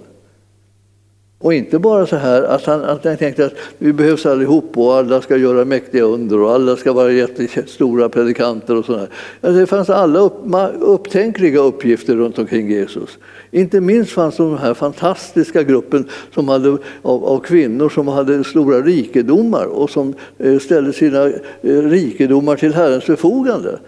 Och 1.41 1.55
inte 1.55 1.79
bara 1.79 2.07
så 2.07 2.17
här 2.17 2.43
att 2.43 2.65
han, 2.65 2.85
att 2.85 3.05
han 3.05 3.17
tänkte 3.17 3.47
att 3.47 3.55
vi 3.79 3.93
behövs 3.93 4.27
allihop 4.27 4.79
och 4.79 4.95
alla 4.95 5.21
ska 5.21 5.37
göra 5.37 5.65
mäktiga 5.65 6.03
under 6.03 6.41
och 6.41 6.51
alla 6.51 6.77
ska 6.77 6.93
vara 6.93 7.13
jättestora 7.13 8.09
predikanter 8.09 8.77
och 8.77 8.85
sådär. 8.85 9.09
Alltså 9.41 9.61
det 9.61 9.67
fanns 9.67 9.91
alla 9.91 10.19
upp, 10.19 10.35
upptänkliga 10.81 11.61
uppgifter 11.61 12.17
runt 12.17 12.39
omkring 12.39 12.71
Jesus. 12.71 13.19
Inte 13.51 13.81
minst 13.81 14.13
fanns 14.13 14.37
den 14.37 14.59
här 14.59 14.75
fantastiska 14.75 15.63
gruppen 15.63 16.09
som 16.35 16.49
hade, 16.49 16.69
av, 17.03 17.25
av, 17.25 17.41
kvinnor 17.41 17.89
som 17.89 18.09
hade 18.09 18.45
stora 18.45 18.81
rikedomar 18.81 19.67
och 19.67 19.91
som 19.91 20.15
eh, 20.39 20.59
ställde 20.59 20.93
sina 20.93 21.27
eh, 21.27 21.83
rikedomar 21.83 22.57
till 22.57 22.75
Herrens 22.75 23.05
förfogande. 23.05 23.79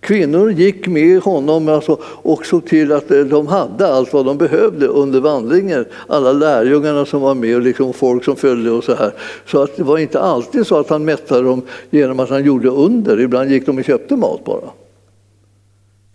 Kvinnor 0.00 0.50
gick 0.50 0.86
med 0.86 1.20
honom 1.20 1.68
alltså, 1.68 1.98
och 2.02 2.46
såg 2.46 2.66
till 2.66 2.92
att 2.92 3.10
eh, 3.10 3.20
de 3.20 3.46
hade 3.46 3.94
allt 3.94 4.12
vad 4.12 4.26
de 4.26 4.38
behövde 4.38 4.86
under 4.86 5.20
vandringen. 5.20 5.84
Alla 6.06 6.32
lärjungarna 6.32 7.06
som 7.06 7.20
var 7.20 7.34
med 7.34 7.56
och 7.56 7.62
liksom 7.62 7.92
folk 7.92 8.24
som 8.24 8.36
följde 8.36 8.70
och 8.70 8.84
så 8.84 8.94
här. 8.94 9.12
Så 9.46 9.62
att 9.62 9.76
det 9.76 9.82
var 9.82 9.98
inte 9.98 10.20
alltid 10.20 10.66
så 10.66 10.78
att 10.78 10.88
han 10.88 11.04
mättade 11.04 11.42
dem 11.42 11.62
genom 11.90 12.20
att 12.20 12.30
han 12.30 12.44
gjorde 12.44 12.68
under. 12.68 13.20
Ibland 13.20 13.50
gick 13.50 13.66
de 13.66 13.78
och 13.78 13.84
köpte 13.84 14.16
mat 14.16 14.44
bara. 14.44 14.70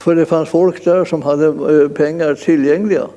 För 0.02 0.16
det 0.16 0.26
fanns 0.26 0.50
folk 0.50 0.86
där 0.86 1.06
som 1.06 1.22
hade 1.22 1.46
eh, 1.46 1.90
pengar 1.90 2.36
tillgängliga 2.36 3.08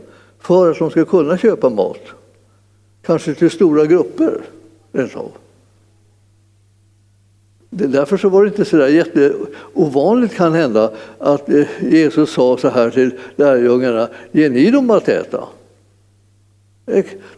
för 0.40 0.70
att 0.70 0.78
de 0.78 0.90
skulle 0.90 1.04
kunna 1.04 1.38
köpa 1.38 1.70
mat. 1.70 2.00
Kanske 3.02 3.34
till 3.34 3.50
stora 3.50 3.86
grupper 3.86 4.40
rent 4.92 5.16
av. 5.16 5.30
Därför 7.70 8.16
så 8.16 8.28
var 8.28 8.42
det 8.42 8.48
inte 8.48 8.64
så 8.64 8.76
där 8.76 8.88
jätteovanligt 8.88 10.34
kan 10.34 10.54
hända 10.54 10.90
att 11.18 11.48
eh, 11.48 11.66
Jesus 11.80 12.30
sa 12.32 12.56
så 12.56 12.68
här 12.68 12.90
till 12.90 13.10
lärjungarna, 13.36 14.08
ge 14.32 14.48
ni 14.48 14.70
dem 14.70 14.90
att 14.90 15.08
äta? 15.08 15.44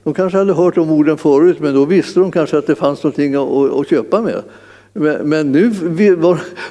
De 0.02 0.14
kanske 0.14 0.38
hade 0.38 0.52
hört 0.52 0.74
de 0.74 0.90
orden 0.90 1.18
förut, 1.18 1.56
men 1.60 1.74
då 1.74 1.84
visste 1.84 2.20
de 2.20 2.30
kanske 2.30 2.58
att 2.58 2.66
det 2.66 2.74
fanns 2.74 3.02
någonting 3.02 3.34
att, 3.80 3.88
köpa 3.88 4.20
med. 4.20 4.42
Men, 4.92 5.28
men 5.28 5.52
nu, 5.52 5.68
vi, 5.68 6.10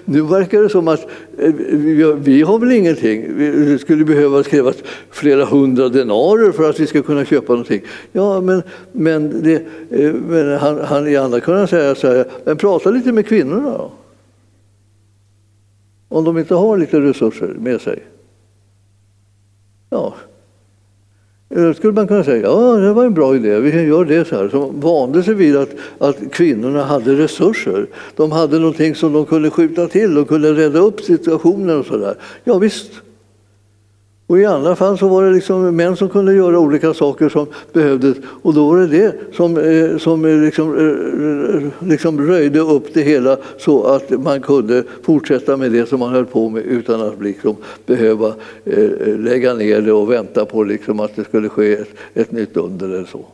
nu 0.05 0.21
verkar 0.21 0.61
det 0.61 0.69
som 0.69 0.87
att 0.87 1.07
eh, 1.37 1.53
vi, 1.53 2.13
vi 2.17 2.41
har 2.41 2.59
väl 2.59 2.71
ingenting. 2.71 3.37
Vi 3.37 3.79
skulle 3.79 4.05
behöva 4.05 4.43
krävas 4.43 4.75
flera 5.09 5.45
hundra 5.45 5.89
denarer 5.89 6.51
för 6.51 6.69
att 6.69 6.79
vi 6.79 6.87
ska 6.87 7.01
kunna 7.01 7.25
köpa 7.25 7.53
någonting. 7.53 7.81
Ja, 8.11 8.41
men, 8.41 8.63
men, 8.91 9.43
det, 9.43 9.55
eh, 9.89 10.13
men 10.13 10.57
han, 10.57 10.79
han 10.79 11.07
i 11.07 11.15
andra 11.15 11.39
kunde 11.39 11.67
säga 11.67 11.95
så 11.95 12.07
här, 12.07 12.25
men 12.45 12.57
prata 12.57 12.91
lite 12.91 13.11
med 13.11 13.27
kvinnorna 13.27 13.71
då. 13.71 13.91
Om 16.07 16.23
de 16.23 16.37
inte 16.37 16.55
har 16.55 16.77
lite 16.77 17.01
resurser 17.01 17.55
med 17.59 17.81
sig. 17.81 18.03
Ja, 19.89 20.15
då 21.55 21.73
skulle 21.73 21.93
man 21.93 22.07
kunna 22.07 22.23
säga 22.23 22.41
ja, 22.41 22.75
det 22.75 22.93
var 22.93 23.05
en 23.05 23.13
bra 23.13 23.35
idé, 23.35 23.59
vi 23.59 23.81
gör 23.81 24.05
det 24.05 24.27
så 24.27 24.35
här. 24.35 24.49
Som 24.49 24.79
vande 24.79 25.23
sig 25.23 25.33
vid 25.33 25.57
att, 25.57 25.69
att 25.97 26.31
kvinnorna 26.31 26.83
hade 26.83 27.15
resurser. 27.15 27.87
De 28.15 28.31
hade 28.31 28.59
någonting 28.59 28.95
som 28.95 29.13
de 29.13 29.25
kunde 29.25 29.49
skjuta 29.49 29.87
till, 29.87 30.15
de 30.15 30.25
kunde 30.25 30.53
rädda 30.53 30.79
upp 30.79 31.01
situationen 31.01 31.79
och 31.79 31.85
sådär. 31.85 32.15
Ja, 32.43 32.57
visst. 32.57 32.91
Och 34.31 34.39
I 34.39 34.45
andra 34.45 34.75
fall 34.75 34.97
så 34.97 35.07
var 35.07 35.23
det 35.23 35.31
liksom 35.31 35.75
män 35.75 35.95
som 35.95 36.09
kunde 36.09 36.33
göra 36.33 36.59
olika 36.59 36.93
saker 36.93 37.29
som 37.29 37.47
behövdes 37.73 38.17
och 38.41 38.53
då 38.53 38.67
var 38.67 38.77
det 38.77 38.87
det 38.87 39.15
som, 39.35 39.57
eh, 39.57 39.97
som 39.97 40.25
eh, 40.25 40.37
liksom, 40.37 40.77
eh, 40.77 41.87
liksom 41.87 42.27
röjde 42.27 42.59
upp 42.59 42.93
det 42.93 43.01
hela 43.01 43.37
så 43.57 43.83
att 43.83 44.09
man 44.09 44.41
kunde 44.41 44.83
fortsätta 45.03 45.57
med 45.57 45.71
det 45.71 45.89
som 45.89 45.99
man 45.99 46.13
höll 46.13 46.25
på 46.25 46.49
med 46.49 46.63
utan 46.63 47.01
att 47.01 47.21
liksom 47.21 47.55
behöva 47.85 48.33
lägga 49.17 49.53
ner 49.53 49.81
det 49.81 49.93
och 49.93 50.11
vänta 50.11 50.45
på 50.45 50.63
liksom 50.63 50.99
att 50.99 51.15
det 51.15 51.23
skulle 51.23 51.49
ske 51.49 51.73
ett, 51.73 51.89
ett 52.13 52.31
nytt 52.31 52.57
under 52.57 52.89
eller 52.89 53.05
så. 53.05 53.25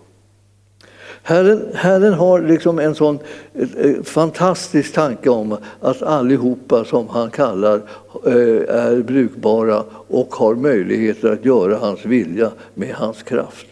Herren, 1.27 1.61
Herren 1.73 2.13
har 2.13 2.41
liksom 2.41 2.79
en 2.79 2.95
sån 2.95 3.19
eh, 3.53 3.67
eh, 3.77 4.03
fantastisk 4.03 4.93
tanke 4.93 5.29
om 5.29 5.57
att 5.81 6.01
allihopa 6.01 6.85
som 6.85 7.07
han 7.09 7.29
kallar 7.29 7.81
eh, 8.25 8.75
är 8.75 9.03
brukbara 9.03 9.83
och 10.07 10.35
har 10.35 10.55
möjligheter 10.55 11.31
att 11.31 11.45
göra 11.45 11.77
hans 11.77 12.05
vilja 12.05 12.51
med 12.73 12.93
hans 12.95 13.23
kraft. 13.23 13.67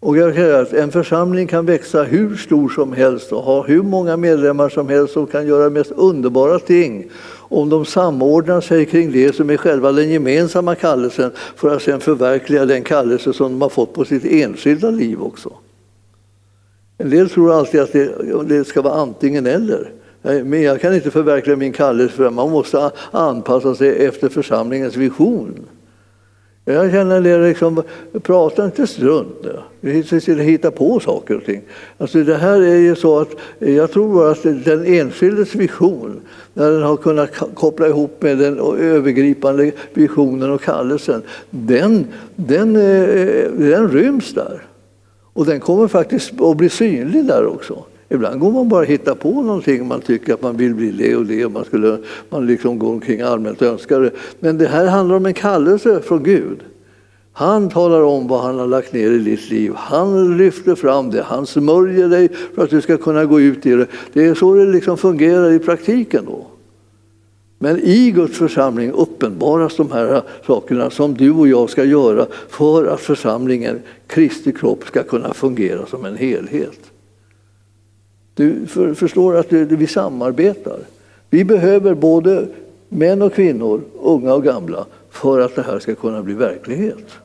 Och 0.00 0.16
jag 0.16 0.34
säger 0.34 0.62
att 0.62 0.72
en 0.72 0.90
församling 0.92 1.46
kan 1.46 1.66
växa 1.66 2.02
hur 2.02 2.36
stor 2.36 2.68
som 2.68 2.92
helst 2.92 3.32
och 3.32 3.42
ha 3.42 3.62
hur 3.62 3.82
många 3.82 4.16
medlemmar 4.16 4.68
som 4.68 4.88
helst 4.88 5.12
som 5.12 5.26
kan 5.26 5.46
göra 5.46 5.70
mest 5.70 5.90
underbara 5.90 6.58
ting 6.58 7.10
om 7.34 7.68
de 7.68 7.84
samordnar 7.84 8.60
sig 8.60 8.86
kring 8.86 9.12
det 9.12 9.34
som 9.34 9.50
är 9.50 9.56
själva 9.56 9.92
den 9.92 10.10
gemensamma 10.10 10.74
kallelsen 10.74 11.30
för 11.56 11.76
att 11.76 11.82
sedan 11.82 12.00
förverkliga 12.00 12.66
den 12.66 12.82
kallelse 12.82 13.32
som 13.32 13.52
de 13.52 13.62
har 13.62 13.68
fått 13.68 13.94
på 13.94 14.04
sitt 14.04 14.24
enskilda 14.24 14.90
liv 14.90 15.22
också. 15.22 15.52
En 16.98 17.10
del 17.10 17.30
tror 17.30 17.52
alltid 17.52 17.80
att 17.80 17.92
det, 17.92 18.12
det 18.48 18.64
ska 18.64 18.82
vara 18.82 18.94
antingen 18.94 19.46
eller. 19.46 19.90
Men 20.22 20.62
jag 20.62 20.80
kan 20.80 20.94
inte 20.94 21.10
förverkliga 21.10 21.56
min 21.56 21.72
kallelse 21.72 22.16
för 22.16 22.30
man 22.30 22.50
måste 22.50 22.90
anpassa 23.10 23.74
sig 23.74 24.06
efter 24.06 24.28
församlingens 24.28 24.96
vision. 24.96 25.66
Jag 26.64 26.90
känner 26.90 27.20
det 27.20 27.48
liksom, 27.48 27.82
prata 28.22 28.64
inte 28.64 28.86
strunt 28.86 29.46
nu. 29.80 30.42
Hitta 30.42 30.70
på 30.70 31.00
saker 31.00 31.36
och 31.36 31.44
ting. 31.44 31.62
Alltså 31.98 32.22
det 32.22 32.34
här 32.34 32.60
är 32.60 32.76
ju 32.76 32.96
så 32.96 33.18
att 33.18 33.30
jag 33.58 33.92
tror 33.92 34.30
att 34.30 34.42
den 34.42 34.84
enskildes 34.84 35.54
vision, 35.54 36.20
när 36.54 36.70
den 36.70 36.82
har 36.82 36.96
kunnat 36.96 37.30
koppla 37.54 37.86
ihop 37.86 38.22
med 38.22 38.38
den 38.38 38.58
övergripande 38.78 39.72
visionen 39.94 40.50
och 40.50 40.62
kallelsen, 40.62 41.22
den, 41.50 42.06
den, 42.36 42.76
eh, 42.76 43.50
den 43.50 43.90
ryms 43.90 44.34
där. 44.34 44.67
Och 45.38 45.46
den 45.46 45.60
kommer 45.60 45.88
faktiskt 45.88 46.40
att 46.40 46.56
bli 46.56 46.68
synlig 46.68 47.24
där 47.24 47.46
också. 47.46 47.84
Ibland 48.08 48.40
går 48.40 48.52
man 48.52 48.68
bara 48.68 48.80
och 48.80 48.86
hittar 48.86 49.14
på 49.14 49.42
någonting, 49.42 49.88
man 49.88 50.00
tycker 50.00 50.34
att 50.34 50.42
man 50.42 50.56
vill 50.56 50.74
bli 50.74 50.90
det 50.90 51.16
och 51.16 51.26
det, 51.26 51.48
man, 51.48 51.64
skulle, 51.64 51.98
man 52.30 52.46
liksom 52.46 52.78
går 52.78 52.92
omkring 52.92 53.20
allmänt 53.20 53.62
önskar 53.62 54.00
det. 54.00 54.10
Men 54.40 54.58
det 54.58 54.66
här 54.66 54.86
handlar 54.86 55.16
om 55.16 55.26
en 55.26 55.34
kallelse 55.34 56.00
från 56.00 56.22
Gud. 56.22 56.58
Han 57.32 57.70
talar 57.70 58.02
om 58.02 58.28
vad 58.28 58.40
han 58.40 58.58
har 58.58 58.66
lagt 58.66 58.92
ner 58.92 59.10
i 59.10 59.18
ditt 59.18 59.50
liv. 59.50 59.72
Han 59.76 60.36
lyfter 60.36 60.74
fram 60.74 61.10
det, 61.10 61.22
han 61.22 61.46
smörjer 61.46 62.08
dig 62.08 62.28
för 62.54 62.64
att 62.64 62.70
du 62.70 62.80
ska 62.80 62.96
kunna 62.96 63.24
gå 63.24 63.40
ut 63.40 63.66
i 63.66 63.70
det. 63.70 63.86
Det 64.12 64.26
är 64.26 64.34
så 64.34 64.54
det 64.54 64.66
liksom 64.66 64.96
fungerar 64.96 65.52
i 65.52 65.58
praktiken. 65.58 66.24
då. 66.26 66.46
Men 67.58 67.80
i 67.80 68.10
Guds 68.10 68.38
församling 68.38 68.92
uppenbaras 68.92 69.76
de 69.76 69.92
här 69.92 70.22
sakerna 70.46 70.90
som 70.90 71.14
du 71.14 71.30
och 71.30 71.48
jag 71.48 71.70
ska 71.70 71.84
göra 71.84 72.26
för 72.48 72.86
att 72.86 73.00
församlingen, 73.00 73.80
Kristi 74.06 74.52
kropp, 74.52 74.84
ska 74.86 75.02
kunna 75.02 75.34
fungera 75.34 75.86
som 75.86 76.04
en 76.04 76.16
helhet. 76.16 76.80
Du 78.34 78.66
förstår 78.94 79.36
att 79.36 79.52
vi 79.52 79.86
samarbetar. 79.86 80.78
Vi 81.30 81.44
behöver 81.44 81.94
både 81.94 82.48
män 82.88 83.22
och 83.22 83.34
kvinnor, 83.34 83.80
unga 84.02 84.34
och 84.34 84.44
gamla, 84.44 84.86
för 85.10 85.40
att 85.40 85.56
det 85.56 85.62
här 85.62 85.78
ska 85.78 85.94
kunna 85.94 86.22
bli 86.22 86.34
verklighet. 86.34 87.18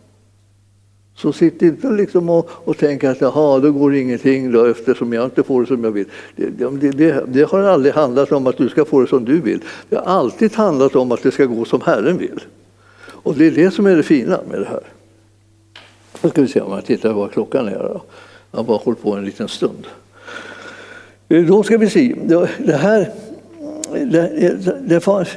Så 1.15 1.33
sitt 1.33 1.61
inte 1.61 1.87
liksom 1.87 2.29
och, 2.29 2.49
och 2.53 2.77
tänk 2.77 3.03
att 3.03 3.21
jaha, 3.21 3.59
då 3.59 3.71
går 3.71 3.95
ingenting 3.95 4.51
då, 4.51 4.65
eftersom 4.65 5.13
jag 5.13 5.25
inte 5.25 5.43
får 5.43 5.61
det 5.61 5.67
som 5.67 5.83
jag 5.83 5.91
vill. 5.91 6.05
Det, 6.35 6.49
det, 6.49 6.91
det, 6.91 7.23
det, 7.27 7.43
har 7.43 7.59
aldrig 7.59 7.93
handlat 7.93 8.31
om 8.31 8.47
att 8.47 8.57
du 8.57 8.69
ska 8.69 8.85
få 8.85 9.01
det 9.01 9.07
som 9.07 9.25
du 9.25 9.41
vill. 9.41 9.61
Det 9.89 9.95
har 9.95 10.03
alltid 10.03 10.53
handlat 10.53 10.95
om 10.95 11.11
att 11.11 11.23
det 11.23 11.31
ska 11.31 11.45
gå 11.45 11.65
som 11.65 11.81
Herren 11.81 12.17
vill. 12.17 12.39
Och 13.05 13.35
det 13.35 13.47
är 13.47 13.51
det 13.51 13.71
som 13.71 13.85
är 13.85 13.95
det 13.95 14.03
fina 14.03 14.39
med 14.49 14.59
det 14.59 14.65
här. 14.65 14.83
Nu 16.21 16.29
ska 16.29 16.41
vi 16.41 16.47
se 16.47 16.61
om 16.61 16.71
jag 16.71 16.85
tittar 16.85 17.13
vad 17.13 17.31
klockan 17.31 17.67
är. 17.67 17.79
Då. 17.79 18.01
Jag 18.51 18.59
har 18.59 18.63
bara 18.63 18.77
hållit 18.77 19.01
på 19.01 19.15
en 19.15 19.25
liten 19.25 19.47
stund. 19.47 19.87
Eh, 21.29 21.45
då 21.45 21.63
ska 21.63 21.77
vi 21.77 21.89
se. 21.89 22.15
Det 22.57 22.75
här... 22.75 23.11
Det, 23.93 24.77
det 24.87 24.99
fanns, 24.99 25.29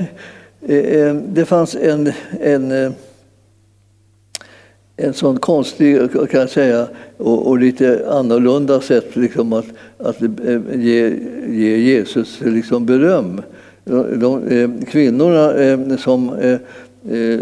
eh, 0.66 0.77
eh, 0.77 1.14
det 1.14 1.45
fanns 1.45 1.74
en, 1.74 2.12
en 2.41 2.95
en 4.97 5.14
sån 5.14 5.38
konstig 5.38 6.12
kan 6.12 6.40
jag 6.40 6.51
säga, 6.51 6.86
och, 7.16 7.47
och 7.47 7.59
lite 7.59 8.07
annorlunda 8.11 8.80
sätt 8.80 9.16
liksom 9.16 9.53
att, 9.53 9.66
att 9.99 10.22
eh, 10.22 10.61
ge, 10.74 11.16
ge 11.49 11.76
Jesus 11.76 12.40
liksom 12.40 12.86
beröm. 12.86 13.42
De, 13.84 14.20
de, 14.20 14.49
eh, 14.49 14.70
kvinnorna 14.90 15.55
eh, 15.55 15.97
som, 15.97 16.30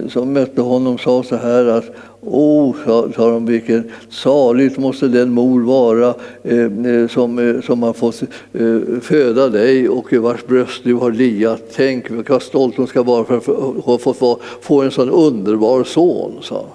som 0.08 0.32
mötte 0.32 0.60
honom 0.60 0.98
sa 0.98 1.22
så 1.22 1.36
här 1.36 1.66
att 1.66 1.84
O, 2.26 2.74
oh, 2.86 3.12
sa 3.16 3.30
de, 3.30 3.46
vilken 3.46 3.90
saligt 4.10 4.78
måste 4.78 5.08
den 5.08 5.30
mor 5.30 5.62
vara 5.62 6.14
eh, 6.42 7.08
som, 7.08 7.62
som 7.64 7.82
har 7.82 7.92
fått 7.92 8.22
eh, 8.52 9.00
föda 9.00 9.48
dig 9.48 9.88
och 9.88 10.12
i 10.12 10.18
vars 10.18 10.46
bröst 10.46 10.84
du 10.84 10.94
har 10.94 11.10
liat. 11.10 11.62
Tänk 11.74 12.04
vad 12.28 12.42
stolt 12.42 12.76
hon 12.76 12.86
ska 12.86 13.02
vara 13.02 13.24
för 13.24 13.36
att 13.36 13.84
ha 13.84 13.98
fått 13.98 14.40
få 14.60 14.82
en 14.82 14.90
sån 14.90 15.10
underbar 15.10 15.84
son, 15.84 16.32
sa 16.42 16.66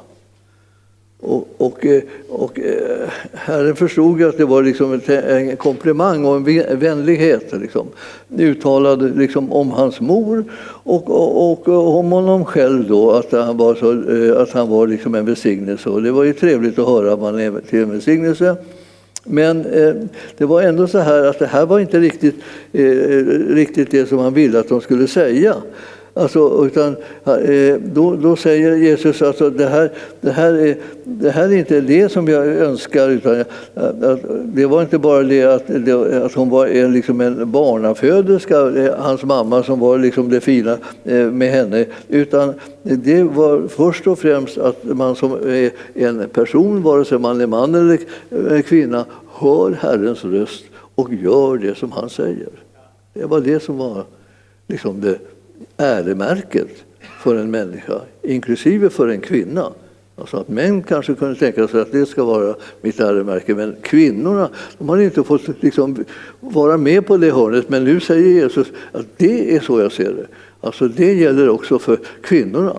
och, 1.22 1.48
och, 1.58 1.86
eh, 1.86 2.02
och 2.30 2.60
eh, 2.60 3.10
Herren 3.34 3.76
förstod 3.76 4.24
att 4.24 4.38
det 4.38 4.46
var 4.46 4.64
liksom 4.64 5.02
en 5.08 5.58
komplimang 5.58 6.26
och 6.26 6.36
en 6.36 6.80
vänlighet 6.80 7.54
liksom, 7.62 7.88
uttalad 8.38 9.18
liksom 9.18 9.52
om 9.52 9.72
hans 9.72 10.02
mor 10.02 10.44
och, 10.84 11.10
och, 11.10 11.68
och, 11.68 12.00
om 12.00 12.12
honom 12.12 12.46
själv 12.46 12.88
då, 12.88 13.12
att 13.12 13.32
han 13.32 13.58
var, 13.58 13.76
så, 13.76 13.92
eh, 13.92 14.42
att 14.42 14.52
han 14.52 14.70
var 14.70 14.88
liksom 14.88 15.16
en 15.16 15.26
välsignelse. 15.26 15.90
Och 15.90 16.02
det 16.02 16.12
var 16.12 16.24
ju 16.24 16.34
trevligt 16.34 16.80
att 16.80 16.88
höra 16.88 17.14
att 17.14 17.20
man 17.20 17.40
är 17.40 17.62
till 17.70 17.80
en 17.80 17.92
välsignelse. 17.92 18.56
Men 19.24 19.66
eh, 19.66 19.94
det 20.38 20.46
var 20.46 20.62
ändå 20.62 20.88
så 20.88 20.98
här 20.98 21.24
att 21.24 21.40
det 21.40 21.48
här 21.48 21.66
var 21.66 21.80
inte 21.80 22.00
riktigt, 22.00 22.36
eh, 22.72 22.84
riktigt 23.50 23.92
det 23.92 24.06
som 24.06 24.18
han 24.20 24.34
ville 24.34 24.60
att 24.60 24.70
de 24.70 24.82
skulle 24.82 25.08
säga. 25.08 25.56
Alltså, 26.14 26.66
utan, 26.66 26.96
eh, 27.26 27.76
då, 27.84 28.16
då 28.16 28.36
säger 28.36 28.76
Jesus 28.76 29.22
att 29.22 29.28
alltså, 29.28 29.50
det, 29.50 29.66
här, 29.66 29.92
det, 30.22 30.32
här 30.32 30.54
är, 30.54 30.78
det 31.04 31.30
här 31.30 31.44
är 31.44 31.58
inte 31.58 31.82
det 31.82 32.12
som 32.12 32.28
jag 32.28 32.48
önskar. 32.48 33.10
Utan, 33.10 33.36
eh, 33.36 33.46
att, 33.76 34.20
det 34.44 34.66
var 34.66 34.82
inte 34.82 34.98
bara 34.98 35.24
det 35.24 35.44
att, 35.44 35.64
det, 35.68 36.26
att 36.26 36.34
hon 36.34 36.50
var 36.50 36.68
en, 36.68 36.94
liksom 36.94 37.22
en 37.22 37.52
barnaföderska, 37.52 38.56
eh, 38.56 38.96
hans 38.98 39.24
mamma, 39.24 39.64
som 39.64 39.80
var 39.80 39.98
liksom 39.98 40.30
det 40.30 40.42
fina 40.42 40.78
med 41.32 41.52
henne. 41.52 41.86
Utan 42.08 42.54
det 42.84 43.24
var 43.24 43.68
först 43.68 44.08
och 44.08 44.20
främst 44.20 44.58
att 44.58 44.84
man 44.84 45.16
som 45.16 45.34
är 45.34 45.72
en 45.94 46.30
person, 46.30 46.84
vare 46.84 47.06
sig 47.06 47.20
man 47.20 47.42
är 47.42 47.48
man 47.48 47.76
eller 47.76 48.62
kvinna, 48.62 49.06
hör 49.40 49.72
Herrens 49.72 50.24
röst 50.24 50.64
och 50.96 51.14
gör 51.14 51.58
det 51.58 51.78
som 51.78 51.92
han 51.92 52.10
säger. 52.10 52.50
Det 53.14 53.26
var 53.26 53.40
det 53.40 53.64
som 53.64 53.78
var 53.78 54.04
liksom 54.68 55.02
det 55.02 55.20
äremärket 55.80 56.68
för 57.20 57.36
en 57.36 57.52
människa, 57.52 58.02
inklusive 58.24 58.90
för 58.90 59.08
en 59.08 59.22
kvinna. 59.22 59.72
Alltså 60.16 60.38
att 60.38 60.48
män 60.48 60.84
kanske 60.84 61.16
kunde 61.16 61.36
tänka 61.36 61.68
sig 61.68 61.82
att 61.82 61.92
det 61.92 62.06
ska 62.06 62.24
vara 62.24 62.56
mitt 62.82 63.00
äremärke, 63.00 63.56
men 63.56 63.76
kvinnorna 63.82 64.50
de 64.78 64.90
har 64.90 64.98
inte 64.98 65.24
fått 65.24 65.64
liksom 65.64 66.06
vara 66.40 66.78
med 66.78 67.08
på 67.08 67.18
det 67.18 67.32
hörnet. 67.32 67.70
Men 67.70 67.84
nu 67.84 68.00
säger 68.00 68.28
Jesus 68.28 68.68
att 68.92 69.06
det 69.18 69.56
är 69.56 69.60
så 69.60 69.80
jag 69.80 69.92
ser 69.92 70.14
det. 70.14 70.28
Alltså 70.62 70.88
det 70.88 71.14
gäller 71.14 71.50
också 71.50 71.80
för 71.80 72.00
kvinnorna. 72.22 72.76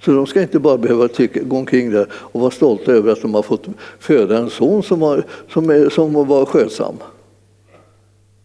Så 0.00 0.12
de 0.12 0.26
ska 0.26 0.42
inte 0.42 0.58
bara 0.58 0.78
behöva 0.78 1.08
tycka, 1.08 1.40
gå 1.42 1.56
omkring 1.56 1.90
där 1.90 2.06
och 2.12 2.40
vara 2.40 2.50
stolta 2.50 2.92
över 2.92 3.12
att 3.12 3.22
de 3.22 3.34
har 3.34 3.42
fått 3.42 3.66
föda 3.98 4.38
en 4.38 4.50
son 4.50 4.82
som 4.82 5.00
var, 5.00 5.24
som, 5.52 5.70
är, 5.70 5.88
som 5.88 6.12
var 6.12 6.46
skötsam 6.46 6.94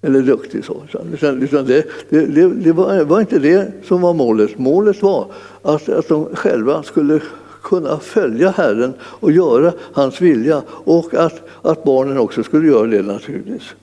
eller 0.01 0.21
duktig. 0.21 0.65
Så. 0.65 0.83
Utan, 1.13 1.43
utan 1.43 1.65
det, 1.65 1.85
det, 2.09 2.25
det, 2.25 2.47
det 2.47 2.71
var, 2.71 3.03
var, 3.03 3.19
inte 3.19 3.39
det 3.39 3.71
som 3.85 4.01
var 4.01 4.13
målet. 4.13 4.57
Målet 4.57 5.01
var 5.01 5.27
att, 5.61 5.89
att 5.89 6.07
de 6.07 6.35
själva 6.35 6.83
skulle 6.83 7.19
kunna 7.63 7.99
följa 7.99 8.49
Herren 8.49 8.93
och 9.01 9.31
göra 9.31 9.73
hans 9.93 10.21
vilja 10.21 10.61
och 10.69 11.13
att, 11.13 11.41
att 11.61 11.83
barnen 11.83 12.17
också 12.17 12.43
skulle 12.43 12.67
göra 12.67 12.87
det 12.87 13.01
naturligtvis. 13.01 13.75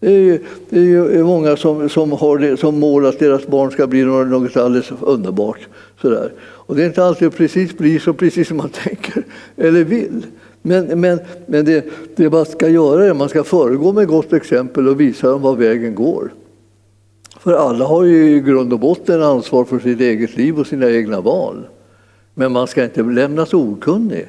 Det 0.00 0.12
är, 0.12 0.18
ju, 0.18 0.38
det 0.70 0.78
är 0.78 0.84
ju 0.84 1.24
många 1.24 1.56
som, 1.56 1.88
som 1.88 2.12
har 2.12 2.38
det 2.38 2.56
som 2.56 2.80
mål 2.80 3.06
att 3.06 3.18
deras 3.18 3.46
barn 3.46 3.70
ska 3.70 3.86
bli 3.86 4.04
något 4.04 4.56
alldeles 4.56 4.92
underbart. 5.00 5.68
Sådär. 6.00 6.32
Och 6.40 6.76
det 6.76 6.82
är 6.82 6.86
inte 6.86 7.04
alltid 7.04 7.36
precis 7.36 7.78
blir 7.78 7.98
så 7.98 8.12
precis 8.12 8.48
som 8.48 8.56
man 8.56 8.68
tänker 8.84 9.24
eller 9.56 9.84
vill. 9.84 10.26
Men, 10.62 11.00
men, 11.00 11.18
men 11.46 11.64
det, 11.64 11.84
det 12.16 12.30
man 12.30 12.46
ska 12.46 12.68
göra 12.68 13.04
är 13.04 13.10
att 13.10 13.16
man 13.16 13.28
ska 13.28 13.44
föregå 13.44 13.92
med 13.92 14.08
gott 14.08 14.32
exempel 14.32 14.88
och 14.88 15.00
visa 15.00 15.30
dem 15.30 15.42
var 15.42 15.56
vägen 15.56 15.94
går. 15.94 16.32
För 17.38 17.52
alla 17.52 17.84
har 17.84 18.04
ju 18.04 18.36
i 18.36 18.40
grund 18.40 18.72
och 18.72 18.78
botten 18.78 19.22
ansvar 19.22 19.64
för 19.64 19.78
sitt 19.78 20.00
eget 20.00 20.36
liv 20.36 20.58
och 20.58 20.66
sina 20.66 20.90
egna 20.90 21.20
val. 21.20 21.66
Men 22.34 22.52
man 22.52 22.66
ska 22.66 22.84
inte 22.84 23.02
lämnas 23.02 23.54
okunnig 23.54 24.28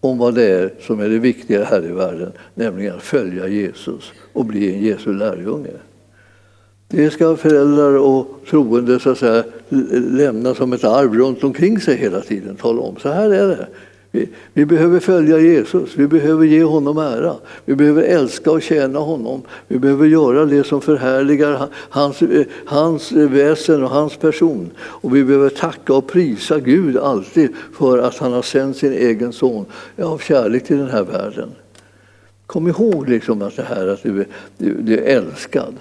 om 0.00 0.18
vad 0.18 0.34
det 0.34 0.46
är 0.46 0.74
som 0.80 1.00
är 1.00 1.08
det 1.08 1.18
viktiga 1.18 1.64
här 1.64 1.84
i 1.84 1.92
världen, 1.92 2.32
nämligen 2.54 2.94
att 2.94 3.02
följa 3.02 3.48
Jesus 3.48 4.12
och 4.32 4.44
bli 4.44 4.74
en 4.74 4.82
Jesu 4.82 5.12
lärjunge. 5.12 5.70
Det 6.88 7.10
ska 7.10 7.36
föräldrar 7.36 7.98
och 7.98 8.26
troende 8.50 9.00
så 9.00 9.10
att 9.10 9.18
säga, 9.18 9.44
lämna 10.10 10.54
som 10.54 10.72
ett 10.72 10.84
arv 10.84 11.14
runt 11.14 11.44
omkring 11.44 11.80
sig 11.80 11.96
hela 11.96 12.20
tiden. 12.20 12.56
Tala 12.56 12.80
om, 12.80 12.96
så 12.96 13.08
här 13.08 13.30
är 13.30 13.48
det. 13.48 13.66
Vi, 14.14 14.28
vi, 14.52 14.66
behöver 14.66 15.00
följa 15.00 15.38
Jesus, 15.38 15.96
vi 15.96 16.06
behöver 16.06 16.44
ge 16.44 16.64
honom 16.64 16.98
ära. 16.98 17.36
Vi 17.64 17.74
behöver 17.74 18.02
älska 18.02 18.50
och 18.50 18.62
tjäna 18.62 18.98
honom. 18.98 19.42
Vi 19.68 19.78
behöver 19.78 20.06
göra 20.06 20.44
det 20.44 20.64
som 20.64 20.80
förhärligar 20.80 21.68
hans, 21.72 22.22
hans 22.64 23.12
väsen 23.12 23.84
och 23.84 23.90
hans 23.90 24.16
person. 24.16 24.70
Och 24.78 25.16
vi 25.16 25.24
behöver 25.24 25.48
tacka 25.48 25.94
och 25.94 26.06
prisa 26.06 26.60
Gud 26.60 26.96
alltid 26.96 27.50
för 27.78 27.98
att 27.98 28.18
han 28.18 28.32
har 28.32 28.42
sänt 28.42 28.76
sin 28.76 28.92
egen 28.92 29.32
son 29.32 29.66
av 30.02 30.18
kärlek 30.18 30.64
till 30.64 30.78
den 30.78 30.90
här 30.90 31.04
världen. 31.04 31.48
Kom 32.46 32.68
ihåg 32.68 33.08
liksom 33.08 33.42
att 33.42 33.56
det 33.56 33.62
här 33.62 33.86
att 33.86 34.02
du, 34.02 34.24
du, 34.58 34.74
du 34.82 34.98
är 34.98 35.16
älskad. 35.16 35.74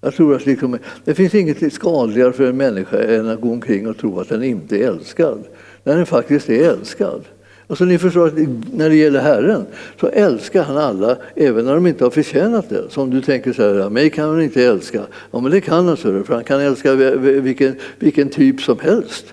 Jag 0.00 0.14
tror 0.14 0.34
att 0.34 0.46
liksom, 0.46 0.78
det 1.04 1.14
finns 1.14 1.34
inget 1.34 1.72
skadligare 1.72 2.32
för 2.32 2.44
en 2.44 2.56
människa 2.56 3.02
än 3.02 3.28
att 3.28 3.40
gå 3.40 3.52
omkring 3.52 3.88
och 3.88 3.98
tro 3.98 4.20
att 4.20 4.28
den 4.28 4.42
inte 4.42 4.76
är 4.76 4.88
älskad 4.88 5.44
när 5.84 5.96
den 5.96 6.06
faktiskt 6.06 6.50
är 6.50 6.70
älskad. 6.70 7.24
Alltså 7.66 7.84
ni 7.84 7.98
förstår 7.98 8.26
att 8.26 8.34
när 8.72 8.88
det 8.88 8.96
gäller 8.96 9.20
Herren 9.20 9.66
så 10.00 10.06
älskar 10.06 10.62
han 10.62 10.76
alla 10.76 11.16
även 11.36 11.64
när 11.64 11.74
de 11.74 11.86
inte 11.86 12.04
har 12.04 12.10
förtjänat 12.10 12.68
det. 12.68 12.90
Som 12.90 13.10
du 13.10 13.20
tänker 13.20 13.52
så 13.52 13.62
här, 13.62 13.90
mig 13.90 14.10
kan 14.10 14.28
han 14.28 14.42
inte 14.42 14.64
älska. 14.64 15.02
Ja 15.30 15.40
men 15.40 15.50
det 15.50 15.60
kan 15.60 15.86
han, 15.86 15.96
för 15.96 16.34
han 16.34 16.44
kan 16.44 16.60
älska 16.60 16.94
vilken, 16.94 17.76
vilken 17.98 18.28
typ 18.28 18.60
som 18.60 18.78
helst. 18.78 19.24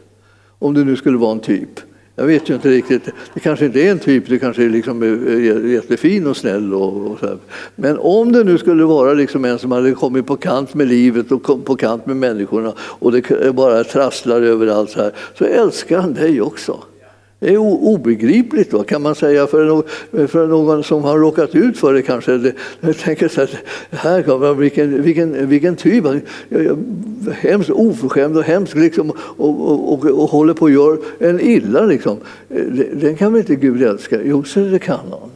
Om 0.60 0.74
det 0.74 0.84
nu 0.84 0.96
skulle 0.96 1.18
vara 1.18 1.32
en 1.32 1.40
typ. 1.40 1.80
Jag 2.22 2.28
vet 2.28 2.50
ju 2.50 2.54
inte 2.54 2.70
riktigt. 2.70 3.10
Det 3.34 3.40
kanske 3.40 3.66
inte 3.66 3.82
är 3.82 3.92
en 3.92 4.00
typ, 4.00 4.30
det 4.30 4.40
kanske 4.40 4.64
är 4.64 4.70
liksom 4.70 5.04
eh, 5.04 5.34
eh, 5.34 5.72
jättefin 5.72 6.28
och 6.28 6.38
snäll. 6.38 6.74
Och, 6.74 7.12
och 7.12 7.20
så 7.20 7.38
Men 7.76 7.98
om 7.98 8.32
det 8.32 8.44
nu 8.44 8.58
skulle 8.58 8.84
vara 8.84 9.14
liksom 9.14 9.46
en 9.46 9.60
som 9.60 9.72
hade 9.72 9.92
kommit 9.92 10.26
på 10.26 10.36
kant 10.36 10.74
med 10.74 10.88
livet 10.88 11.32
och 11.32 11.66
på 11.66 11.76
kant 11.76 12.06
med 12.06 12.16
människorna 12.18 12.74
och 12.80 13.12
det 13.12 13.56
bara 13.56 13.84
trasslar 13.84 14.42
överallt 14.42 14.90
så 14.90 15.02
här, 15.02 15.12
så 15.38 15.46
älskar 15.46 16.00
han 16.00 16.14
dig 16.14 16.42
också. 16.42 16.84
Det 17.42 17.54
är 17.54 17.58
obegripligt 17.58 18.74
va, 18.74 18.84
kan 18.84 19.02
man 19.02 19.16
säga 19.16 19.48
för, 19.48 19.66
någon, 19.66 19.84
för 20.28 20.48
någon 20.48 20.84
som 20.84 21.04
har 21.04 21.18
råkat 21.18 21.56
ut 21.56 21.78
för 21.78 21.94
det 21.94 22.02
kanske. 22.02 22.54
Jag 22.80 22.98
tänker 22.98 23.28
så 23.28 23.42
här, 23.42 23.60
här 23.90 24.54
vilken, 24.54 25.04
vilken, 25.04 25.50
vilken 25.50 25.76
typ, 25.76 26.06
hemskt 27.32 27.70
oförskämd 27.70 28.38
och 28.38 28.44
hemsk 28.44 28.76
liksom, 28.76 29.12
och, 29.38 29.72
och, 29.72 29.94
och, 29.94 30.06
och, 30.06 30.30
håller 30.30 30.54
på 30.54 30.66
att 30.66 30.72
göra 30.72 30.98
en 31.20 31.40
illa. 31.40 31.86
Liksom. 31.86 32.18
Den 32.94 33.16
kan 33.16 33.34
väl 33.34 33.40
inte 33.40 33.56
Gud 33.56 33.84
älska? 33.84 34.20
Jo, 34.24 34.44
så 34.44 34.60
det 34.60 34.80
kan 34.80 35.00
han. 35.10 35.32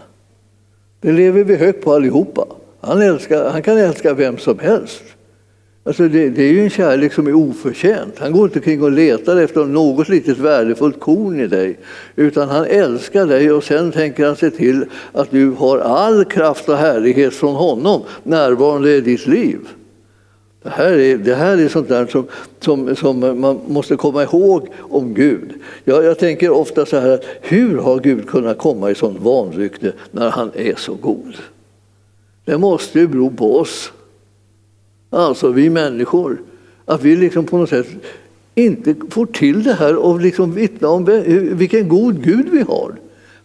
Det 1.01 1.11
lever 1.11 1.43
vi 1.43 1.55
högt 1.55 1.83
på 1.83 1.93
allihopa. 1.93 2.45
Han, 2.81 3.01
älskar, 3.01 3.49
han 3.49 3.61
kan 3.63 3.77
älska 3.77 4.13
vem 4.13 4.37
som 4.37 4.59
helst. 4.59 5.03
Alltså 5.87 6.07
det, 6.07 6.29
det, 6.29 6.43
är 6.43 6.51
ju 6.51 6.63
en 6.63 6.69
kärlek 6.69 7.13
som 7.13 7.27
är 7.27 7.33
oförtjänt. 7.33 8.19
Han 8.19 8.31
går 8.31 8.45
inte 8.45 8.59
kring 8.59 8.83
och 8.83 8.91
letar 8.91 9.37
efter 9.37 9.65
något 9.65 10.09
litet 10.09 10.37
värdefullt 10.37 10.99
korn 10.99 11.39
i 11.39 11.47
dig. 11.47 11.79
Utan 12.15 12.49
han 12.49 12.65
älskar 12.65 13.25
dig 13.25 13.51
och 13.51 13.63
sen 13.63 13.91
tänker 13.91 14.25
han 14.25 14.35
se 14.35 14.49
till 14.49 14.85
att 15.11 15.31
du 15.31 15.49
har 15.49 15.79
all 15.79 16.25
kraft 16.25 16.69
och 16.69 16.77
härlighet 16.77 17.33
från 17.33 17.55
honom 17.55 18.01
närvarande 18.23 18.91
i 18.91 19.01
ditt 19.01 19.27
liv. 19.27 19.59
Det 20.63 20.69
här 20.69 20.91
är, 20.91 21.17
det 21.17 21.35
här 21.35 21.57
är 21.57 21.67
sånt 21.67 21.89
där 21.89 22.07
som, 22.07 22.27
som, 22.59 22.95
som 22.95 23.41
man 23.41 23.59
måste 23.67 23.95
komma 23.95 24.23
ihåg 24.23 24.67
om 24.79 25.13
Gud. 25.13 25.53
Jag, 25.83 26.03
jag 26.03 26.19
tänker 26.19 26.49
ofta 26.49 26.85
så 26.85 26.99
här, 26.99 27.19
hur 27.41 27.77
har 27.77 27.99
Gud 27.99 28.27
kunnat 28.27 28.57
komma 28.57 28.91
i 28.91 28.95
sånt 28.95 29.19
vanrykte 29.21 29.93
när 30.11 30.29
han 30.29 30.51
är 30.55 30.75
så 30.75 30.93
god? 30.93 31.35
Det 32.45 32.57
måste 32.57 32.99
ju 32.99 33.07
bero 33.07 33.29
på 33.29 33.59
oss 33.59 33.91
alltså 35.09 35.49
vi 35.49 35.69
människor, 35.69 36.37
att 36.85 37.03
vi 37.03 37.15
liksom 37.15 37.45
på 37.45 37.57
något 37.57 37.69
sätt 37.69 37.87
inte 38.55 38.95
får 39.09 39.25
till 39.25 39.63
det 39.63 39.73
här 39.73 39.95
och 39.95 40.21
liksom 40.21 40.53
vittna 40.53 40.87
om 40.87 41.05
vilken 41.51 41.87
god 41.89 42.23
Gud 42.23 42.49
vi 42.51 42.61
har. 42.61 42.95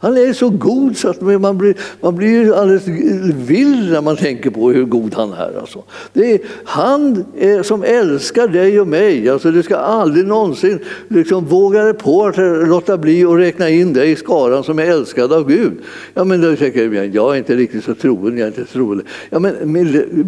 Han 0.02 0.16
är 0.16 0.32
så 0.32 0.50
god 0.50 0.96
så 0.96 1.08
att 1.08 1.20
man 1.20 1.58
blir, 1.58 1.74
man 2.00 2.16
blir 2.16 2.54
alldeles 2.54 2.88
vild 3.34 3.92
när 3.92 4.00
man 4.00 4.16
tänker 4.16 4.50
på 4.50 4.70
hur 4.70 4.84
god 4.84 5.14
han 5.14 5.32
är. 5.32 5.58
Alltså. 5.60 5.82
Det 6.12 6.32
är 6.32 6.40
han 6.64 7.24
är, 7.38 7.62
som 7.62 7.84
älskar 7.84 8.48
dig 8.48 8.80
och 8.80 8.88
mig. 8.88 9.28
Alltså, 9.28 9.50
du 9.50 9.62
ska 9.62 9.76
aldrig 9.76 10.26
någonsin 10.26 10.78
liksom 11.08 11.44
våga 11.44 11.84
dig 11.84 11.94
på 11.94 12.26
att 12.26 12.36
låta 12.68 12.98
bli 12.98 13.24
att 13.24 13.38
räkna 13.38 13.68
in 13.68 13.92
dig 13.92 14.10
i 14.10 14.16
skaran 14.16 14.64
som 14.64 14.78
är 14.78 14.84
älskad 14.84 15.32
av 15.32 15.48
Gud. 15.48 15.72
Ja, 16.14 16.24
men 16.24 16.40
då 16.40 16.56
tänker 16.56 16.92
jag, 16.92 17.14
jag 17.14 17.34
är 17.34 17.38
inte 17.38 17.56
riktigt 17.56 17.84
så 17.84 17.94
troende, 17.94 18.40
jag 18.40 18.46
är 18.46 18.58
inte 18.58 18.72
troende. 18.72 19.04
Ja, 19.30 19.38
men 19.38 19.72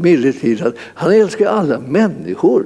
milde 0.02 0.32
han 0.94 1.12
älskar 1.12 1.46
alla 1.46 1.80
människor. 1.80 2.64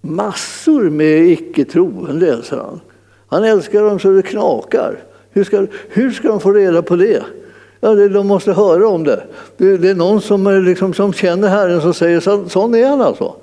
Massor 0.00 0.90
med 0.90 1.28
icke 1.30 1.64
troende 1.64 2.32
älskar 2.32 2.56
han. 2.56 2.80
Han 3.28 3.44
älskar 3.44 3.82
dem 3.82 3.98
så 3.98 4.10
det 4.10 4.22
knakar. 4.22 4.98
Hur 5.30 5.44
ska, 5.44 5.66
hur 5.88 6.10
ska 6.10 6.28
de 6.28 6.40
få 6.40 6.52
reda 6.52 6.82
på 6.82 6.96
det? 6.96 7.22
Ja, 7.80 7.94
de 7.94 8.26
måste 8.26 8.52
höra 8.52 8.88
om 8.88 9.04
det. 9.04 9.22
Det, 9.56 9.88
är 9.88 9.94
någon 9.94 10.20
som, 10.20 10.64
liksom, 10.64 10.94
som 10.94 11.12
känner 11.12 11.48
Herren 11.48 11.80
som 11.80 11.94
säger 11.94 12.20
så, 12.20 12.48
sån 12.48 12.74
är 12.74 12.86
han 12.86 13.00
alltså. 13.00 13.36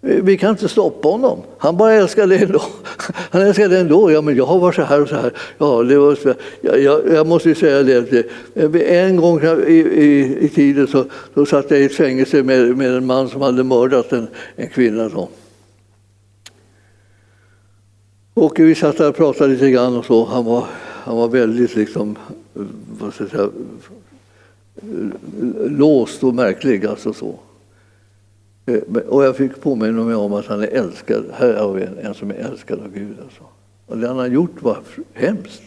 Vi 0.00 0.38
kan 0.38 0.50
inte 0.50 0.68
stoppa 0.68 1.08
honom. 1.08 1.38
Han 1.58 1.76
bara 1.76 1.92
älskar 1.92 2.26
det 2.26 2.36
ändå. 2.36 2.62
Han 3.30 3.42
älskar 3.42 3.68
det 3.68 3.78
ändå. 3.78 4.12
Ja, 4.12 4.20
men 4.20 4.36
jag 4.36 4.46
har 4.46 4.58
varit 4.58 4.74
så 4.74 4.82
här 4.82 5.02
och 5.02 5.08
så 5.08 5.14
här. 5.14 5.32
Ja, 5.58 5.82
det 5.82 5.98
var 5.98 6.14
så, 6.14 6.34
jag, 6.60 6.80
jag, 6.80 7.00
jag 7.12 7.26
måste 7.26 7.48
ju 7.48 7.54
säga 7.54 7.82
det. 7.82 8.26
Eh, 8.54 9.04
en 9.04 9.16
gång 9.16 9.40
i, 9.66 9.72
i, 9.74 10.38
i 10.40 10.48
tiden 10.48 10.86
så, 10.86 11.04
så 11.34 11.46
satt 11.46 11.70
jag 11.70 11.80
i 11.80 11.84
ett 11.84 11.94
fängelse 11.94 12.42
med, 12.42 12.76
med 12.76 12.96
en 12.96 13.06
man 13.06 13.28
som 13.28 13.42
hade 13.42 13.64
mördat 13.64 14.12
en, 14.12 14.28
en 14.56 14.68
kvinna. 14.68 15.10
Så. 15.10 15.28
Och 18.34 18.58
vi 18.58 18.74
satt 18.74 18.98
där 18.98 19.08
och 19.08 19.16
pratade 19.16 19.52
lite 19.52 19.70
grann 19.70 19.96
och 19.96 20.04
så. 20.04 20.24
Han 20.24 20.44
var 20.44 20.64
han 21.08 21.16
var 21.16 21.28
väldigt 21.28 21.74
liksom, 21.74 22.16
vad 22.98 23.14
ska 23.14 23.24
jag 23.24 23.30
säga, 23.30 23.50
låst 25.68 26.24
och 26.24 26.34
märklig. 26.34 26.86
Alltså 26.86 27.12
så. 27.12 27.38
Eh, 28.66 28.82
och 29.08 29.24
jag 29.24 29.36
fick 29.36 29.60
påminna 29.60 30.04
mig 30.04 30.14
om 30.14 30.32
att 30.32 30.46
han 30.46 30.62
är 30.62 30.66
älskad. 30.66 31.24
Här 31.32 31.54
har 31.54 31.72
vi 31.72 31.82
en, 31.82 31.98
en 31.98 32.14
som 32.14 32.30
är 32.30 32.34
älskad 32.34 32.80
av 32.80 32.92
Gud. 32.92 33.16
Alltså. 33.22 33.42
Och 33.86 33.98
det 33.98 34.08
han 34.08 34.16
har 34.16 34.26
gjort 34.26 34.62
var 34.62 34.78
hemskt. 35.12 35.62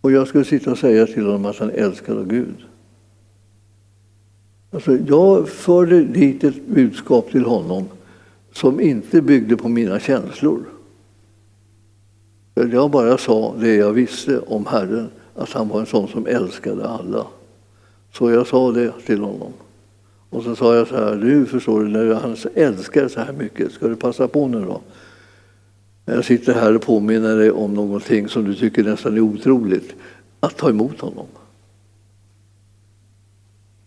Och 0.00 0.12
jag 0.12 0.28
skulle 0.28 0.44
sitta 0.44 0.70
och 0.70 0.78
säga 0.78 1.06
till 1.06 1.26
honom 1.26 1.44
att 1.44 1.58
han 1.58 1.70
är 1.70 1.74
älskad 1.74 2.18
av 2.18 2.26
Gud. 2.26 2.56
Alltså, 4.70 4.96
jag 4.96 5.48
förde 5.48 6.04
dit 6.04 6.44
ett 6.44 6.66
budskap 6.66 7.30
till 7.30 7.44
honom 7.44 7.84
som 8.52 8.80
inte 8.80 9.22
byggde 9.22 9.56
på 9.56 9.68
mina 9.68 10.00
känslor. 10.00 10.64
Jag 12.54 12.90
bara 12.90 13.18
sa 13.18 13.54
det 13.58 13.74
jag 13.74 13.92
visste 13.92 14.38
om 14.38 14.66
Herren, 14.66 15.10
att 15.34 15.52
han 15.52 15.68
var 15.68 15.80
en 15.80 15.86
sån 15.86 16.08
som 16.08 16.26
älskade 16.26 16.88
alla. 16.88 17.26
Så 18.12 18.30
jag 18.30 18.46
sa 18.46 18.72
det 18.72 18.92
till 19.06 19.20
honom. 19.20 19.52
Och 20.30 20.42
så 20.42 20.56
sa 20.56 20.74
jag 20.74 20.88
så 20.88 20.96
här, 20.96 21.14
du 21.14 21.46
förstår 21.46 21.80
du, 21.80 21.88
när 21.88 22.14
han 22.14 22.36
älskar 22.54 23.08
så 23.08 23.20
här 23.20 23.32
mycket, 23.32 23.72
ska 23.72 23.88
du 23.88 23.96
passa 23.96 24.28
på 24.28 24.48
nu 24.48 24.64
då? 24.64 24.80
Jag 26.04 26.24
sitter 26.24 26.54
här 26.54 26.76
och 26.76 26.82
påminner 26.82 27.36
dig 27.36 27.50
om 27.50 27.74
någonting 27.74 28.28
som 28.28 28.44
du 28.44 28.54
tycker 28.54 28.84
nästan 28.84 29.16
är 29.16 29.20
otroligt, 29.20 29.94
att 30.40 30.56
ta 30.56 30.70
emot 30.70 31.00
honom. 31.00 31.26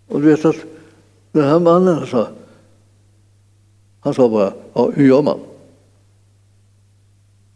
Och 0.07 0.21
du 0.21 0.27
vet 0.27 0.45
att 0.45 0.55
den 1.31 1.43
här 1.43 1.59
mannen 1.59 2.07
sa, 2.07 2.27
han 3.99 4.13
sa 4.13 4.29
bara, 4.29 4.53
ja, 4.73 4.91
hur 4.95 5.07
gör 5.07 5.21
man? 5.21 5.39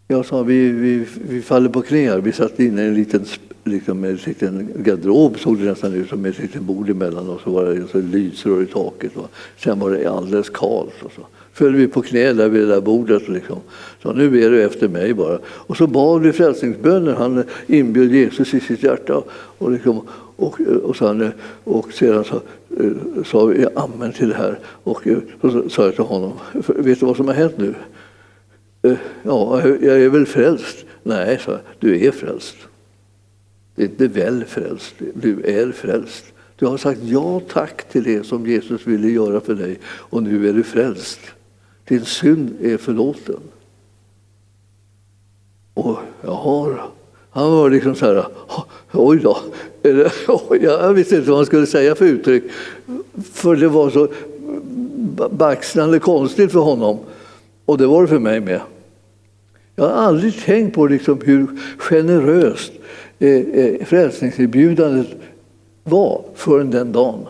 Jag 0.10 0.26
sa 0.26 0.44
vi, 0.44 0.72
vi, 0.72 1.06
vi 1.30 1.42
faller 1.42 1.70
på 1.70 1.82
knä. 1.82 2.22
Vi 2.22 2.32
satt 2.32 2.60
inne 2.60 2.84
i 2.84 2.88
en 2.88 2.94
liten, 2.94 3.26
liksom 3.64 4.04
en 4.04 4.16
liten 4.16 4.70
garderob, 4.76 5.40
såg 5.40 5.58
det 5.58 5.66
nästan 5.66 5.94
ut 5.94 6.10
som 6.10 6.22
med 6.22 6.32
ett 6.32 6.40
litet 6.40 6.62
bord 6.62 6.90
emellan 6.90 7.30
och 7.30 7.42
så 7.42 7.52
var 7.52 7.66
det 7.66 7.88
så 7.92 8.02
lysrör 8.02 8.64
i 8.64 8.66
taket. 8.66 9.18
Och 9.18 9.30
sen 9.58 9.80
var 9.80 9.92
det 9.92 10.08
alldeles 10.08 10.50
kallt. 10.50 10.94
Och 11.04 11.12
så 11.12 11.22
föll 11.54 11.76
vi 11.76 11.88
på 11.88 12.02
knä 12.02 12.34
där 12.34 12.50
vid 12.50 12.62
det 12.62 12.68
där 12.68 12.82
bordet. 12.82 13.30
Liksom. 13.30 13.58
Så 14.04 14.14
nu 14.14 14.44
är 14.44 14.52
du 14.52 14.64
efter 14.64 14.88
mig 14.88 15.14
bara. 15.14 15.40
Och 15.46 15.78
så 15.78 15.88
bad 15.88 16.22
vi 16.22 16.32
frälsningsböner. 16.32 17.14
Han 17.14 17.44
inbjöd 17.68 18.12
Jesus 18.12 18.54
i 18.54 18.60
sitt 18.60 18.84
hjärta. 18.84 19.24
Och, 19.58 19.72
liksom, 19.72 20.02
och, 20.36 20.60
och, 20.84 20.96
sen, 20.96 21.32
och 21.64 21.94
sedan 21.94 22.24
så, 22.24 22.36
eh, 22.80 23.24
sa 23.26 23.46
vi 23.46 23.68
amen 23.76 24.12
till 24.12 24.30
det 24.30 24.36
här. 24.36 24.60
Och 24.84 25.08
eh, 25.08 25.18
så 25.42 25.70
sa 25.70 25.84
jag 25.84 25.96
till 25.96 26.04
honom, 26.04 26.32
vet 26.68 27.00
du 27.00 27.06
vad 27.06 27.18
som 27.18 27.28
har 27.28 27.36
hänt 27.36 27.58
nu? 27.58 27.74
Eh, 28.82 28.98
ja, 29.24 29.68
jag 29.68 30.02
är 30.02 30.10
väl 30.10 30.26
frälst. 30.26 30.86
Nej, 31.04 31.40
sa 31.46 31.52
jag, 31.52 31.62
du 31.80 32.06
är 32.06 32.12
frälst. 32.12 32.56
Det 33.76 33.84
är 33.84 33.88
inte 33.88 34.08
väl 34.08 34.46
frälst, 34.46 34.96
du 35.14 35.42
är 35.44 35.72
frälst. 35.72 36.26
Du 36.56 36.66
har 36.66 36.78
sagt 36.78 37.00
ja 37.04 37.42
tack 37.54 37.90
till 37.90 38.04
det 38.04 38.26
som 38.26 38.48
Jesus 38.48 38.88
ville 38.88 39.10
göra 39.10 39.40
för 39.40 39.54
dig 39.54 39.80
och 39.86 40.24
nu 40.24 40.50
är 40.50 40.54
du 40.54 40.64
frälst. 40.64 41.20
Din 41.88 42.06
synd 42.06 42.58
är 42.62 42.78
förlåten. 42.78 43.40
Och 45.74 45.98
jag 46.22 46.32
har, 46.32 46.90
han 47.30 47.52
var 47.52 47.70
liksom 47.70 47.96
så 47.96 48.06
här, 48.06 48.26
oj 48.92 49.20
då, 49.20 49.38
jag 50.62 50.94
visste 50.94 51.16
inte 51.16 51.30
vad 51.30 51.38
han 51.38 51.46
skulle 51.46 51.68
säga 51.68 51.96
för 51.96 52.06
uttryck. 52.06 52.44
För 53.34 53.56
det 53.56 53.68
var 53.68 53.90
så 53.90 54.08
baxnande 55.32 56.00
konstigt 56.00 56.52
för 56.52 56.60
honom. 56.60 57.00
Och 57.68 57.78
det 57.78 57.88
var 57.88 58.02
det 58.02 58.08
för 58.08 58.20
mig 58.20 58.40
med. 58.40 58.62
Jag 59.76 59.84
har 59.84 59.92
aldrig 59.92 60.40
tänkt 60.46 60.76
på 60.76 60.88
liksom 60.88 61.22
hur 61.26 61.48
generöst 61.78 62.72
eh, 63.20 63.30
eh 63.30 63.86
frälsningserbjudandet 63.86 65.08
var 65.84 66.26
förrän 66.36 66.72
den 66.72 66.92
dagen. 66.92 67.26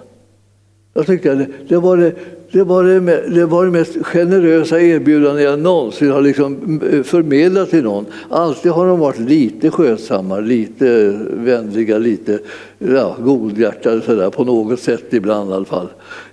Jag 0.93 1.05
tyckte 1.05 1.31
att 1.31 1.69
det 1.69 1.77
var 1.77 1.97
det, 1.97 2.15
det, 2.51 2.63
var 2.63 2.83
det, 2.83 2.99
det 3.29 3.45
var 3.45 3.65
det 3.65 3.71
mest 3.71 3.97
generösa 4.01 4.81
erbjudande 4.81 5.43
jag 5.43 5.59
någonsin 5.59 6.11
har 6.11 6.21
liksom 6.21 6.81
eh, 6.91 7.03
förmedlat 7.03 7.69
till 7.69 7.83
någon. 7.83 8.05
Alltid 8.29 8.71
har 8.71 8.87
de 8.87 8.99
varit 8.99 9.19
lite 9.19 9.71
skötsamma, 9.71 10.39
lite 10.39 11.19
vänliga, 11.33 11.97
lite 11.97 12.39
ja, 12.79 13.15
godhjärtade 13.19 14.01
sådär, 14.01 14.29
på 14.29 14.43
något 14.43 14.79
sätt 14.79 15.13
ibland 15.13 15.49
i 15.49 15.53
alla 15.53 15.65
fall. 15.65 15.87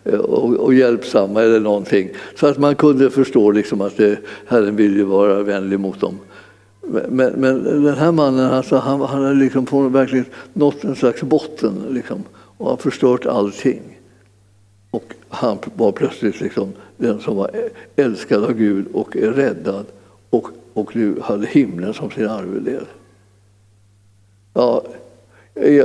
Eh, 0.04 0.18
och, 0.18 0.54
och 0.54 0.74
hjälpsamma 0.74 1.42
eller 1.42 1.60
någonting. 1.60 2.10
Så 2.34 2.46
att 2.46 2.58
man 2.58 2.74
kunde 2.74 3.10
förstå 3.10 3.50
liksom 3.50 3.80
att 3.80 3.96
det, 3.96 4.18
Herren 4.46 4.76
ville 4.76 5.04
vara 5.04 5.42
vänlig 5.42 5.80
mot 5.80 6.00
dem. 6.00 6.18
Men, 7.08 7.32
men 7.32 7.64
den 7.84 7.94
här 7.94 8.12
mannen 8.12 8.50
alltså, 8.52 8.76
han, 8.76 9.00
han 9.00 9.24
har 9.24 9.34
liksom 9.34 9.92
verkligen 9.92 10.24
nått 10.52 10.84
en 10.84 10.96
slags 10.96 11.22
botten 11.22 11.72
liksom, 11.90 12.22
och 12.56 12.70
har 12.70 12.76
förstört 12.76 13.26
allting. 13.26 13.93
Han 15.35 15.59
var 15.74 15.93
plötsligt 15.93 16.41
liksom 16.41 16.72
den 16.97 17.20
som 17.20 17.37
var 17.37 17.51
älskad 17.97 18.45
av 18.45 18.53
Gud 18.53 18.87
och 18.93 19.16
räddad 19.16 19.87
och, 20.30 20.49
och 20.74 20.97
nu 20.97 21.20
hade 21.22 21.47
himlen 21.47 21.95
som 21.95 22.11
sin 22.11 22.28
arvedel. 22.28 22.85
Ja, 24.55 24.82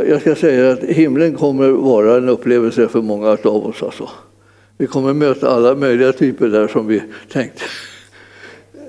jag 0.07 0.21
ska 0.21 0.35
säga 0.35 0.71
att 0.71 0.83
himlen 0.83 1.35
kommer 1.35 1.69
vara 1.69 2.17
en 2.17 2.29
upplevelse 2.29 2.87
för 2.87 3.01
många 3.01 3.29
av 3.29 3.67
oss. 3.67 3.83
Alltså. 3.83 4.09
Vi 4.77 4.87
kommer 4.87 5.13
möta 5.13 5.49
alla 5.49 5.75
möjliga 5.75 6.13
typer 6.13 6.47
där 6.47 6.67
som 6.67 6.87
vi 6.87 7.03
tänkte 7.31 7.63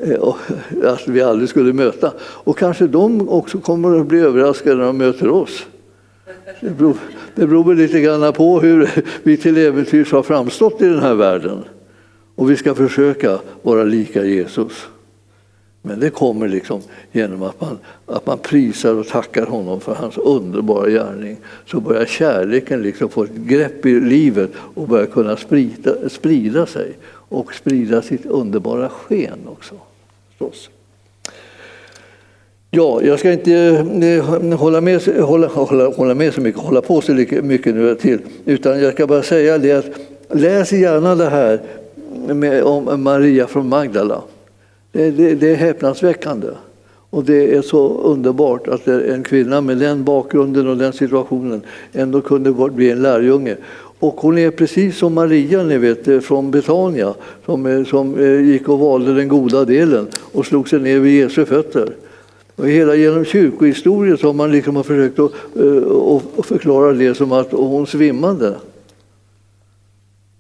eh, 0.03 0.35
att 0.85 1.09
vi 1.09 1.23
aldrig 1.23 1.49
skulle 1.49 1.73
möta. 1.73 2.13
Och 2.21 2.59
kanske 2.59 2.87
de 2.87 3.29
också 3.29 3.59
kommer 3.59 4.01
att 4.01 4.07
bli 4.07 4.21
överraskade 4.21 4.77
när 4.77 4.85
de 4.85 4.99
möter 4.99 5.31
oss. 5.31 5.67
Det 6.61 6.71
beror, 6.71 6.97
det 7.35 7.47
beror 7.47 7.75
lite 7.75 8.01
grann 8.01 8.33
på 8.33 8.61
hur 8.61 8.91
vi 9.23 9.37
till 9.37 9.57
äventyrs 9.57 10.13
har 10.13 10.23
framstått 10.23 10.83
i 10.83 10.87
den 10.87 11.01
här 11.01 11.15
världen. 11.15 11.65
Och 12.35 12.51
vi 12.51 12.57
ska 12.57 12.75
försöka 12.75 13.39
vara 13.63 13.85
lika 13.85 14.25
Jesus. 14.25 14.87
Men 15.83 16.01
det 16.01 16.11
kommer 16.11 16.49
liksom 16.49 16.83
genom 17.13 17.43
att 17.43 17.61
man, 17.61 17.79
att 18.07 18.27
man 18.27 18.39
prisar 18.39 18.95
och 18.95 19.07
tackar 19.07 19.47
honom 19.47 19.81
för 19.81 19.95
hans 19.95 20.19
underbara 20.19 20.91
gärning. 20.91 21.37
Så 21.67 21.81
börjar 21.81 22.05
kärleken 22.05 22.83
liksom 22.83 23.09
få 23.09 23.25
ett 23.25 23.35
grepp 23.35 23.87
i 23.87 24.01
livet 24.01 24.51
och 24.75 24.89
börjar 24.89 25.07
kunna 25.07 25.37
sprida, 25.37 26.09
sprida 26.09 26.67
sig 26.67 26.99
och 27.13 27.55
sprida 27.55 28.03
sitt 28.03 28.27
underbara 28.27 28.89
sken 28.89 29.39
också. 29.47 29.75
Förstås. 30.29 30.71
Ja, 32.73 33.03
jag 33.03 33.19
ska 33.19 33.33
inte 33.33 33.53
eh, 33.53 34.57
hålla 34.59 34.81
med, 34.81 35.03
hålla, 35.03 35.47
hålla, 35.47 35.89
hålla 35.89 36.15
med 36.15 36.35
så 36.35 36.41
mycket, 36.41 36.61
hålla 36.61 36.81
på 36.81 37.01
så 37.01 37.13
mycket 37.43 37.75
nu 37.75 37.95
till, 37.95 38.19
utan 38.45 38.81
jag 38.81 38.93
ska 38.93 39.07
bara 39.07 39.23
säga 39.23 39.59
det 39.59 39.73
att 39.73 39.87
läs 40.29 40.73
gärna 40.73 41.15
det 41.15 41.29
här 41.29 41.61
med, 42.27 42.63
om 42.63 43.03
Maria 43.03 43.47
från 43.47 43.69
Magdala. 43.69 44.23
Det, 44.93 45.11
det, 45.11 45.35
det 45.35 45.51
är 45.51 45.55
häpnadsväckande. 45.55 46.49
Och 47.11 47.25
det 47.25 47.55
är 47.55 47.63
så 47.63 47.89
underbart 47.89 48.69
att 48.69 48.87
en 48.87 49.23
kvinna 49.23 49.61
med 49.61 49.79
den 49.79 50.05
bakgrunden 50.05 50.69
och 50.69 50.77
den 50.77 50.93
situationen 50.93 51.63
ändå 51.93 52.21
kunde 52.21 52.71
bli 52.71 52.91
en 52.91 53.03
lärjunge. 53.03 53.57
Och 53.99 54.21
hon 54.21 54.39
är 54.39 54.51
precis 54.51 54.99
som 54.99 55.15
Maria 55.15 55.63
ni 55.63 55.79
vet, 55.79 56.09
eh, 56.09 56.21
från 56.21 56.51
Betania 56.51 57.15
som, 57.47 57.67
eh, 57.67 57.85
som 57.85 58.15
gick 58.47 58.69
och 58.69 58.79
valde 58.79 59.15
den 59.15 59.29
goda 59.29 59.65
delen 59.65 60.07
och 60.33 60.47
slog 60.47 60.69
sig 60.69 60.81
ner 60.81 60.99
vid 60.99 61.21
Jesu 61.21 61.45
fötter. 61.45 61.93
Och 62.61 62.69
hela 62.69 62.95
genom 62.95 63.25
kyrkohistorien 63.25 64.19
så 64.19 64.27
har 64.27 64.35
man 64.35 64.53
liksom 64.53 64.77
har 64.77 64.83
försökt 64.83 65.19
att, 65.19 65.33
eh, 65.57 66.17
att 66.39 66.47
förklara 66.47 66.93
det 66.93 67.15
som 67.15 67.33
att 67.33 67.53
hon 67.53 67.87
svimmade. 67.87 68.55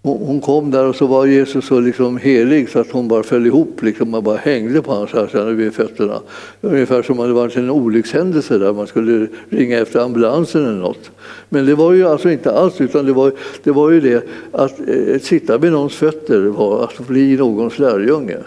Hon 0.02 0.40
kom 0.40 0.70
där 0.70 0.86
och 0.86 0.96
så 0.96 1.06
var 1.06 1.26
Jesus 1.26 1.66
så 1.66 1.80
liksom 1.80 2.16
helig 2.16 2.68
så 2.68 2.78
att 2.78 2.90
hon 2.90 3.08
bara 3.08 3.22
föll 3.22 3.46
ihop 3.46 3.82
liksom, 3.82 4.10
man 4.10 4.24
bara 4.24 4.36
hängde 4.36 4.82
på 4.82 4.92
hans 4.92 5.12
här 5.12 5.52
vid 5.52 5.74
fötterna. 5.74 6.20
Ungefär 6.60 7.02
som 7.02 7.20
om 7.20 7.26
det 7.26 7.32
varit 7.32 7.56
en 7.56 7.70
olyckshändelse 7.70 8.58
där 8.58 8.72
man 8.72 8.86
skulle 8.86 9.26
ringa 9.48 9.78
efter 9.78 10.00
ambulansen 10.00 10.64
eller 10.64 10.78
något. 10.78 11.10
Men 11.48 11.66
det 11.66 11.74
var 11.74 11.92
ju 11.92 12.08
alltså 12.08 12.30
inte 12.30 12.52
alls 12.52 12.80
utan 12.80 13.06
det 13.06 13.12
var, 13.12 13.32
det 13.62 13.70
var 13.70 13.90
ju 13.90 14.00
det 14.00 14.28
att 14.52 14.80
att 15.14 15.22
sitta 15.22 15.58
vid 15.58 15.72
någons 15.72 15.94
fötter 15.94 16.40
var 16.40 16.84
att 16.84 17.06
bli 17.06 17.36
någons 17.36 17.78
lärjunge. 17.78 18.38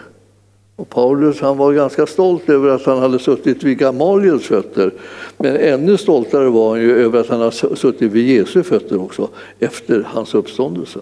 Och 0.76 0.88
Paulus 0.88 1.40
han 1.40 1.56
var 1.56 1.72
ganska 1.72 2.06
stolt 2.06 2.48
över 2.48 2.68
att 2.68 2.84
han 2.84 2.98
hade 2.98 3.18
suttit 3.18 3.62
vid 3.62 3.78
Gamaliels 3.78 4.46
fötter. 4.46 4.92
Men 5.36 5.56
ännu 5.56 5.96
stoltare 5.96 6.48
var 6.48 6.70
han 6.70 6.80
ju 6.80 6.96
över 6.96 7.20
att 7.20 7.28
han 7.28 7.40
hade 7.40 7.76
suttit 7.76 8.12
vid 8.12 8.28
Jesu 8.28 8.62
fötter 8.62 9.00
också 9.00 9.28
efter 9.58 10.06
hans 10.08 10.34
uppståndelse. 10.34 11.00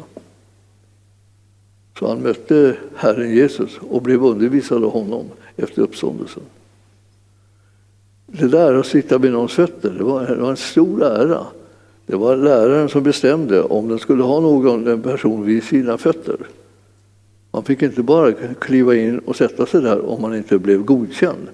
Så 1.98 2.08
han 2.08 2.22
mötte 2.22 2.76
Herren 2.96 3.34
Jesus 3.34 3.78
och 3.90 4.02
blev 4.02 4.24
undervisad 4.24 4.84
av 4.84 4.90
honom 4.90 5.26
efter 5.56 5.82
uppståndelsen. 5.82 6.42
Det 8.26 8.48
där 8.48 8.74
att 8.74 8.86
sitta 8.86 9.18
vid 9.18 9.32
någons 9.32 9.52
fötter, 9.52 9.94
det 9.98 10.04
var, 10.04 10.26
det 10.26 10.42
var 10.42 10.50
en 10.50 10.56
stor 10.56 11.02
ära. 11.02 11.46
Det 12.06 12.16
var 12.16 12.36
läraren 12.36 12.88
som 12.88 13.02
bestämde 13.02 13.62
om 13.62 13.88
den 13.88 13.98
skulle 13.98 14.22
ha 14.22 14.40
någon 14.40 14.86
en 14.86 15.02
person 15.02 15.44
vid 15.44 15.64
sina 15.64 15.98
fötter. 15.98 16.36
Man 17.52 17.64
fick 17.64 17.82
inte 17.82 18.02
bara 18.02 18.32
kliva 18.60 18.94
in 18.94 19.18
och 19.18 19.36
sätta 19.36 19.66
sig 19.66 19.82
där 19.82 20.10
om 20.10 20.22
man 20.22 20.36
inte 20.36 20.58
blev 20.58 20.84
godkänd. 20.84 21.48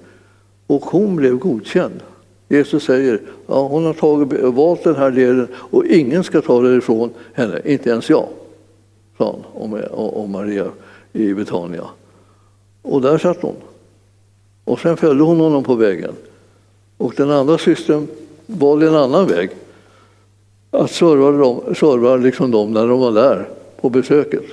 Och 0.66 0.82
hon 0.82 1.16
blev 1.16 1.38
godkänd. 1.38 2.01
Jesus 2.49 2.84
säger 2.84 3.20
ja, 3.46 3.68
hon 3.68 3.84
har 3.84 3.94
tagit, 3.94 4.40
valt 4.42 4.84
den 4.84 4.96
här 4.96 5.11
delen 5.11 5.49
och 5.55 5.86
ingen 5.86 6.24
ska 6.24 6.40
ta 6.40 6.62
det 6.62 6.76
ifrån 6.76 7.11
henne, 7.32 7.61
inte 7.64 7.90
ens 7.90 8.11
jag 8.11 8.28
sa 9.18 9.24
han 9.32 9.62
om, 9.62 9.82
om 9.92 10.30
Maria 10.30 10.66
i 11.12 11.34
Betania. 11.34 11.84
Och 12.82 13.01
där 13.03 13.18
satt 13.18 13.42
hon. 13.42 13.57
Och 14.64 14.80
sen 14.80 14.96
följde 14.96 15.24
hon 15.24 15.40
honom 15.40 15.64
på 15.64 15.74
vägen. 15.74 16.12
Och 16.96 17.14
den 17.16 17.30
andra 17.30 17.59
systern 17.59 18.07
valde 18.46 18.88
en 18.88 18.94
annan 18.94 19.26
väg. 19.26 19.51
Att 20.70 20.90
serva 20.90 21.30
dem, 21.30 21.74
serva 21.74 22.16
liksom 22.16 22.51
dem 22.51 22.72
när 22.72 22.86
de 22.86 23.01
var 23.01 23.12
där 23.12 23.49
på 23.80 23.90
besöket. 23.90 24.44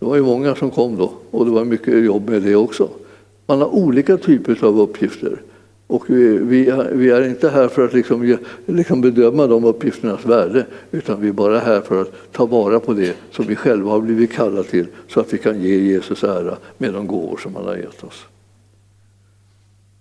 Det 0.00 0.06
var 0.06 0.16
ju 0.16 0.22
många 0.22 0.54
som 0.54 0.70
kom 0.70 0.96
då 0.96 1.12
och 1.30 1.44
det 1.44 1.50
var 1.50 1.64
mycket 1.64 2.04
jobb 2.04 2.30
med 2.30 2.42
det 2.42 2.56
också. 2.56 2.88
Man 3.46 3.60
har 3.60 3.74
olika 3.74 4.16
typer 4.16 4.64
av 4.64 4.80
uppgifter. 4.80 5.42
Och 5.86 6.10
vi, 6.10 6.38
vi, 6.38 6.72
vi, 6.92 7.10
är 7.10 7.28
inte 7.28 7.48
här 7.48 7.68
för 7.68 7.84
att 7.84 7.92
liksom, 7.92 8.38
liksom 8.66 9.00
bedöma 9.00 9.46
de 9.46 9.64
uppgifternas 9.64 10.26
värde 10.26 10.66
utan 10.90 11.20
vi 11.20 11.28
är 11.28 11.32
bara 11.32 11.58
här 11.58 11.80
för 11.80 12.00
att 12.00 12.32
ta 12.32 12.46
vara 12.46 12.80
på 12.80 12.92
det 12.92 13.16
som 13.30 13.46
vi 13.46 13.56
själva 13.56 13.90
har 13.90 14.00
blivit 14.00 14.32
kallade 14.32 14.64
till 14.64 14.86
så 15.08 15.20
att 15.20 15.32
vi 15.32 15.38
kan 15.38 15.62
ge 15.62 15.78
Jesus 15.78 16.24
ära 16.24 16.56
med 16.78 16.92
de 16.94 17.06
gåvor 17.06 17.36
som 17.36 17.56
han 17.56 17.64
har 17.64 17.76
gett 17.76 18.04
oss. 18.04 18.24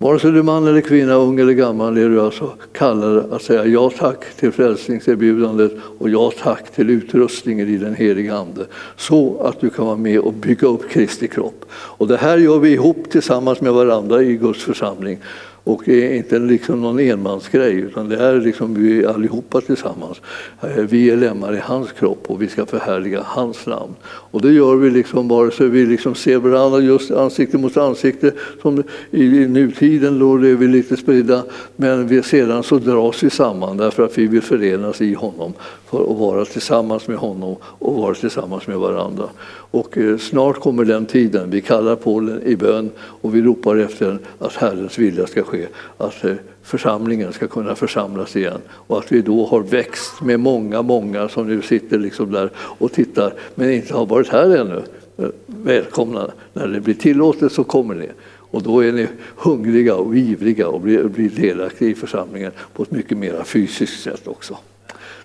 Vare 0.02 0.20
sig 0.20 0.32
du 0.32 0.40
är 0.40 0.44
man 0.44 0.68
eller 0.68 0.82
kvinna, 0.82 1.14
ung 1.14 1.40
eller 1.40 1.54
gammal, 1.54 1.98
är 1.98 2.10
du 2.10 2.22
alltså 2.22 2.54
kallad 2.74 3.34
att 3.34 3.42
säga 3.42 3.66
ja 3.66 3.92
tack 3.98 4.26
till 4.36 4.52
frälsningserbjudandet 4.52 5.72
och 6.00 6.10
ja 6.10 6.32
tack 6.42 6.72
till 6.72 6.90
utrustningen 6.90 7.68
i 7.68 7.78
den 7.78 7.96
heliga 7.96 8.36
Ande. 8.36 8.66
Så 8.98 9.42
att 9.44 9.60
du 9.60 9.70
kan 9.70 9.86
vara 9.86 9.96
med 9.96 10.20
och 10.20 10.34
bygga 10.34 10.68
upp 10.68 10.90
Kristi 10.90 11.28
kropp. 11.28 11.66
Och 11.72 12.08
det 12.08 12.18
här 12.18 12.38
gör 12.38 12.60
vi 12.60 12.70
ihop 12.70 13.10
tillsammans 13.12 13.62
med 13.62 13.74
varandra 13.74 14.24
i 14.24 14.38
Guds 14.38 14.64
församling. 14.64 15.20
Och 15.70 15.82
det 15.86 16.12
är 16.12 16.16
inte 16.16 16.40
liksom 16.40 16.82
någon 16.82 17.00
enmansgrej 17.00 17.74
utan 17.74 18.10
det 18.10 18.18
är 18.18 18.42
liksom 18.42 18.74
vi 18.74 19.06
allihopa 19.06 19.62
tillsammans. 19.62 20.22
Eh, 20.62 20.84
vi 20.84 21.10
är 21.10 21.18
lemmar 21.18 21.56
i 21.56 21.60
hans 21.60 21.92
kropp 21.92 22.24
och 22.28 22.42
vi 22.42 22.48
ska 22.48 22.66
förhärliga 22.66 23.22
hans 23.26 23.66
namn. 23.66 23.96
Och 24.04 24.42
det 24.42 24.52
gör 24.52 24.76
vi 24.76 24.90
liksom 24.90 25.28
vare 25.28 25.52
sig 25.52 25.68
vi 25.68 25.86
liksom 25.86 26.16
ser 26.16 26.38
varandra 26.38 26.80
just 26.80 27.12
ansikte 27.12 27.58
mot 27.58 27.78
ansikte 27.78 28.32
som 28.62 28.84
i 29.12 29.28
nutiden 29.28 30.20
då 30.20 30.36
är 30.36 30.56
vi 30.56 30.68
lite 30.68 30.98
spridda 30.98 31.44
men 31.76 32.08
vi, 32.08 32.24
sedan 32.24 32.64
så 32.64 32.78
dras 32.78 33.24
vi 33.24 33.30
samman 33.30 33.78
därför 33.78 34.04
att 34.04 34.18
vi 34.18 34.28
vill 34.28 34.42
förenas 34.42 35.02
i 35.02 35.14
honom 35.14 35.54
för 35.90 36.12
att 36.12 36.18
vara 36.18 36.46
tillsammans 36.46 37.08
med 37.08 37.18
honom 37.18 37.56
och 37.64 37.96
vara 37.96 38.14
tillsammans 38.14 38.68
med 38.68 38.78
varandra. 38.78 39.30
Och 39.72 39.98
eh, 39.98 40.18
snart 40.18 40.60
kommer 40.60 40.86
den 40.86 41.06
tiden, 41.06 41.50
vi 41.50 41.62
kallar 41.62 41.96
på 41.96 42.20
den 42.20 42.44
i 42.44 42.56
bön 42.56 42.90
och 42.98 43.36
vi 43.36 43.42
ropar 43.42 43.78
efter 43.78 44.18
att 44.40 44.54
Herrens 44.54 44.98
vilja 44.98 45.28
ska 45.28 45.44
ske, 45.44 45.59
att 45.98 46.24
eh, 46.24 46.36
församlingen 46.64 47.34
ska 47.34 47.48
kunna 47.48 47.76
församlas 47.76 48.36
igen 48.36 48.62
och 48.70 48.98
att 48.98 49.12
vi 49.12 49.22
då 49.22 49.46
har 49.46 49.60
växt 49.60 50.22
med 50.22 50.40
många, 50.40 50.82
många 50.82 51.30
som 51.30 51.48
nu 51.48 51.62
sitter 51.62 52.00
liksom 52.00 52.32
där 52.32 52.50
och 52.56 52.92
tittar 52.92 53.34
men 53.56 53.72
inte 53.72 53.94
har 53.94 54.06
varit 54.06 54.28
här 54.28 54.58
ännu. 54.58 54.82
Eh, 55.18 55.30
välkomna, 55.46 56.32
när 56.54 56.68
det 56.68 56.82
blir 56.82 56.94
tillåtet 56.94 57.52
så 57.52 57.64
kommer 57.64 57.96
ni. 57.96 58.10
Och 58.52 58.64
då 58.64 58.84
är 58.84 58.92
ni 58.92 59.08
hungriga 59.36 59.96
och 59.96 60.16
ivriga 60.16 60.68
och 60.68 60.82
blir, 60.82 61.04
blir 61.04 61.30
delaktiga 61.30 61.90
i 61.90 61.96
församlingen 61.96 62.52
på 62.74 62.84
ett 62.84 62.92
mycket 62.92 63.18
mer 63.18 63.44
fysiskt 63.44 64.04
sätt 64.04 64.28
också. 64.28 64.58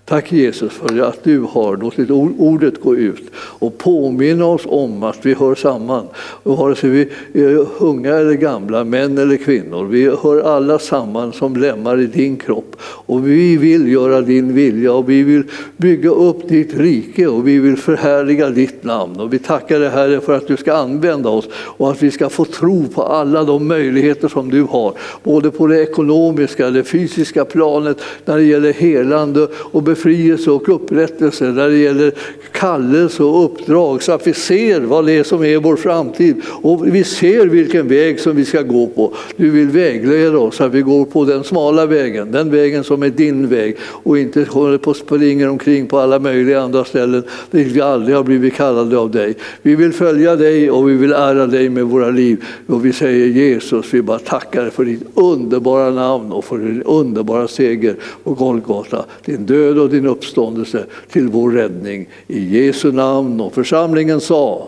Tack 0.07 0.31
Jesus 0.31 0.73
för 0.73 1.01
att 1.01 1.23
du 1.23 1.39
har 1.39 1.77
låtit 1.77 2.09
ordet 2.37 2.81
gå 2.81 2.95
ut 2.95 3.23
och 3.35 3.77
påminna 3.77 4.45
oss 4.45 4.61
om 4.65 5.03
att 5.03 5.25
vi 5.25 5.33
hör 5.33 5.55
samman. 5.55 6.05
Vare 6.43 6.75
sig 6.75 6.89
vi 6.89 7.09
är 7.33 7.67
unga 7.79 8.13
eller 8.15 8.33
gamla, 8.33 8.83
män 8.83 9.17
eller 9.17 9.37
kvinnor, 9.37 9.85
vi 9.85 10.09
hör 10.23 10.41
alla 10.41 10.79
samman 10.79 11.33
som 11.33 11.55
lemmar 11.55 12.01
i 12.01 12.05
din 12.05 12.37
kropp. 12.37 12.75
Och 12.81 13.27
vi 13.27 13.57
vill 13.57 13.91
göra 13.91 14.21
din 14.21 14.53
vilja 14.53 14.93
och 14.93 15.09
vi 15.09 15.23
vill 15.23 15.43
bygga 15.77 16.09
upp 16.09 16.47
ditt 16.47 16.77
rike 16.77 17.27
och 17.27 17.47
vi 17.47 17.59
vill 17.59 17.77
förhärliga 17.77 18.49
ditt 18.49 18.83
namn. 18.83 19.19
Och 19.19 19.33
vi 19.33 19.39
tackar 19.39 19.79
dig 19.79 19.89
Herre 19.89 20.21
för 20.21 20.37
att 20.37 20.47
du 20.47 20.57
ska 20.57 20.73
använda 20.73 21.29
oss 21.29 21.47
och 21.53 21.91
att 21.91 22.03
vi 22.03 22.11
ska 22.11 22.29
få 22.29 22.45
tro 22.45 22.87
på 22.87 23.03
alla 23.03 23.43
de 23.43 23.67
möjligheter 23.67 24.27
som 24.27 24.51
du 24.51 24.61
har. 24.61 24.93
Både 25.23 25.51
på 25.51 25.67
det 25.67 25.81
ekonomiska, 25.81 26.69
det 26.69 26.83
fysiska 26.83 27.45
planet, 27.45 28.01
när 28.25 28.37
det 28.37 28.43
gäller 28.43 28.73
helande 28.73 29.47
och 29.55 29.83
befrielse 29.95 30.51
och 30.51 30.69
upprättelse, 30.69 31.45
när 31.45 31.69
det 31.69 31.77
gäller 31.77 32.11
kallelse 32.51 33.23
och 33.23 33.45
uppdrag 33.45 34.03
så 34.03 34.11
att 34.11 34.27
vi 34.27 34.33
ser 34.33 34.81
vad 34.81 35.05
det 35.05 35.11
är 35.11 35.23
som 35.23 35.43
är 35.43 35.57
vår 35.57 35.75
framtid 35.75 36.41
och 36.47 36.95
vi 36.95 37.03
ser 37.03 37.45
vilken 37.45 37.87
väg 37.87 38.19
som 38.19 38.35
vi 38.35 38.45
ska 38.45 38.61
gå 38.61 38.87
på. 38.87 39.13
Du 39.35 39.49
vill 39.49 39.67
vägleda 39.67 40.37
oss 40.37 40.55
så 40.55 40.63
att 40.63 40.73
vi 40.73 40.81
går 40.81 41.05
på 41.05 41.25
den 41.25 41.43
smala 41.43 41.85
vägen, 41.85 42.31
den 42.31 42.51
vägen 42.51 42.83
som 42.83 43.03
är 43.03 43.09
din 43.09 43.47
väg 43.47 43.75
och 43.81 44.17
inte 44.17 44.45
håller 44.49 44.77
på 44.77 44.89
och 44.89 44.95
springer 44.95 45.49
omkring 45.49 45.87
på 45.87 45.99
alla 45.99 46.19
möjliga 46.19 46.61
andra 46.61 46.85
ställen 46.85 47.23
dit 47.51 47.67
vi 47.67 47.81
aldrig 47.81 48.15
har 48.15 48.23
blivit 48.23 48.53
kallade 48.53 48.97
av 48.97 49.11
dig. 49.11 49.35
Vi 49.61 49.75
vill 49.75 49.93
följa 49.93 50.35
dig 50.35 50.71
och 50.71 50.89
vi 50.89 50.93
vill 50.93 51.13
ära 51.13 51.47
dig 51.47 51.69
med 51.69 51.85
våra 51.85 52.09
liv 52.09 52.45
och 52.67 52.85
vi 52.85 52.93
säger 52.93 53.27
Jesus, 53.27 53.93
vi 53.93 54.01
bara 54.01 54.19
tackar 54.19 54.61
dig 54.61 54.71
för 54.71 54.85
ditt 54.85 55.03
underbara 55.13 55.89
namn 55.89 56.31
och 56.31 56.45
för 56.45 56.57
din 56.57 56.83
underbara 56.83 57.47
seger 57.47 57.95
på 58.23 58.33
Golgata, 58.33 59.05
din 59.25 59.45
död 59.45 59.77
och 59.85 59.91
din 59.91 60.05
uppståndelse 60.05 60.85
till 61.11 61.27
vår 61.27 61.51
räddning. 61.51 62.07
I 62.27 62.57
Jesu 62.57 62.91
namn 62.91 63.41
och 63.41 63.53
församlingen 63.53 64.21
sa 64.21 64.67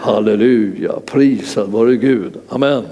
Halleluja, 0.00 0.92
prisad 1.06 1.68
vare 1.68 1.96
Gud. 1.96 2.32
Amen. 2.48 2.84